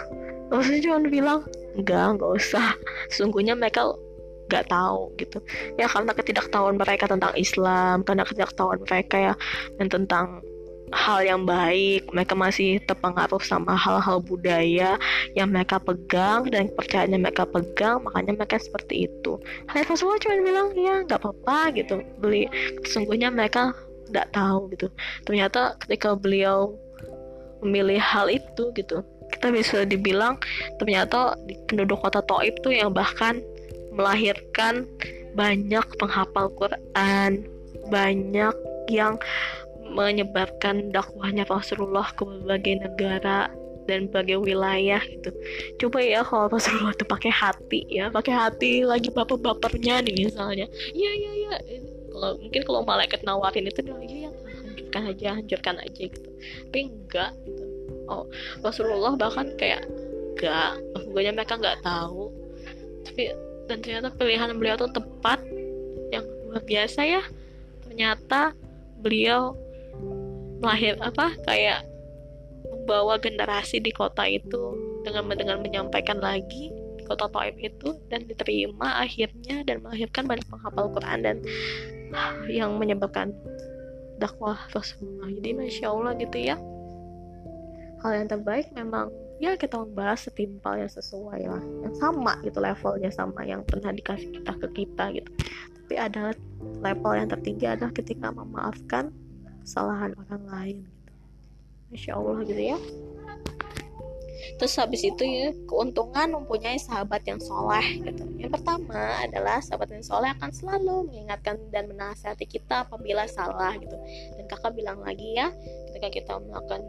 Rasulullah 0.54 0.82
cuma 0.86 1.00
bilang 1.10 1.40
enggak 1.74 2.18
enggak 2.18 2.32
usah. 2.38 2.68
Sungguhnya 3.10 3.58
mereka 3.58 3.98
nggak 4.50 4.70
tahu 4.70 5.14
gitu. 5.18 5.42
Ya 5.78 5.90
karena 5.90 6.12
ketidaktahuan 6.14 6.78
mereka 6.78 7.10
tentang 7.10 7.34
Islam 7.38 8.06
karena 8.06 8.24
ketidaktahuan 8.26 8.80
mereka 8.84 9.16
ya 9.32 9.34
dan 9.82 9.88
tentang 9.90 10.26
hal 10.94 11.26
yang 11.26 11.50
baik 11.50 12.06
mereka 12.14 12.38
masih 12.38 12.78
terpengaruh 12.86 13.42
sama 13.42 13.74
hal-hal 13.74 14.22
budaya 14.22 15.02
yang 15.34 15.50
mereka 15.50 15.82
pegang 15.82 16.46
dan 16.54 16.70
kepercayaan 16.70 17.18
mereka 17.18 17.50
pegang 17.50 18.06
makanya 18.06 18.38
mereka 18.38 18.62
seperti 18.62 19.10
itu. 19.10 19.42
Hal 19.66 19.82
semua 19.98 20.22
cuma 20.22 20.38
bilang 20.46 20.70
ya 20.78 21.02
nggak 21.04 21.20
apa-apa 21.20 21.74
gitu. 21.74 22.06
Beli 22.22 22.46
sesungguhnya 22.86 23.34
mereka 23.34 23.74
nggak 24.14 24.30
tahu 24.30 24.70
gitu. 24.78 24.88
Ternyata 25.26 25.74
ketika 25.82 26.14
beliau 26.14 26.78
memilih 27.66 27.98
hal 27.98 28.30
itu 28.30 28.70
gitu 28.78 29.02
kita 29.32 29.50
bisa 29.50 29.78
dibilang 29.90 30.38
ternyata 30.78 31.34
di 31.50 31.58
penduduk 31.66 31.98
kota 31.98 32.22
Taib 32.22 32.56
tuh 32.62 32.72
yang 32.72 32.94
bahkan 32.94 33.42
melahirkan 33.96 34.86
banyak 35.36 35.84
penghafal 36.00 36.52
Quran, 36.56 37.48
banyak 37.90 38.56
yang 38.92 39.20
menyebarkan 39.96 40.92
dakwahnya 40.92 41.48
Rasulullah 41.48 42.12
ke 42.14 42.28
berbagai 42.28 42.84
negara 42.84 43.48
dan 43.86 44.10
berbagai 44.10 44.42
wilayah 44.42 45.02
gitu. 45.06 45.30
Coba 45.80 46.02
ya 46.02 46.22
kalau 46.26 46.50
Rasulullah 46.50 46.94
tuh 46.98 47.08
pakai 47.08 47.32
hati 47.32 47.86
ya, 47.88 48.10
pakai 48.10 48.34
hati 48.34 48.72
lagi 48.82 49.14
baper-bapernya 49.14 50.02
nih 50.04 50.26
misalnya. 50.26 50.66
Iya 50.92 51.12
iya 51.16 51.32
iya. 51.38 51.54
Kalau 52.10 52.32
mungkin 52.42 52.62
kalau 52.66 52.82
malaikat 52.82 53.22
nawarin 53.24 53.70
itu 53.70 53.80
dia 53.86 53.96
iya 54.02 54.18
ya 54.28 54.32
hancurkan 54.66 55.02
aja, 55.12 55.30
hancurkan 55.38 55.76
aja 55.84 56.04
gitu. 56.10 56.30
Tapi 56.72 56.80
enggak 56.90 57.32
gitu. 57.46 57.64
Oh, 58.10 58.26
Rasulullah 58.66 59.14
bahkan 59.18 59.54
kayak 59.58 59.86
enggak, 60.36 60.82
sesungguhnya 60.98 61.32
mereka 61.36 61.54
nggak 61.62 61.80
tahu. 61.86 62.34
Tapi 63.06 63.24
dan 63.66 63.82
ternyata 63.82 64.14
pilihan 64.14 64.54
beliau 64.58 64.76
tuh 64.78 64.92
tepat. 64.94 65.42
Yang 66.14 66.26
luar 66.48 66.64
biasa 66.64 67.00
ya. 67.06 67.24
Ternyata 67.86 68.54
beliau 69.02 69.54
lahir 70.64 70.98
apa 71.04 71.36
kayak 71.46 71.86
membawa 72.66 73.22
generasi 73.22 73.78
di 73.82 73.94
kota 73.94 74.26
itu 74.26 74.74
dengan 75.06 75.30
dengan 75.38 75.58
menyampaikan 75.62 76.18
lagi 76.18 76.74
di 76.74 77.04
kota 77.06 77.30
Taif 77.30 77.54
itu 77.62 77.94
dan 78.10 78.26
diterima 78.26 79.02
akhirnya 79.02 79.62
dan 79.62 79.86
melahirkan 79.86 80.26
banyak 80.26 80.46
penghafal 80.50 80.90
Quran 80.90 81.20
dan 81.22 81.38
yang 82.50 82.78
menyebabkan 82.78 83.34
dakwah 84.18 84.58
Rasulullah. 84.72 85.28
Jadi 85.30 85.50
masya 85.54 85.92
Allah 85.92 86.14
gitu 86.18 86.38
ya. 86.40 86.56
Hal 88.02 88.12
yang 88.22 88.30
terbaik 88.30 88.72
memang 88.74 89.12
ya 89.46 89.54
kita 89.54 89.78
membahas 89.78 90.26
setimpal 90.26 90.82
yang 90.82 90.90
sesuai 90.90 91.42
lah. 91.46 91.64
Yang 91.86 91.96
sama 92.02 92.34
gitu 92.42 92.58
levelnya 92.58 93.12
sama 93.14 93.46
yang 93.46 93.62
pernah 93.62 93.94
dikasih 93.94 94.42
kita 94.42 94.52
ke 94.58 94.68
kita 94.74 95.04
gitu. 95.22 95.30
Tapi 95.86 95.94
ada 96.02 96.34
level 96.82 97.14
yang 97.14 97.30
tertinggi 97.30 97.66
adalah 97.70 97.94
ketika 97.94 98.34
memaafkan 98.34 99.14
kesalahan 99.62 100.18
orang 100.18 100.44
lain 100.50 100.78
gitu. 100.90 101.12
Masya 101.94 102.12
allah 102.18 102.38
gitu 102.42 102.62
ya. 102.74 102.80
Terus 104.56 104.74
habis 104.80 105.02
itu 105.04 105.24
ya 105.26 105.52
keuntungan 105.68 106.32
mempunyai 106.42 106.80
sahabat 106.80 107.22
yang 107.28 107.38
soleh 107.38 108.02
gitu. 108.02 108.24
Yang 108.40 108.62
pertama 108.62 109.20
adalah 109.22 109.60
sahabat 109.60 109.94
yang 109.94 110.06
soleh 110.06 110.32
akan 110.32 110.50
selalu 110.54 111.12
mengingatkan 111.12 111.60
dan 111.70 111.92
menasihati 111.92 112.48
kita 112.48 112.88
apabila 112.88 113.28
salah 113.28 113.76
gitu. 113.78 113.98
Dan 114.40 114.46
kakak 114.48 114.74
bilang 114.74 115.04
lagi 115.04 115.38
ya 115.38 115.52
ketika 115.92 116.10
kita 116.10 116.34
melakukan 116.40 116.82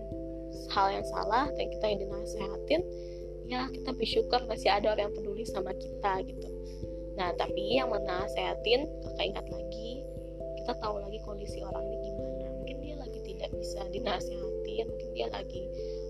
hal 0.72 0.92
yang 0.92 1.06
salah 1.08 1.46
dan 1.54 1.66
kita 1.72 1.84
yang 1.88 2.00
dinasehatin 2.04 2.82
ya 3.46 3.70
kita 3.70 3.90
bersyukur 3.94 4.42
masih 4.50 4.68
ada 4.70 4.92
orang 4.92 5.10
yang 5.10 5.14
peduli 5.14 5.46
sama 5.46 5.70
kita 5.78 6.12
gitu. 6.26 6.48
Nah 7.14 7.30
tapi 7.38 7.78
yang 7.78 7.88
menasehatin 7.94 8.90
kakak 9.06 9.24
ingat 9.32 9.46
lagi 9.48 10.02
kita 10.62 10.72
tahu 10.82 10.98
lagi 10.98 11.18
kondisi 11.22 11.62
orang 11.62 11.86
ini 11.86 12.10
gimana. 12.10 12.46
Mungkin 12.60 12.76
dia 12.82 12.96
lagi 12.98 13.20
tidak 13.22 13.50
bisa 13.54 13.80
dinasehatin 13.94 14.86
mungkin 14.90 15.08
dia 15.14 15.26
lagi 15.30 15.62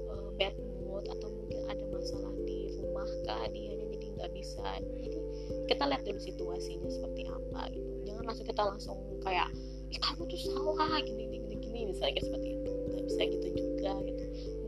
uh, 0.08 0.28
bad 0.40 0.56
mood 0.80 1.04
atau 1.12 1.28
mungkin 1.28 1.60
ada 1.68 1.84
masalah 1.92 2.32
di 2.48 2.72
rumah 2.80 3.08
kah 3.28 3.44
dia 3.52 3.72
jadi 3.76 4.06
nggak 4.16 4.32
bisa. 4.32 4.66
Jadi 4.80 5.20
kita 5.68 5.84
lihat 5.84 6.02
dulu 6.08 6.18
situasinya 6.18 6.88
seperti 6.88 7.28
apa 7.28 7.68
gitu. 7.76 7.92
Jangan 8.08 8.24
langsung 8.32 8.46
kita 8.48 8.62
langsung 8.64 8.98
kayak 9.20 9.52
kamu 9.96 10.28
tuh 10.28 10.40
salah 10.40 11.00
gini 11.04 11.24
gini 11.36 11.54
gini 11.60 11.80
misalnya 11.92 12.24
seperti 12.24 12.48
itu. 12.56 12.72
Nggak 12.72 13.04
bisa 13.12 13.22
gitu 13.28 13.48
juga 13.52 13.92
gitu 14.08 14.25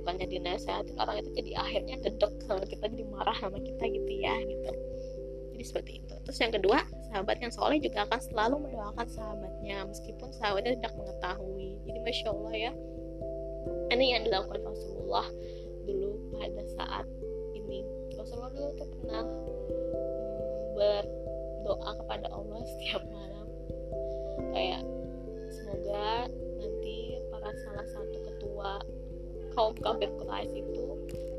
bukannya 0.09 0.41
dinasehatin 0.41 0.97
orang 0.97 1.21
itu 1.21 1.37
jadi 1.37 1.53
akhirnya 1.61 2.01
dedek 2.01 2.33
sama 2.49 2.65
kita 2.65 2.89
jadi 2.89 3.05
marah 3.13 3.37
sama 3.45 3.61
kita 3.61 3.85
gitu 3.93 4.13
ya 4.17 4.41
gitu. 4.41 4.73
Jadi 5.53 5.65
seperti 5.69 5.93
itu. 6.01 6.15
Terus 6.25 6.39
yang 6.41 6.53
kedua 6.57 6.81
sahabat 7.13 7.37
yang 7.45 7.53
soleh 7.53 7.77
juga 7.77 8.09
akan 8.09 8.17
selalu 8.17 8.57
mendoakan 8.65 9.05
sahabatnya 9.05 9.85
meskipun 9.85 10.33
sahabatnya 10.33 10.81
tidak 10.81 10.97
mengetahui. 10.97 11.77
Jadi 11.85 11.99
masya 12.01 12.33
allah 12.33 12.55
ya. 12.57 12.73
Ini 13.93 14.05
yang 14.17 14.23
dilakukan 14.25 14.65
Rasulullah 14.65 15.29
dulu 15.85 16.17
pada 16.41 16.63
saat 16.73 17.05
ini. 17.53 17.85
Rasulullah 18.17 18.49
dulu 18.57 18.71
tuh 18.81 18.89
pernah 18.89 19.23
berdoa 20.73 21.91
kepada 22.01 22.33
Allah 22.33 22.65
setiap 22.65 23.05
malam. 23.13 23.45
Kayak 24.57 24.89
semoga 25.53 26.33
nanti 26.33 27.21
para 27.29 27.53
salah 27.61 27.87
satu 27.93 28.17
ketua 28.25 28.81
kaum 29.59 29.75
kafir 29.83 30.07
Quraisy 30.15 30.63
itu 30.63 30.83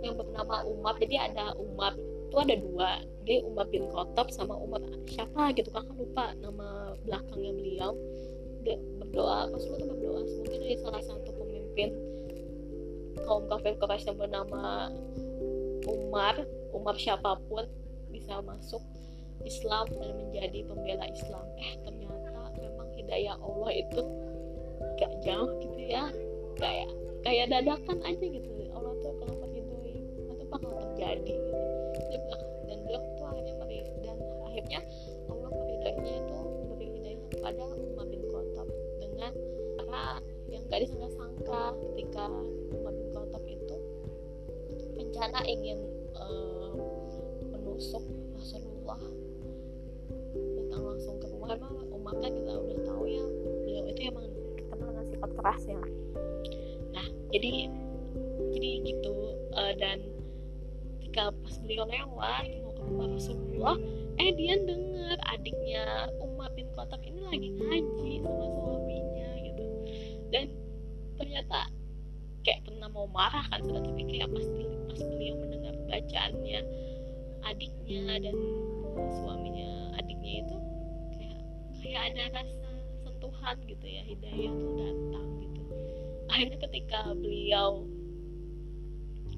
yang 0.04 0.20
bernama 0.20 0.68
Umar. 0.68 1.00
Jadi 1.00 1.16
ada 1.16 1.56
Umar 1.56 1.96
itu 1.96 2.36
ada 2.36 2.56
dua. 2.60 2.92
Dia 3.24 3.40
Umar 3.48 3.72
bin 3.72 3.88
Khattab 3.88 4.28
sama 4.36 4.60
Umar 4.60 4.84
siapa 5.08 5.56
gitu 5.56 5.72
kakak 5.72 5.96
lupa 5.96 6.36
nama 6.44 6.92
belakangnya 7.08 7.56
beliau. 7.56 7.92
Dia 8.68 8.76
berdoa 9.00 9.48
Rasulullah 9.56 9.80
itu 9.80 9.88
berdoa 9.88 10.22
semoga 10.28 10.56
dari 10.60 10.76
salah 10.84 11.00
satu 11.00 11.30
pemimpin 11.32 11.90
kaum 13.24 13.48
kafir 13.48 13.80
Quraisy 13.80 14.12
yang 14.12 14.20
bernama 14.20 14.92
Umar. 15.88 16.44
Umar 16.76 16.96
siapa 17.00 17.40
pun 17.48 17.64
bisa 18.12 18.44
masuk 18.44 18.84
Islam 19.48 19.88
dan 19.96 20.12
menjadi 20.20 20.68
pembela 20.68 21.08
Islam. 21.08 21.48
Eh 21.56 21.80
ternyata 21.88 22.52
memang 22.60 22.88
hidayah 23.00 23.40
Allah 23.40 23.72
itu 23.72 24.02
gak 25.00 25.14
jauh 25.24 25.56
gitu 25.64 25.80
ya. 25.88 26.12
Kayak 26.60 26.92
kayak 27.24 27.52
dadakan 27.52 28.00
aja 28.06 28.26
gitu. 28.26 28.50
Allah 28.72 28.94
tuh 29.04 29.14
kalau 29.20 29.36
meridoi 29.44 29.92
itu 30.00 30.44
bakal 30.48 30.72
terjadi 30.78 31.36
gitu. 31.36 32.36
Dan 32.70 32.78
beliau 32.86 33.02
tuh 33.18 33.26
akhirnya 33.28 33.54
meri 33.60 33.78
dan 34.06 34.18
akhirnya 34.46 34.80
Allah 35.28 35.52
meridainya 35.52 36.14
itu 36.22 36.38
memberi 36.38 36.88
hidayah 36.96 37.28
kepada 37.34 37.64
Umar 37.76 38.06
bin 38.08 38.24
Khattab 38.30 38.68
dengan 39.02 39.34
cara 39.78 40.04
yang 40.50 40.62
gak 40.70 40.80
disangka-sangka 40.86 41.62
ketika 41.82 42.24
Umar 42.78 42.94
bin 42.94 43.10
Khattab 43.14 43.44
itu 43.46 43.78
rencana 44.96 45.40
ingin 45.46 45.80
uh, 46.16 46.74
menusuk 47.52 48.04
Rasulullah. 48.38 49.02
Datang 50.30 50.82
langsung 50.86 51.16
ke 51.18 51.28
rumah 51.30 51.58
karena 51.58 51.70
Umar 51.90 52.16
kan 52.22 52.32
kita 52.32 52.54
udah 52.54 52.80
tahu 52.86 53.04
ya 53.10 53.26
beliau 53.66 53.84
itu 53.90 54.02
emang 54.08 54.26
terkenal 54.58 54.90
dengan 54.94 55.06
sifat 55.10 55.30
kerasnya 55.38 55.82
jadi 57.34 57.70
jadi 58.56 58.70
gitu 58.86 59.14
uh, 59.54 59.74
dan 59.78 60.02
ketika 61.00 61.34
pas 61.34 61.56
beliau 61.66 61.86
lewat 61.90 62.46
mau 62.62 62.74
ke 62.78 62.82
rumah 62.86 63.08
Rasulullah 63.14 63.78
eh 64.20 64.30
dia 64.36 64.56
dengar 64.62 65.18
adiknya 65.32 66.12
Umar 66.22 66.52
bin 66.54 66.68
Khattab 66.76 67.02
ini 67.02 67.24
lagi 67.24 67.50
ngaji 67.56 68.12
sama 68.22 68.46
suaminya 68.52 69.30
gitu. 69.48 69.64
Dan 70.30 70.46
ternyata 71.16 71.72
kayak 72.44 72.62
pernah 72.68 72.88
mau 72.92 73.08
marah 73.10 73.44
kan 73.50 73.64
tapi 73.64 74.06
kayak 74.06 74.30
pas 74.30 74.46
pas 74.92 75.02
beliau 75.08 75.36
mendengar 75.40 75.76
bacaannya 75.88 76.62
adiknya 77.48 78.04
dan 78.22 78.36
suaminya 79.24 79.98
adiknya 79.98 80.34
itu 80.46 80.58
kayak 81.16 81.40
kayak 81.80 82.02
ada 82.14 82.24
rasa 82.38 83.10
Tuhan 83.20 83.56
gitu 83.68 83.86
ya 83.88 84.02
hidayah 84.08 84.52
tuh 84.56 84.72
datang 84.78 85.28
gitu 85.44 85.49
akhirnya 86.40 86.60
ketika 86.72 87.00
beliau 87.20 87.84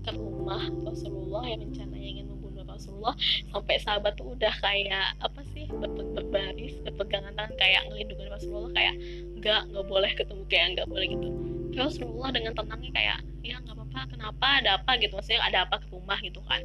ke 0.05 0.13
rumah 0.13 0.69
Rasulullah 0.85 1.49
yang 1.49 1.65
rencananya 1.65 2.09
ingin 2.13 2.25
membunuh 2.29 2.61
Rasulullah 2.69 3.17
sampai 3.49 3.81
sahabat 3.81 4.13
tuh 4.21 4.37
udah 4.37 4.53
kayak 4.61 5.17
apa 5.17 5.41
sih 5.57 5.65
berbaris 6.13 6.77
berpegangan 6.85 7.33
tangan 7.33 7.57
kayak 7.57 7.89
ngelindungin 7.89 8.29
Rasulullah 8.29 8.69
kayak 8.77 8.95
nggak 9.41 9.61
nggak 9.73 9.85
boleh 9.89 10.11
ketemu 10.13 10.43
kayak 10.45 10.67
nggak 10.77 10.87
boleh 10.93 11.05
gitu. 11.09 11.27
Terus 11.73 11.97
Rasulullah 11.97 12.29
dengan 12.29 12.53
tenangnya 12.53 12.91
kayak 12.93 13.17
ya 13.41 13.55
nggak 13.65 13.75
apa-apa 13.81 14.01
kenapa 14.13 14.47
ada 14.61 14.69
apa? 14.77 14.91
gitu 15.01 15.13
maksudnya 15.17 15.41
ada 15.41 15.59
apa 15.65 15.75
ke 15.81 15.87
rumah 15.89 16.17
gitu 16.21 16.41
kan. 16.45 16.61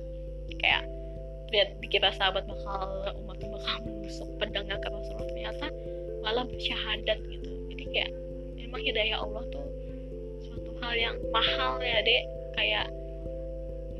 Kayak 0.60 0.84
lihat 1.48 1.68
dikira 1.80 2.12
sahabat 2.12 2.44
bakal 2.44 3.08
umat 3.24 3.40
bakal 3.40 3.76
menusuk 3.88 4.28
pedangnya 4.36 4.76
ke 4.84 4.88
Rasulullah 4.92 5.28
ternyata 5.32 5.66
malah 6.20 6.44
bersyahadat 6.44 7.18
gitu. 7.24 7.50
Jadi 7.72 7.84
kayak 7.88 8.12
emang 8.60 8.84
hidayah 8.84 9.20
Allah 9.20 9.44
tuh 9.48 9.65
hal 10.82 10.94
yang 10.96 11.16
mahal 11.32 11.78
ya 11.80 12.00
dek. 12.02 12.24
Kayak 12.56 12.86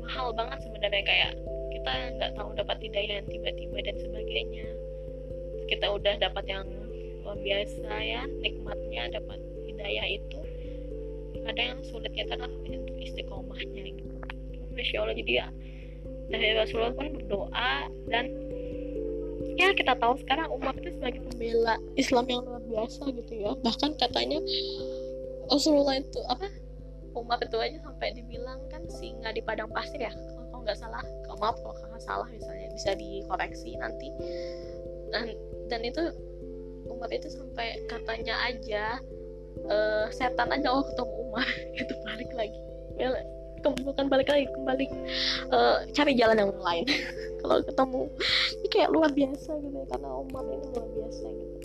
mahal 0.01 0.33
banget 0.33 0.59
sebenarnya. 0.65 1.03
Kayak 1.05 1.31
kita 1.73 1.91
nggak 2.17 2.31
tahu 2.35 2.49
dapat 2.57 2.77
hidayah 2.81 3.13
yang 3.21 3.27
tiba-tiba 3.29 3.77
dan 3.85 3.95
sebagainya. 4.01 4.67
Kita 5.67 5.85
udah 5.93 6.13
dapat 6.19 6.45
yang 6.47 6.65
luar 7.27 7.37
biasa 7.43 7.91
ya 7.91 8.23
nikmatnya 8.39 9.03
dapat 9.19 9.39
hidayah 9.67 10.05
itu. 10.15 10.39
Ada 11.47 11.61
yang 11.75 11.79
sulitnya 11.83 12.23
adalah 12.27 12.51
untuk 12.51 12.97
istiqomahnya 12.99 13.83
gitu. 13.95 14.15
Masya 14.75 14.97
Allah 15.01 15.15
jadi 15.15 15.33
ya 15.43 15.47
dari 16.27 16.51
Rasulullah 16.55 16.93
pun 16.93 17.07
berdoa 17.15 17.87
dan 18.11 18.25
ya 19.57 19.71
kita 19.73 19.95
tahu 19.97 20.19
sekarang 20.21 20.51
umat 20.59 20.75
itu 20.77 20.91
sebagai 20.99 21.23
pembela 21.23 21.75
Islam 21.95 22.25
yang 22.27 22.41
luar 22.43 22.61
biasa 22.67 23.01
gitu 23.15 23.33
ya. 23.33 23.51
Bahkan 23.63 23.91
katanya 23.97 24.39
Rasulullah 25.47 25.97
itu 25.97 26.19
apa 26.27 26.47
umat 27.15 27.39
itu 27.45 27.57
aja 27.59 27.77
sampai 27.83 28.15
dibilang 28.17 28.59
kan 28.67 28.83
singa 28.91 29.31
di 29.31 29.41
padang 29.43 29.71
pasir 29.71 30.01
ya? 30.01 30.11
Kalau 30.51 30.63
nggak 30.63 30.77
salah 30.79 31.03
kalau 31.27 31.37
maaf 31.39 31.57
kalau 31.61 31.75
kakak 31.75 32.01
salah 32.03 32.27
misalnya 32.27 32.67
bisa 32.73 32.91
dikoreksi 32.97 33.77
nanti. 33.79 34.09
Dan 35.13 35.35
dan 35.71 35.81
itu 35.87 36.03
umat 36.91 37.11
itu 37.11 37.27
sampai 37.29 37.77
katanya 37.87 38.35
aja 38.47 38.99
uh, 39.67 40.07
setan 40.09 40.49
aja 40.51 40.67
oh 40.71 40.83
ketemu 40.83 41.13
umat 41.29 41.47
itu 41.81 41.93
balik 42.03 42.31
lagi. 42.35 42.59
Ya 42.97 43.13
bukan 43.65 44.05
balik 44.07 44.29
lagi 44.31 44.45
kembali 44.53 44.85
uh, 45.51 45.83
cari 45.91 46.13
jalan 46.15 46.37
yang 46.39 46.51
lain. 46.61 46.85
Kalau 47.41 47.61
ketemu 47.63 48.01
ini 48.59 48.67
kayak 48.71 48.89
luar 48.91 49.09
biasa 49.13 49.51
gitu 49.61 49.75
ya 49.77 49.85
karena 49.91 50.09
umat 50.25 50.45
ini 50.47 50.65
luar 50.73 50.87
biasa 50.93 51.25
gitu. 51.31 51.57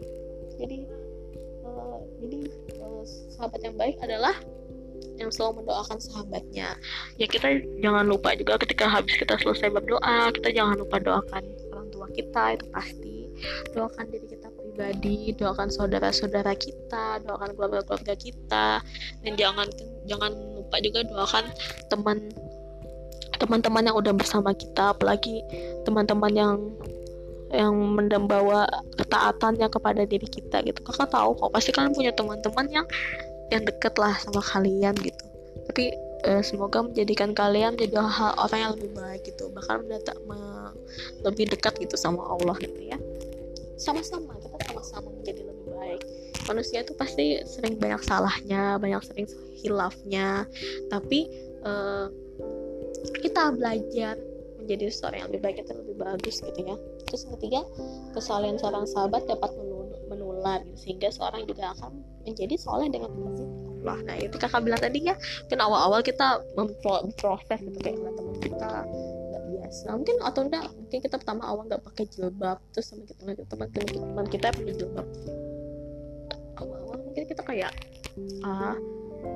Jadi 0.63 0.79
uh, 1.65 1.99
jadi 2.23 2.39
uh, 2.83 3.03
sahabat 3.37 3.61
yang 3.65 3.77
baik 3.77 3.97
adalah 4.03 4.35
yang 5.19 5.31
selalu 5.31 5.63
mendoakan 5.63 5.99
sahabatnya. 5.99 6.75
Ya 7.17 7.27
kita 7.29 7.63
jangan 7.81 8.05
lupa 8.09 8.35
juga 8.35 8.59
ketika 8.61 8.89
habis 8.89 9.15
kita 9.19 9.39
selesai 9.39 9.71
berdoa 9.71 10.31
kita 10.35 10.49
jangan 10.53 10.77
lupa 10.79 10.97
doakan 11.03 11.43
orang 11.73 11.89
tua 11.93 12.07
kita 12.13 12.59
itu 12.59 12.67
pasti. 12.71 13.17
Doakan 13.75 14.05
diri 14.13 14.27
kita 14.29 14.49
pribadi 14.55 15.35
doakan 15.35 15.69
saudara-saudara 15.69 16.55
kita 16.55 17.23
doakan 17.27 17.51
keluarga-keluarga 17.55 18.15
kita. 18.17 18.81
Dan 19.23 19.33
jangan 19.35 19.69
jangan 20.07 20.33
lupa 20.33 20.77
juga 20.83 21.01
doakan 21.07 21.45
teman 21.91 22.19
teman-teman 23.43 23.91
yang 23.91 23.97
udah 23.99 24.15
bersama 24.15 24.55
kita 24.55 24.95
apalagi 24.95 25.43
teman-teman 25.83 26.31
yang 26.31 26.55
yang 27.53 27.77
membawa 27.77 28.65
ketaatannya 28.97 29.69
kepada 29.69 30.09
diri 30.09 30.25
kita 30.25 30.65
gitu. 30.65 30.81
Kakak 30.81 31.13
tahu 31.13 31.37
kok 31.37 31.53
pasti 31.53 31.71
kalian 31.71 31.93
punya 31.93 32.13
teman-teman 32.17 32.67
yang 32.73 32.87
yang 33.53 33.65
deket 33.69 33.95
lah 34.01 34.17
sama 34.17 34.41
kalian 34.41 34.97
gitu. 34.99 35.25
Tapi 35.69 35.93
uh, 36.25 36.43
semoga 36.43 36.81
menjadikan 36.81 37.37
kalian 37.37 37.77
menjadi 37.77 38.01
hal 38.01 38.33
orang 38.41 38.59
yang 38.59 38.73
lebih 38.81 38.91
baik 38.97 39.23
gitu. 39.29 39.53
Bahkan 39.53 39.85
mendatang 39.85 40.19
lebih 41.23 41.53
dekat 41.53 41.77
gitu 41.79 41.95
sama 42.01 42.25
Allah 42.25 42.57
gitu 42.59 42.81
ya. 42.81 42.97
Sama-sama 43.77 44.35
kita 44.41 44.57
sama-sama 44.73 45.09
menjadi 45.13 45.43
lebih 45.45 45.67
baik. 45.77 46.01
Manusia 46.49 46.83
itu 46.83 46.97
pasti 46.99 47.39
sering 47.47 47.79
banyak 47.79 48.03
salahnya 48.03 48.81
banyak 48.83 48.99
sering 49.07 49.29
hilafnya 49.63 50.43
tapi 50.91 51.31
uh, 51.63 52.11
kita 53.23 53.55
belajar 53.55 54.19
menjadi 54.59 54.91
seorang 54.95 55.19
yang 55.23 55.29
lebih 55.31 55.43
baik 55.43 55.57
itu 55.63 55.73
lebih 55.75 55.97
bagus 55.99 56.37
gitu 56.43 56.61
ya. 56.63 56.77
Terus 57.07 57.23
ketiga 57.39 57.67
kesalahan 58.15 58.59
seorang 58.59 58.87
sahabat 58.87 59.27
dapat 59.27 59.51
menular 60.07 60.63
gitu, 60.67 60.79
sehingga 60.79 61.09
seorang 61.11 61.47
juga 61.47 61.75
akan 61.79 61.99
menjadi 62.23 62.55
soleh 62.59 62.89
dengan 62.89 63.11
izin 63.11 63.51
Allah 63.83 63.99
nah 64.07 64.15
itu 64.15 64.37
kakak 64.39 64.63
bilang 64.63 64.79
tadi 64.79 65.03
ya 65.03 65.19
mungkin 65.19 65.59
awal-awal 65.59 66.01
kita 66.07 66.39
memproses 66.55 67.59
gitu 67.59 67.79
kayak 67.83 67.99
teman 67.99 68.37
kita 68.39 68.87
nggak 69.33 69.43
biasa. 69.51 69.87
Mungkin 69.97 70.17
atau 70.21 70.41
enggak 70.45 70.65
mungkin 70.77 70.99
kita 71.01 71.17
pertama 71.17 71.43
awal 71.49 71.63
nggak 71.67 71.83
pakai 71.83 72.05
jilbab 72.13 72.59
terus 72.77 72.93
sama 72.93 73.09
kita 73.09 73.45
teman 73.49 73.69
teman 73.73 74.27
kita 74.29 74.47
pakai 74.53 74.75
jilbab. 74.77 75.07
Awal-awal 76.61 76.97
mungkin 77.01 77.25
kita 77.27 77.43
kayak 77.43 77.73
ah 78.45 78.77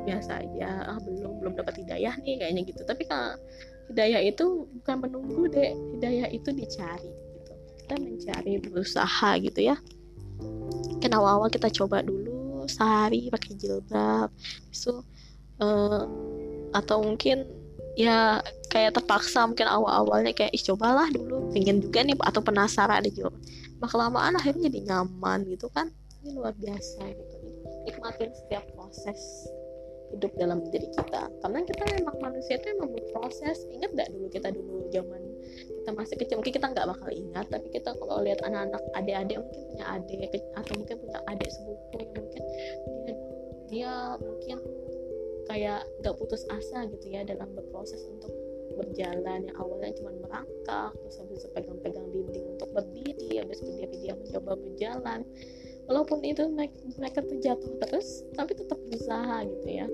biasa 0.05 0.45
aja 0.45 0.69
ah 0.95 0.99
belum 1.01 1.41
belum 1.41 1.53
dapat 1.57 1.81
hidayah 1.81 2.15
nih 2.21 2.35
kayaknya 2.39 2.63
gitu. 2.69 2.83
Tapi 2.85 3.03
kalau 3.09 3.35
hidayah 3.91 4.21
itu 4.23 4.67
bukan 4.83 4.97
menunggu 5.03 5.43
deh 5.51 5.71
hidayah 5.99 6.29
itu 6.31 6.49
dicari 6.53 7.11
gitu. 7.11 7.53
Kita 7.83 7.95
mencari 7.97 8.53
berusaha 8.61 9.31
gitu 9.41 9.61
ya. 9.63 9.77
Kan 11.01 11.11
awal-awal 11.15 11.49
kita 11.49 11.73
coba 11.73 12.03
dulu 12.05 12.26
sehari 12.69 13.33
pakai 13.33 13.53
jilbab. 13.59 14.31
So 14.71 15.03
uh, 15.63 16.05
atau 16.75 17.01
mungkin 17.01 17.47
ya 17.97 18.45
kayak 18.69 19.01
terpaksa 19.01 19.49
mungkin 19.49 19.65
awal-awalnya 19.65 20.37
kayak 20.37 20.53
ih 20.53 20.65
cobalah 20.69 21.09
dulu 21.09 21.49
pengen 21.57 21.81
juga 21.81 22.05
nih 22.05 22.13
atau 22.21 22.45
penasaran 22.45 23.01
deh 23.01 23.13
coba. 23.17 23.39
Bah 23.81 23.89
kelamaan 23.89 24.37
akhirnya 24.37 24.69
jadi 24.69 24.81
nyaman 24.93 25.49
gitu 25.49 25.73
kan. 25.73 25.89
Ini 26.21 26.37
luar 26.37 26.53
biasa 26.59 27.01
gitu. 27.09 27.37
Nikmatin 27.89 28.31
setiap 28.37 28.65
proses 28.77 29.49
hidup 30.13 30.33
dalam 30.39 30.63
diri 30.71 30.87
kita. 30.93 31.31
Karena 31.43 31.59
kita 31.65 31.85
memang 31.99 32.17
manusia 32.21 32.61
itu 32.61 32.67
memang 32.77 32.95
berproses 32.95 33.59
ingat 33.73 33.91
gak 33.97 34.09
dulu 34.13 34.27
kita 34.31 34.49
dulu 34.55 34.87
zaman 34.93 35.23
kita 35.57 35.91
masih 35.95 36.17
kecil? 36.19 36.37
Mungkin 36.43 36.55
kita 36.59 36.67
nggak 36.69 36.87
bakal 36.91 37.11
ingat 37.15 37.47
tapi 37.49 37.67
kita 37.73 37.91
kalau 37.97 38.21
lihat 38.27 38.43
anak-anak 38.45 38.83
adik-adik 38.99 39.39
mungkin 39.41 39.63
punya 39.73 39.85
adik 39.95 40.19
atau 40.59 40.73
mungkin 40.77 40.97
punya 41.01 41.19
adik 41.31 41.49
sepupu 41.49 41.99
dia 43.07 43.17
dia 43.67 43.93
mungkin 44.23 44.59
kayak 45.47 45.87
gak 46.03 46.15
putus 46.19 46.43
asa 46.51 46.87
gitu 46.91 47.07
ya 47.11 47.23
dalam 47.23 47.47
berproses 47.55 48.03
untuk 48.11 48.31
berjalan. 48.77 49.47
Yang 49.47 49.57
awalnya 49.59 49.91
cuma 49.99 50.11
merangkak 50.23 50.91
terus 51.03 51.17
habis 51.23 51.39
itu 51.43 51.49
pegang-pegang 51.55 52.07
dinding 52.11 52.47
untuk 52.59 52.69
berdiri 52.75 53.41
habis 53.41 53.63
berdiri 53.63 53.97
dia 54.03 54.15
mencoba 54.15 54.53
berjalan. 54.59 55.21
Walaupun 55.87 56.19
itu 56.27 56.51
mereka, 56.99 57.23
tuh 57.23 57.39
jatuh 57.39 57.73
terus 57.87 58.27
tapi 58.35 58.59
tetap 58.59 58.79
berusaha 58.91 59.47
gitu 59.47 59.69
ya. 59.71 59.87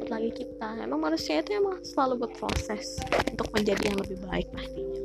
Apalagi 0.00 0.32
kita. 0.32 0.80
Emang 0.80 1.00
manusia 1.04 1.44
itu 1.44 1.52
emang 1.52 1.84
selalu 1.84 2.24
berproses 2.24 2.96
untuk 3.28 3.48
menjadi 3.52 3.92
yang 3.92 3.98
lebih 4.00 4.18
baik 4.24 4.48
pastinya. 4.56 5.00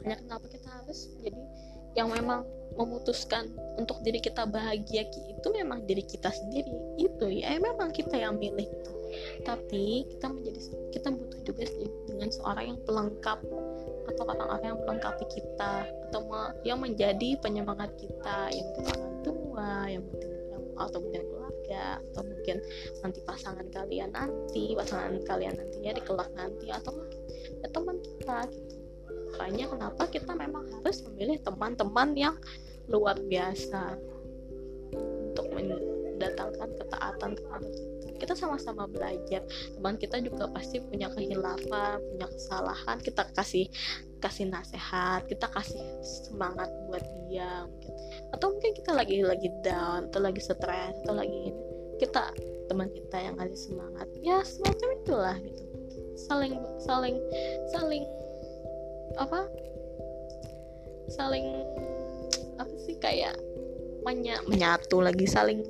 Makanya 0.00 0.16
kenapa 0.24 0.46
kita 0.48 0.68
harus 0.80 1.12
jadi 1.20 1.42
yang 1.92 2.08
memang 2.08 2.40
memutuskan 2.78 3.50
untuk 3.78 4.02
diri 4.04 4.20
kita 4.22 4.46
bahagia 4.46 5.06
itu 5.06 5.48
memang 5.52 5.84
diri 5.88 6.04
kita 6.04 6.30
sendiri. 6.30 7.00
Itu 7.00 7.30
ya 7.30 7.56
memang 7.56 7.90
kita 7.90 8.14
yang 8.16 8.36
milih 8.36 8.66
itu. 8.66 8.92
Tapi 9.42 10.06
kita 10.06 10.30
menjadi 10.30 10.60
kita 10.94 11.08
butuh 11.10 11.40
juga 11.42 11.62
dengan 12.06 12.30
seorang 12.30 12.64
yang 12.74 12.80
pelengkap 12.86 13.38
atau 14.14 14.22
orang-orang 14.26 14.74
yang 14.74 14.78
melengkapi 14.86 15.24
kita 15.30 15.86
atau 16.10 16.20
yang 16.66 16.78
menjadi 16.82 17.38
penyemangat 17.38 17.90
kita 17.98 18.50
yang 18.50 18.68
orang 18.82 19.14
tua 19.22 19.70
yang 19.86 20.02
mungkin 20.02 20.30
yang, 20.50 20.64
atau 20.78 20.98
mungkin 20.98 21.22
keluarga 21.30 21.84
atau 22.10 22.22
mungkin 22.26 22.56
nanti 23.02 23.18
pasangan 23.22 23.66
kalian 23.70 24.10
nanti 24.10 24.74
pasangan 24.74 25.14
kalian 25.26 25.54
nantinya 25.54 25.92
di 25.94 26.02
kelak 26.02 26.30
nanti 26.34 26.66
atau 26.74 26.92
teman 27.70 27.96
kita 28.02 28.50
gitu 28.50 28.69
makanya 29.30 29.70
kenapa 29.70 30.02
kita 30.10 30.32
memang 30.34 30.66
harus 30.80 31.06
memilih 31.06 31.38
teman-teman 31.46 32.10
yang 32.18 32.36
luar 32.90 33.14
biasa 33.16 33.94
untuk 35.30 35.46
mendatangkan 35.54 36.70
ketaatan 36.74 37.30
kepada 37.38 37.68
kita. 37.70 38.06
Kita 38.20 38.34
sama-sama 38.36 38.84
belajar. 38.84 39.40
Teman 39.46 39.96
kita 39.96 40.20
juga 40.20 40.50
pasti 40.52 40.82
punya 40.82 41.08
kehilafan 41.14 42.02
punya 42.02 42.26
kesalahan. 42.28 42.98
Kita 43.00 43.24
kasih 43.32 43.70
kasih 44.20 44.52
nasihat 44.52 45.24
kita 45.24 45.48
kasih 45.48 45.80
semangat 46.04 46.68
buat 46.92 47.00
dia 47.24 47.64
atau 48.36 48.52
mungkin 48.52 48.76
kita 48.76 48.92
lagi 48.92 49.24
lagi 49.24 49.48
down 49.64 50.12
atau 50.12 50.20
lagi 50.20 50.44
stres 50.44 50.92
atau 51.06 51.16
lagi 51.16 51.48
ini. 51.48 51.64
Kita 51.96 52.28
teman 52.68 52.92
kita 52.92 53.16
yang 53.16 53.34
kasih 53.40 53.72
semangat. 53.72 54.06
Ya 54.20 54.44
semacam 54.44 54.88
itulah 55.00 55.36
gitu. 55.40 55.62
Saling 56.20 56.60
saling 56.84 57.16
saling 57.72 58.04
apa? 59.18 59.46
Saling 61.10 61.46
apa 62.60 62.74
sih 62.86 62.94
kayak 63.00 63.34
menya 64.06 64.38
menyatu 64.46 65.00
lagi 65.00 65.24
saling 65.24 65.64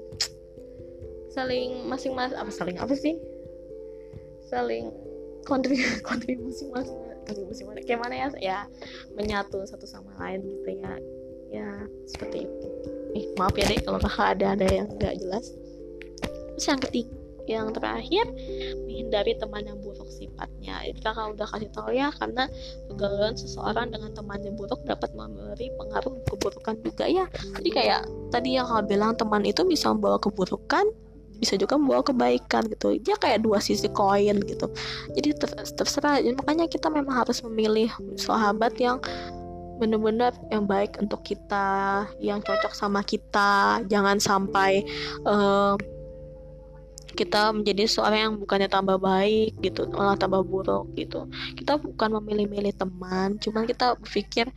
saling 1.31 1.87
masing-masing 1.87 2.37
apa 2.37 2.51
saling 2.53 2.77
apa 2.77 2.95
sih? 2.97 3.17
Saling 4.51 4.91
kontribusi 5.47 6.03
kontribusi 6.11 6.65
masing 6.75 6.99
kontribusi 7.25 7.63
mana 7.63 7.81
kayak 7.87 8.01
mana 8.03 8.15
ya 8.17 8.29
ya 8.43 8.59
menyatu 9.15 9.63
satu 9.65 9.87
sama 9.87 10.13
lain 10.19 10.43
gitu 10.45 10.71
ya. 10.77 10.95
Ya 11.51 11.69
seperti 12.07 12.47
itu. 12.47 12.67
Eh 13.15 13.25
maaf 13.39 13.55
ya 13.59 13.67
deh 13.67 13.81
kalau 13.83 13.99
kakak 13.99 14.39
ada 14.39 14.55
ada 14.59 14.67
yang 14.69 14.89
nggak 14.99 15.19
jelas. 15.19 15.51
Terus 16.57 16.67
yang 16.67 16.81
ketiga 16.83 17.20
yang 17.51 17.75
terakhir 17.75 18.31
menghindari 18.87 19.35
teman 19.35 19.67
yang 19.67 19.79
buruk 19.83 20.07
sifatnya. 20.07 20.87
Itu 20.87 21.03
kakak 21.03 21.35
udah 21.35 21.47
kasih 21.51 21.71
tahu 21.75 21.91
ya 21.91 22.09
karena 22.15 22.47
kegagalan 22.91 23.35
seseorang 23.35 23.87
dengan 23.91 24.11
teman 24.15 24.39
yang 24.45 24.55
buruk 24.55 24.81
dapat 24.87 25.11
memberi 25.19 25.73
pengaruh 25.75 26.15
keburukan 26.31 26.77
juga 26.87 27.05
ya. 27.11 27.25
Jadi 27.59 27.71
kayak 27.75 28.01
tadi 28.31 28.57
yang 28.57 28.71
kakak 28.71 28.87
bilang 28.87 29.13
teman 29.19 29.43
itu 29.43 29.67
bisa 29.67 29.91
membawa 29.91 30.23
keburukan 30.23 30.87
bisa 31.41 31.57
juga 31.57 31.81
membawa 31.81 32.05
kebaikan 32.05 32.69
gitu. 32.69 33.01
Dia 33.01 33.17
kayak 33.17 33.41
dua 33.41 33.59
sisi 33.65 33.89
koin 33.89 34.45
gitu. 34.45 34.69
Jadi 35.17 35.29
ter 35.41 35.51
terserah. 35.73 36.21
Jadi 36.21 36.37
makanya 36.37 36.69
kita 36.69 36.93
memang 36.93 37.25
harus 37.25 37.41
memilih 37.41 37.89
sahabat 38.21 38.77
yang 38.77 39.01
benar-benar 39.81 40.37
yang 40.53 40.69
baik 40.69 41.01
untuk 41.01 41.25
kita 41.25 42.05
yang 42.21 42.45
cocok 42.45 42.77
sama 42.77 43.01
kita. 43.01 43.81
Jangan 43.89 44.21
sampai 44.21 44.85
uh, 45.25 45.81
kita 47.21 47.53
menjadi 47.53 47.85
seorang 47.85 48.21
yang 48.25 48.35
bukannya 48.41 48.73
tambah 48.73 48.97
baik 48.97 49.61
gitu 49.61 49.85
malah 49.93 50.17
tambah 50.17 50.41
buruk 50.41 50.89
gitu. 50.97 51.29
Kita 51.53 51.77
bukan 51.77 52.17
memilih-milih 52.17 52.73
teman 52.73 53.37
cuman 53.37 53.69
kita 53.69 53.93
berpikir 54.01 54.49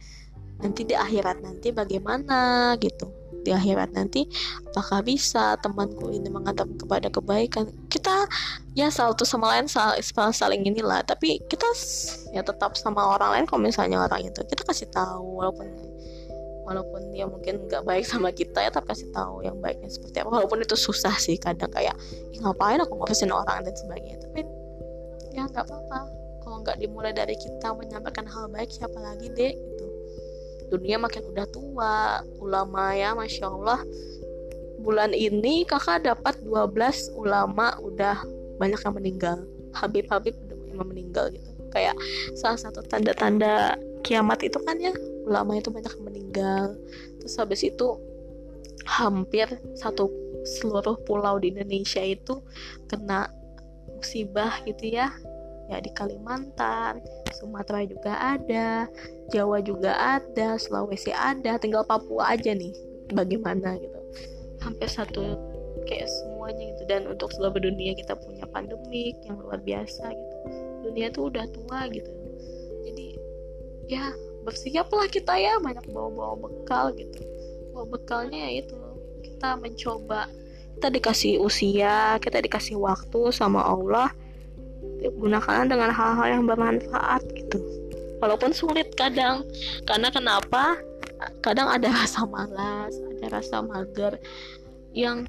nanti 0.64 0.88
di 0.88 0.96
akhirat 0.96 1.44
nanti 1.44 1.76
bagaimana 1.76 2.72
gitu. 2.80 3.12
Di 3.44 3.52
akhirat 3.52 3.92
nanti 3.92 4.24
apakah 4.72 5.04
bisa 5.04 5.60
temanku 5.60 6.08
ini 6.16 6.32
mengantar 6.32 6.64
kepada 6.80 7.12
kebaikan. 7.12 7.68
Kita 7.92 8.32
ya 8.72 8.88
satu 8.88 9.28
sama 9.28 9.52
lain 9.60 9.68
sal 9.68 10.00
saling 10.32 10.64
inilah. 10.64 11.04
Tapi 11.04 11.44
kita 11.52 11.68
ya 12.32 12.40
tetap 12.48 12.80
sama 12.80 13.04
orang 13.04 13.36
lain 13.36 13.46
kalau 13.52 13.68
misalnya 13.68 14.00
orang 14.08 14.24
itu. 14.24 14.40
Kita 14.48 14.64
kasih 14.64 14.88
tahu 14.88 15.44
walaupun 15.44 15.68
walaupun 16.64 17.12
dia 17.12 17.28
mungkin 17.28 17.68
nggak 17.68 17.84
baik 17.84 18.08
sama 18.08 18.32
kita 18.32 18.64
ya 18.64 18.72
tapi 18.72 18.92
kasih 18.92 19.12
tahu 19.12 19.44
yang 19.44 19.60
baiknya 19.60 19.92
seperti 19.92 20.24
apa. 20.24 20.32
Walaupun 20.32 20.64
itu 20.64 20.76
susah 20.76 21.14
sih 21.20 21.36
kadang 21.36 21.70
kayak 21.70 21.96
ngapain 22.40 22.80
aku 22.80 22.96
ngurusin 22.98 23.32
orang 23.32 23.64
dan 23.68 23.76
sebagainya. 23.76 24.18
Tapi 24.24 24.42
ya 25.36 25.48
nggak 25.48 25.64
apa-apa. 25.68 26.00
Kalau 26.44 26.58
nggak 26.64 26.78
dimulai 26.80 27.16
dari 27.16 27.36
kita 27.40 27.72
menyampaikan 27.72 28.28
hal 28.28 28.52
baik 28.52 28.72
siapa 28.72 28.98
lagi 29.00 29.32
deh 29.32 29.54
gitu. 29.56 29.86
Dunia 30.74 30.98
makin 30.98 31.24
udah 31.30 31.46
tua 31.52 31.94
ulama 32.42 32.96
ya 32.98 33.14
masya 33.14 33.48
Allah. 33.52 33.80
Bulan 34.84 35.16
ini 35.16 35.64
kakak 35.64 36.04
dapat 36.04 36.44
12 36.44 37.16
ulama 37.16 37.78
udah 37.80 38.20
banyak 38.60 38.80
yang 38.84 38.96
meninggal. 38.96 39.38
Habib-Habib 39.74 40.36
udah 40.36 40.86
meninggal 40.86 41.32
gitu 41.32 41.53
kayak 41.74 41.98
salah 42.38 42.62
satu 42.62 42.86
tanda-tanda 42.86 43.76
kiamat 44.06 44.46
itu 44.46 44.62
kan 44.62 44.78
ya. 44.78 44.94
Ulama 45.26 45.58
itu 45.58 45.74
banyak 45.74 45.96
meninggal. 46.04 46.78
Terus 47.18 47.36
habis 47.40 47.64
itu 47.66 47.98
hampir 48.86 49.48
satu 49.80 50.12
seluruh 50.44 51.00
pulau 51.08 51.40
di 51.40 51.56
Indonesia 51.56 52.04
itu 52.04 52.44
kena 52.92 53.32
musibah 53.96 54.60
gitu 54.68 54.94
ya. 55.00 55.10
Ya 55.72 55.80
di 55.80 55.90
Kalimantan 55.96 57.00
Sumatera 57.40 57.88
juga 57.88 58.20
ada 58.20 58.92
Jawa 59.32 59.64
juga 59.64 59.96
ada 59.96 60.60
Sulawesi 60.60 61.16
ada 61.16 61.56
tinggal 61.56 61.88
Papua 61.88 62.36
aja 62.36 62.52
nih 62.52 62.76
bagaimana 63.16 63.80
gitu. 63.80 64.00
Hampir 64.60 64.92
satu 64.92 65.40
kayak 65.88 66.12
semuanya 66.12 66.76
gitu. 66.76 66.84
Dan 66.92 67.08
untuk 67.08 67.32
seluruh 67.32 67.64
dunia 67.64 67.96
kita 67.96 68.20
punya 68.20 68.44
pandemik 68.52 69.16
yang 69.24 69.40
luar 69.40 69.64
biasa 69.64 70.12
gitu 70.12 70.33
dunia 70.84 71.08
tuh 71.10 71.32
udah 71.32 71.46
tua 71.50 71.88
gitu. 71.90 72.12
Jadi 72.84 73.08
ya 73.88 74.12
bersiaplah 74.44 75.08
kita 75.08 75.34
ya 75.40 75.58
banyak 75.58 75.88
bawa-bawa 75.90 76.36
bekal 76.44 76.92
gitu. 76.94 77.24
Bawa 77.72 77.86
bekalnya 77.88 78.52
ya 78.52 78.64
itu 78.64 78.78
kita 79.24 79.56
mencoba. 79.58 80.28
Kita 80.74 80.92
dikasih 80.92 81.40
usia 81.40 82.20
kita 82.20 82.44
dikasih 82.44 82.76
waktu 82.76 83.32
sama 83.32 83.64
Allah 83.64 84.12
gunakan 85.04 85.68
dengan 85.68 85.92
hal-hal 85.92 86.28
yang 86.40 86.44
bermanfaat 86.44 87.24
gitu. 87.32 87.60
Walaupun 88.20 88.52
sulit 88.52 88.92
kadang 89.00 89.48
karena 89.88 90.12
kenapa? 90.12 90.80
Kadang 91.40 91.72
ada 91.72 91.88
rasa 91.88 92.28
malas 92.28 92.92
ada 93.24 93.40
rasa 93.40 93.64
mager 93.64 94.20
yang 94.92 95.24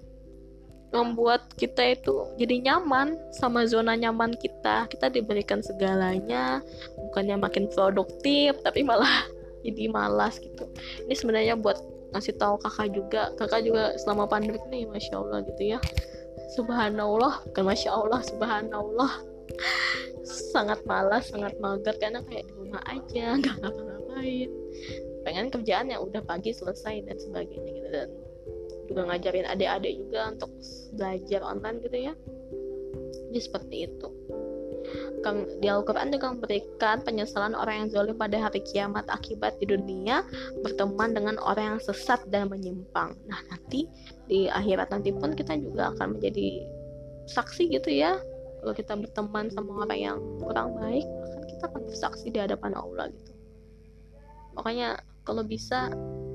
membuat 0.95 1.43
kita 1.59 1.99
itu 1.99 2.31
jadi 2.39 2.63
nyaman 2.71 3.19
sama 3.35 3.67
zona 3.67 3.99
nyaman 3.99 4.39
kita. 4.39 4.87
Kita 4.87 5.11
diberikan 5.11 5.59
segalanya 5.61 6.63
bukannya 7.11 7.37
makin 7.43 7.67
produktif 7.67 8.55
tapi 8.63 8.87
malah 8.87 9.27
jadi 9.67 9.91
malas 9.91 10.39
gitu. 10.39 10.65
Ini 11.11 11.15
sebenarnya 11.19 11.55
buat 11.59 11.83
ngasih 12.15 12.39
tahu 12.39 12.55
kakak 12.63 12.89
juga. 12.95 13.23
Kakak 13.35 13.67
juga 13.67 13.99
selama 13.99 14.31
pandemi 14.31 14.63
nih 14.71 14.87
masya 14.87 15.19
allah 15.19 15.43
gitu 15.43 15.75
ya. 15.75 15.79
Subhanallah 16.55 17.43
bukan 17.51 17.65
masya 17.67 17.91
allah 17.91 18.23
subhanallah. 18.23 19.13
Sangat 20.25 20.81
malas 20.89 21.29
sangat 21.29 21.53
mager 21.61 21.93
karena 22.01 22.25
kayak 22.25 22.49
di 22.49 22.55
rumah 22.57 22.81
aja 22.89 23.25
nggak 23.43 23.57
ngapa-ngapain. 23.61 24.51
Pengen 25.27 25.47
kerjaan 25.53 25.93
yang 25.93 26.01
udah 26.01 26.23
pagi 26.25 26.55
selesai 26.55 27.05
dan 27.05 27.17
sebagainya 27.21 27.71
gitu. 27.77 27.89
Dan 27.93 28.09
juga 28.89 29.09
ngajarin 29.09 29.47
adik-adik 29.49 29.95
juga 30.07 30.21
untuk 30.35 30.51
belajar 30.95 31.41
online 31.43 31.79
gitu 31.83 31.99
ya. 32.11 32.13
Jadi 33.31 33.41
seperti 33.41 33.77
itu. 33.89 34.09
Di 35.65 35.73
Al-Quran 35.73 36.13
juga 36.13 36.37
memberikan 36.37 37.01
penyesalan 37.01 37.57
orang 37.57 37.89
yang 37.89 37.89
zalim 37.89 38.21
pada 38.21 38.37
hari 38.37 38.61
kiamat 38.61 39.09
akibat 39.09 39.57
di 39.57 39.73
dunia 39.73 40.21
berteman 40.61 41.17
dengan 41.17 41.41
orang 41.41 41.77
yang 41.77 41.81
sesat 41.81 42.21
dan 42.29 42.53
menyimpang. 42.53 43.17
Nah 43.25 43.41
nanti 43.49 43.89
di 44.29 44.53
akhirat 44.53 44.93
nanti 44.93 45.17
pun 45.17 45.33
kita 45.33 45.57
juga 45.57 45.97
akan 45.97 46.21
menjadi 46.21 46.69
saksi 47.25 47.73
gitu 47.73 47.89
ya. 47.89 48.21
Kalau 48.61 48.77
kita 48.77 48.93
berteman 49.01 49.49
sama 49.49 49.89
orang 49.89 50.01
yang 50.01 50.19
kurang 50.45 50.77
baik 50.77 51.09
kan 51.09 51.43
kita 51.49 51.63
akan 51.73 51.83
bersaksi 51.89 52.27
di 52.29 52.39
hadapan 52.45 52.77
Allah 52.77 53.09
gitu. 53.09 53.33
Makanya 54.61 55.01
kalau 55.25 55.41
bisa 55.41 55.89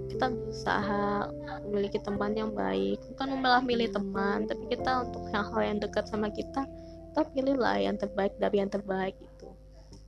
kita 0.09 0.25
berusaha 0.33 1.29
memiliki 1.69 2.01
teman 2.01 2.33
yang 2.33 2.51
baik. 2.51 2.97
Bukan 3.13 3.27
malah 3.39 3.61
milih 3.61 3.93
teman 3.93 4.49
tapi 4.49 4.65
kita 4.73 5.05
untuk 5.05 5.29
hal-hal 5.29 5.61
yang 5.61 5.77
dekat 5.77 6.09
sama 6.09 6.33
kita 6.33 6.65
kita 7.09 7.21
pilihlah 7.33 7.77
yang 7.81 7.97
terbaik 7.97 8.37
dari 8.37 8.61
yang 8.61 8.69
terbaik 8.69 9.17
itu 9.17 9.49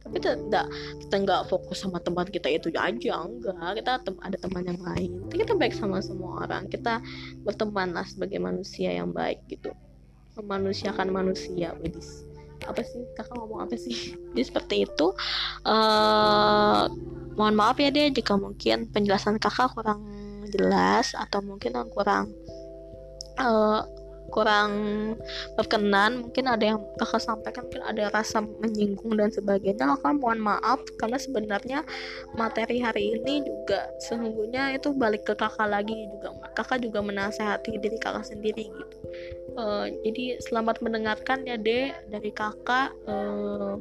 tapi 0.02 0.18
tidak 0.18 0.66
kita 0.98 1.16
nggak 1.22 1.42
fokus 1.46 1.86
sama 1.86 2.02
teman 2.02 2.26
kita 2.26 2.50
itu 2.50 2.74
aja 2.74 3.22
enggak. 3.22 3.78
Kita 3.78 4.02
tem 4.02 4.18
ada 4.26 4.38
teman 4.38 4.66
yang 4.66 4.82
lain. 4.82 5.30
Kita 5.30 5.54
baik 5.54 5.78
sama 5.78 6.02
semua 6.02 6.42
orang. 6.50 6.66
Kita 6.66 6.98
berteman 7.46 7.94
lah 7.94 8.06
sebagai 8.10 8.42
manusia 8.42 8.90
yang 8.90 9.14
baik 9.14 9.46
gitu. 9.46 9.70
Memanusiakan 10.42 11.14
manusia 11.14 11.78
wedis 11.78 12.31
apa 12.66 12.82
sih? 12.86 13.02
Kakak 13.18 13.36
ngomong 13.38 13.66
apa 13.66 13.76
sih? 13.78 14.16
Jadi 14.34 14.44
seperti 14.44 14.76
itu. 14.86 15.08
Uh, 15.66 16.88
mohon 17.36 17.56
maaf 17.56 17.80
ya 17.80 17.90
deh 17.90 18.12
jika 18.12 18.36
mungkin 18.36 18.92
penjelasan 18.92 19.40
kakak 19.40 19.72
kurang 19.72 20.04
jelas 20.52 21.16
atau 21.16 21.40
mungkin 21.40 21.74
kurang 21.96 22.36
uh, 23.40 23.82
kurang 24.32 24.72
berkenan 25.60 26.26
mungkin 26.26 26.48
ada 26.48 26.64
yang 26.74 26.80
kakak 26.98 27.22
sampaikan 27.22 27.68
mungkin 27.68 27.84
ada 27.84 28.04
rasa 28.10 28.40
menyinggung 28.42 29.20
dan 29.20 29.30
sebagainya. 29.30 29.86
Kakak 29.96 30.18
mohon 30.18 30.40
maaf 30.40 30.80
karena 30.96 31.20
sebenarnya 31.20 31.80
materi 32.40 32.80
hari 32.80 33.20
ini 33.20 33.44
juga 33.44 33.92
sesungguhnya 34.00 34.74
itu 34.74 34.96
balik 34.96 35.28
ke 35.28 35.36
kakak 35.36 35.68
lagi 35.68 35.94
juga. 36.16 36.32
Kakak 36.56 36.82
juga 36.82 37.04
menasehati 37.04 37.78
diri 37.78 38.00
kakak 38.00 38.26
sendiri 38.26 38.72
gitu. 38.72 38.96
Uh, 39.60 39.92
jadi 40.08 40.40
selamat 40.48 40.80
mendengarkan 40.80 41.44
ya 41.44 41.60
deh 41.60 41.92
dari 42.08 42.32
kakak. 42.32 42.96
Uh, 43.04 43.76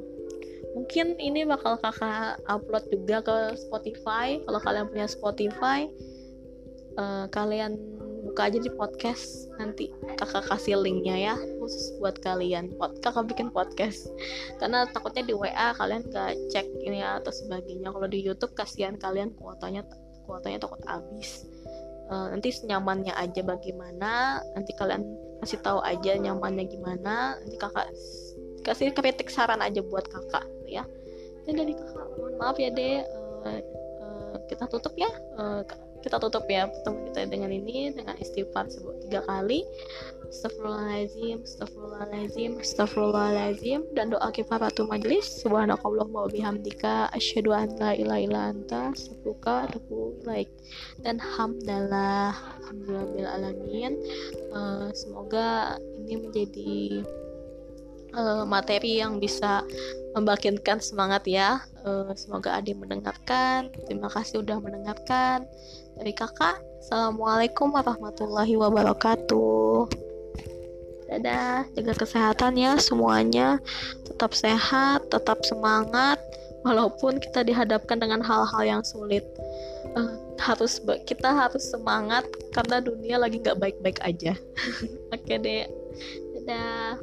mungkin 0.75 1.19
ini 1.19 1.47
bakal 1.47 1.79
kakak 1.79 2.43
upload 2.51 2.85
juga 2.91 3.23
ke 3.23 3.37
Spotify. 3.55 4.43
Kalau 4.43 4.61
kalian 4.61 4.87
punya 4.91 5.07
Spotify 5.07 5.87
uh, 6.99 7.27
kalian 7.31 7.79
buka 8.31 8.47
aja 8.47 8.63
di 8.63 8.71
podcast. 8.71 9.51
Nanti 9.59 9.91
kakak 10.15 10.47
kasih 10.47 10.79
linknya 10.79 11.19
ya 11.19 11.35
khusus 11.59 11.99
buat 11.99 12.15
kalian. 12.23 12.71
Pod, 12.79 13.03
kakak 13.03 13.27
bikin 13.27 13.51
podcast. 13.51 14.07
Karena 14.63 14.87
takutnya 14.87 15.27
di 15.27 15.35
WA 15.35 15.75
kalian 15.75 16.07
gak 16.15 16.39
cek 16.55 16.67
ini 16.87 17.03
atau 17.03 17.35
sebagainya. 17.35 17.91
Kalau 17.91 18.07
di 18.07 18.23
YouTube 18.23 18.55
kasihan 18.55 18.95
kalian 18.95 19.35
kuotanya 19.35 19.83
kuotanya 20.31 20.63
takut 20.63 20.79
habis. 20.87 21.43
Uh, 22.07 22.31
nanti 22.31 22.55
senyamannya 22.55 23.15
aja 23.15 23.43
bagaimana 23.43 24.43
nanti 24.55 24.75
kalian 24.75 25.07
kasih 25.43 25.63
tahu 25.63 25.83
aja 25.83 26.15
nyamannya 26.15 26.71
gimana. 26.71 27.35
Nanti 27.43 27.59
kakak 27.59 27.91
kasih 28.63 28.95
kritik 28.95 29.27
saran 29.27 29.59
aja 29.59 29.83
buat 29.83 30.07
kakak 30.07 30.47
ya. 30.71 30.87
Dan 31.51 31.59
dari 31.59 31.75
kakak 31.75 32.07
mohon 32.15 32.35
maaf 32.39 32.57
ya 32.63 32.71
deh 32.71 33.03
uh, 33.43 33.61
uh, 33.99 34.35
kita 34.47 34.71
tutup 34.71 34.95
ya. 34.95 35.11
Uh, 35.35 35.67
kita 36.01 36.17
tutup 36.17 36.49
ya 36.49 36.69
pertemuan 36.69 37.09
kita 37.13 37.29
dengan 37.29 37.51
ini 37.53 37.93
dengan 37.93 38.17
istighfar 38.17 38.69
sebut 38.73 39.07
tiga 39.07 39.21
kali. 39.29 39.65
Astagfirullahaladzim, 40.31 41.43
Astagfirullahaladzim, 41.43 42.51
Astagfirullahaladzim 42.63 43.81
dan 43.99 44.15
doa 44.15 44.31
kifaratul 44.31 44.87
majlis. 44.87 45.27
Subhanakallahumma 45.43 46.31
wabihamdika 46.31 47.11
asyhadu 47.11 47.51
an 47.51 47.75
la 47.83 47.99
ilaha 47.99 48.21
illa 48.23 48.41
anta 48.55 48.95
astaghfiruka 48.95 49.75
wa 49.91 50.39
dan 51.03 51.19
hamdalah 51.19 52.31
alhamdulillah 52.63 53.35
alamin. 53.43 53.99
Uh, 54.55 54.95
semoga 54.95 55.75
ini 56.07 56.15
menjadi 56.23 57.03
uh, 58.15 58.47
materi 58.47 59.03
yang 59.03 59.19
bisa 59.19 59.67
membangkitkan 60.15 60.79
semangat 60.79 61.27
ya. 61.27 61.59
Uh, 61.83 62.15
semoga 62.15 62.55
Adi 62.55 62.75
mendengarkan. 62.79 63.75
Terima 63.87 64.07
kasih 64.07 64.47
udah 64.47 64.63
mendengarkan 64.63 65.47
dari 66.01 66.17
kakak. 66.17 66.57
Assalamualaikum 66.81 67.77
warahmatullahi 67.77 68.57
wabarakatuh. 68.57 69.85
Dadah 71.13 71.69
jaga 71.77 71.93
kesehatan 71.93 72.57
ya 72.57 72.81
semuanya. 72.81 73.61
Tetap 74.09 74.33
sehat 74.33 75.13
tetap 75.13 75.45
semangat 75.45 76.17
walaupun 76.65 77.21
kita 77.21 77.45
dihadapkan 77.45 78.01
dengan 78.01 78.25
hal-hal 78.25 78.65
yang 78.65 78.81
sulit. 78.81 79.29
Uh, 79.93 80.17
harus 80.41 80.81
kita 81.05 81.37
harus 81.37 81.69
semangat 81.69 82.25
karena 82.57 82.81
dunia 82.81 83.21
lagi 83.21 83.37
nggak 83.37 83.61
baik-baik 83.61 84.01
aja. 84.01 84.33
Oke 85.13 85.37
okay 85.37 85.37
deh 85.37 85.69
dadah. 86.41 86.97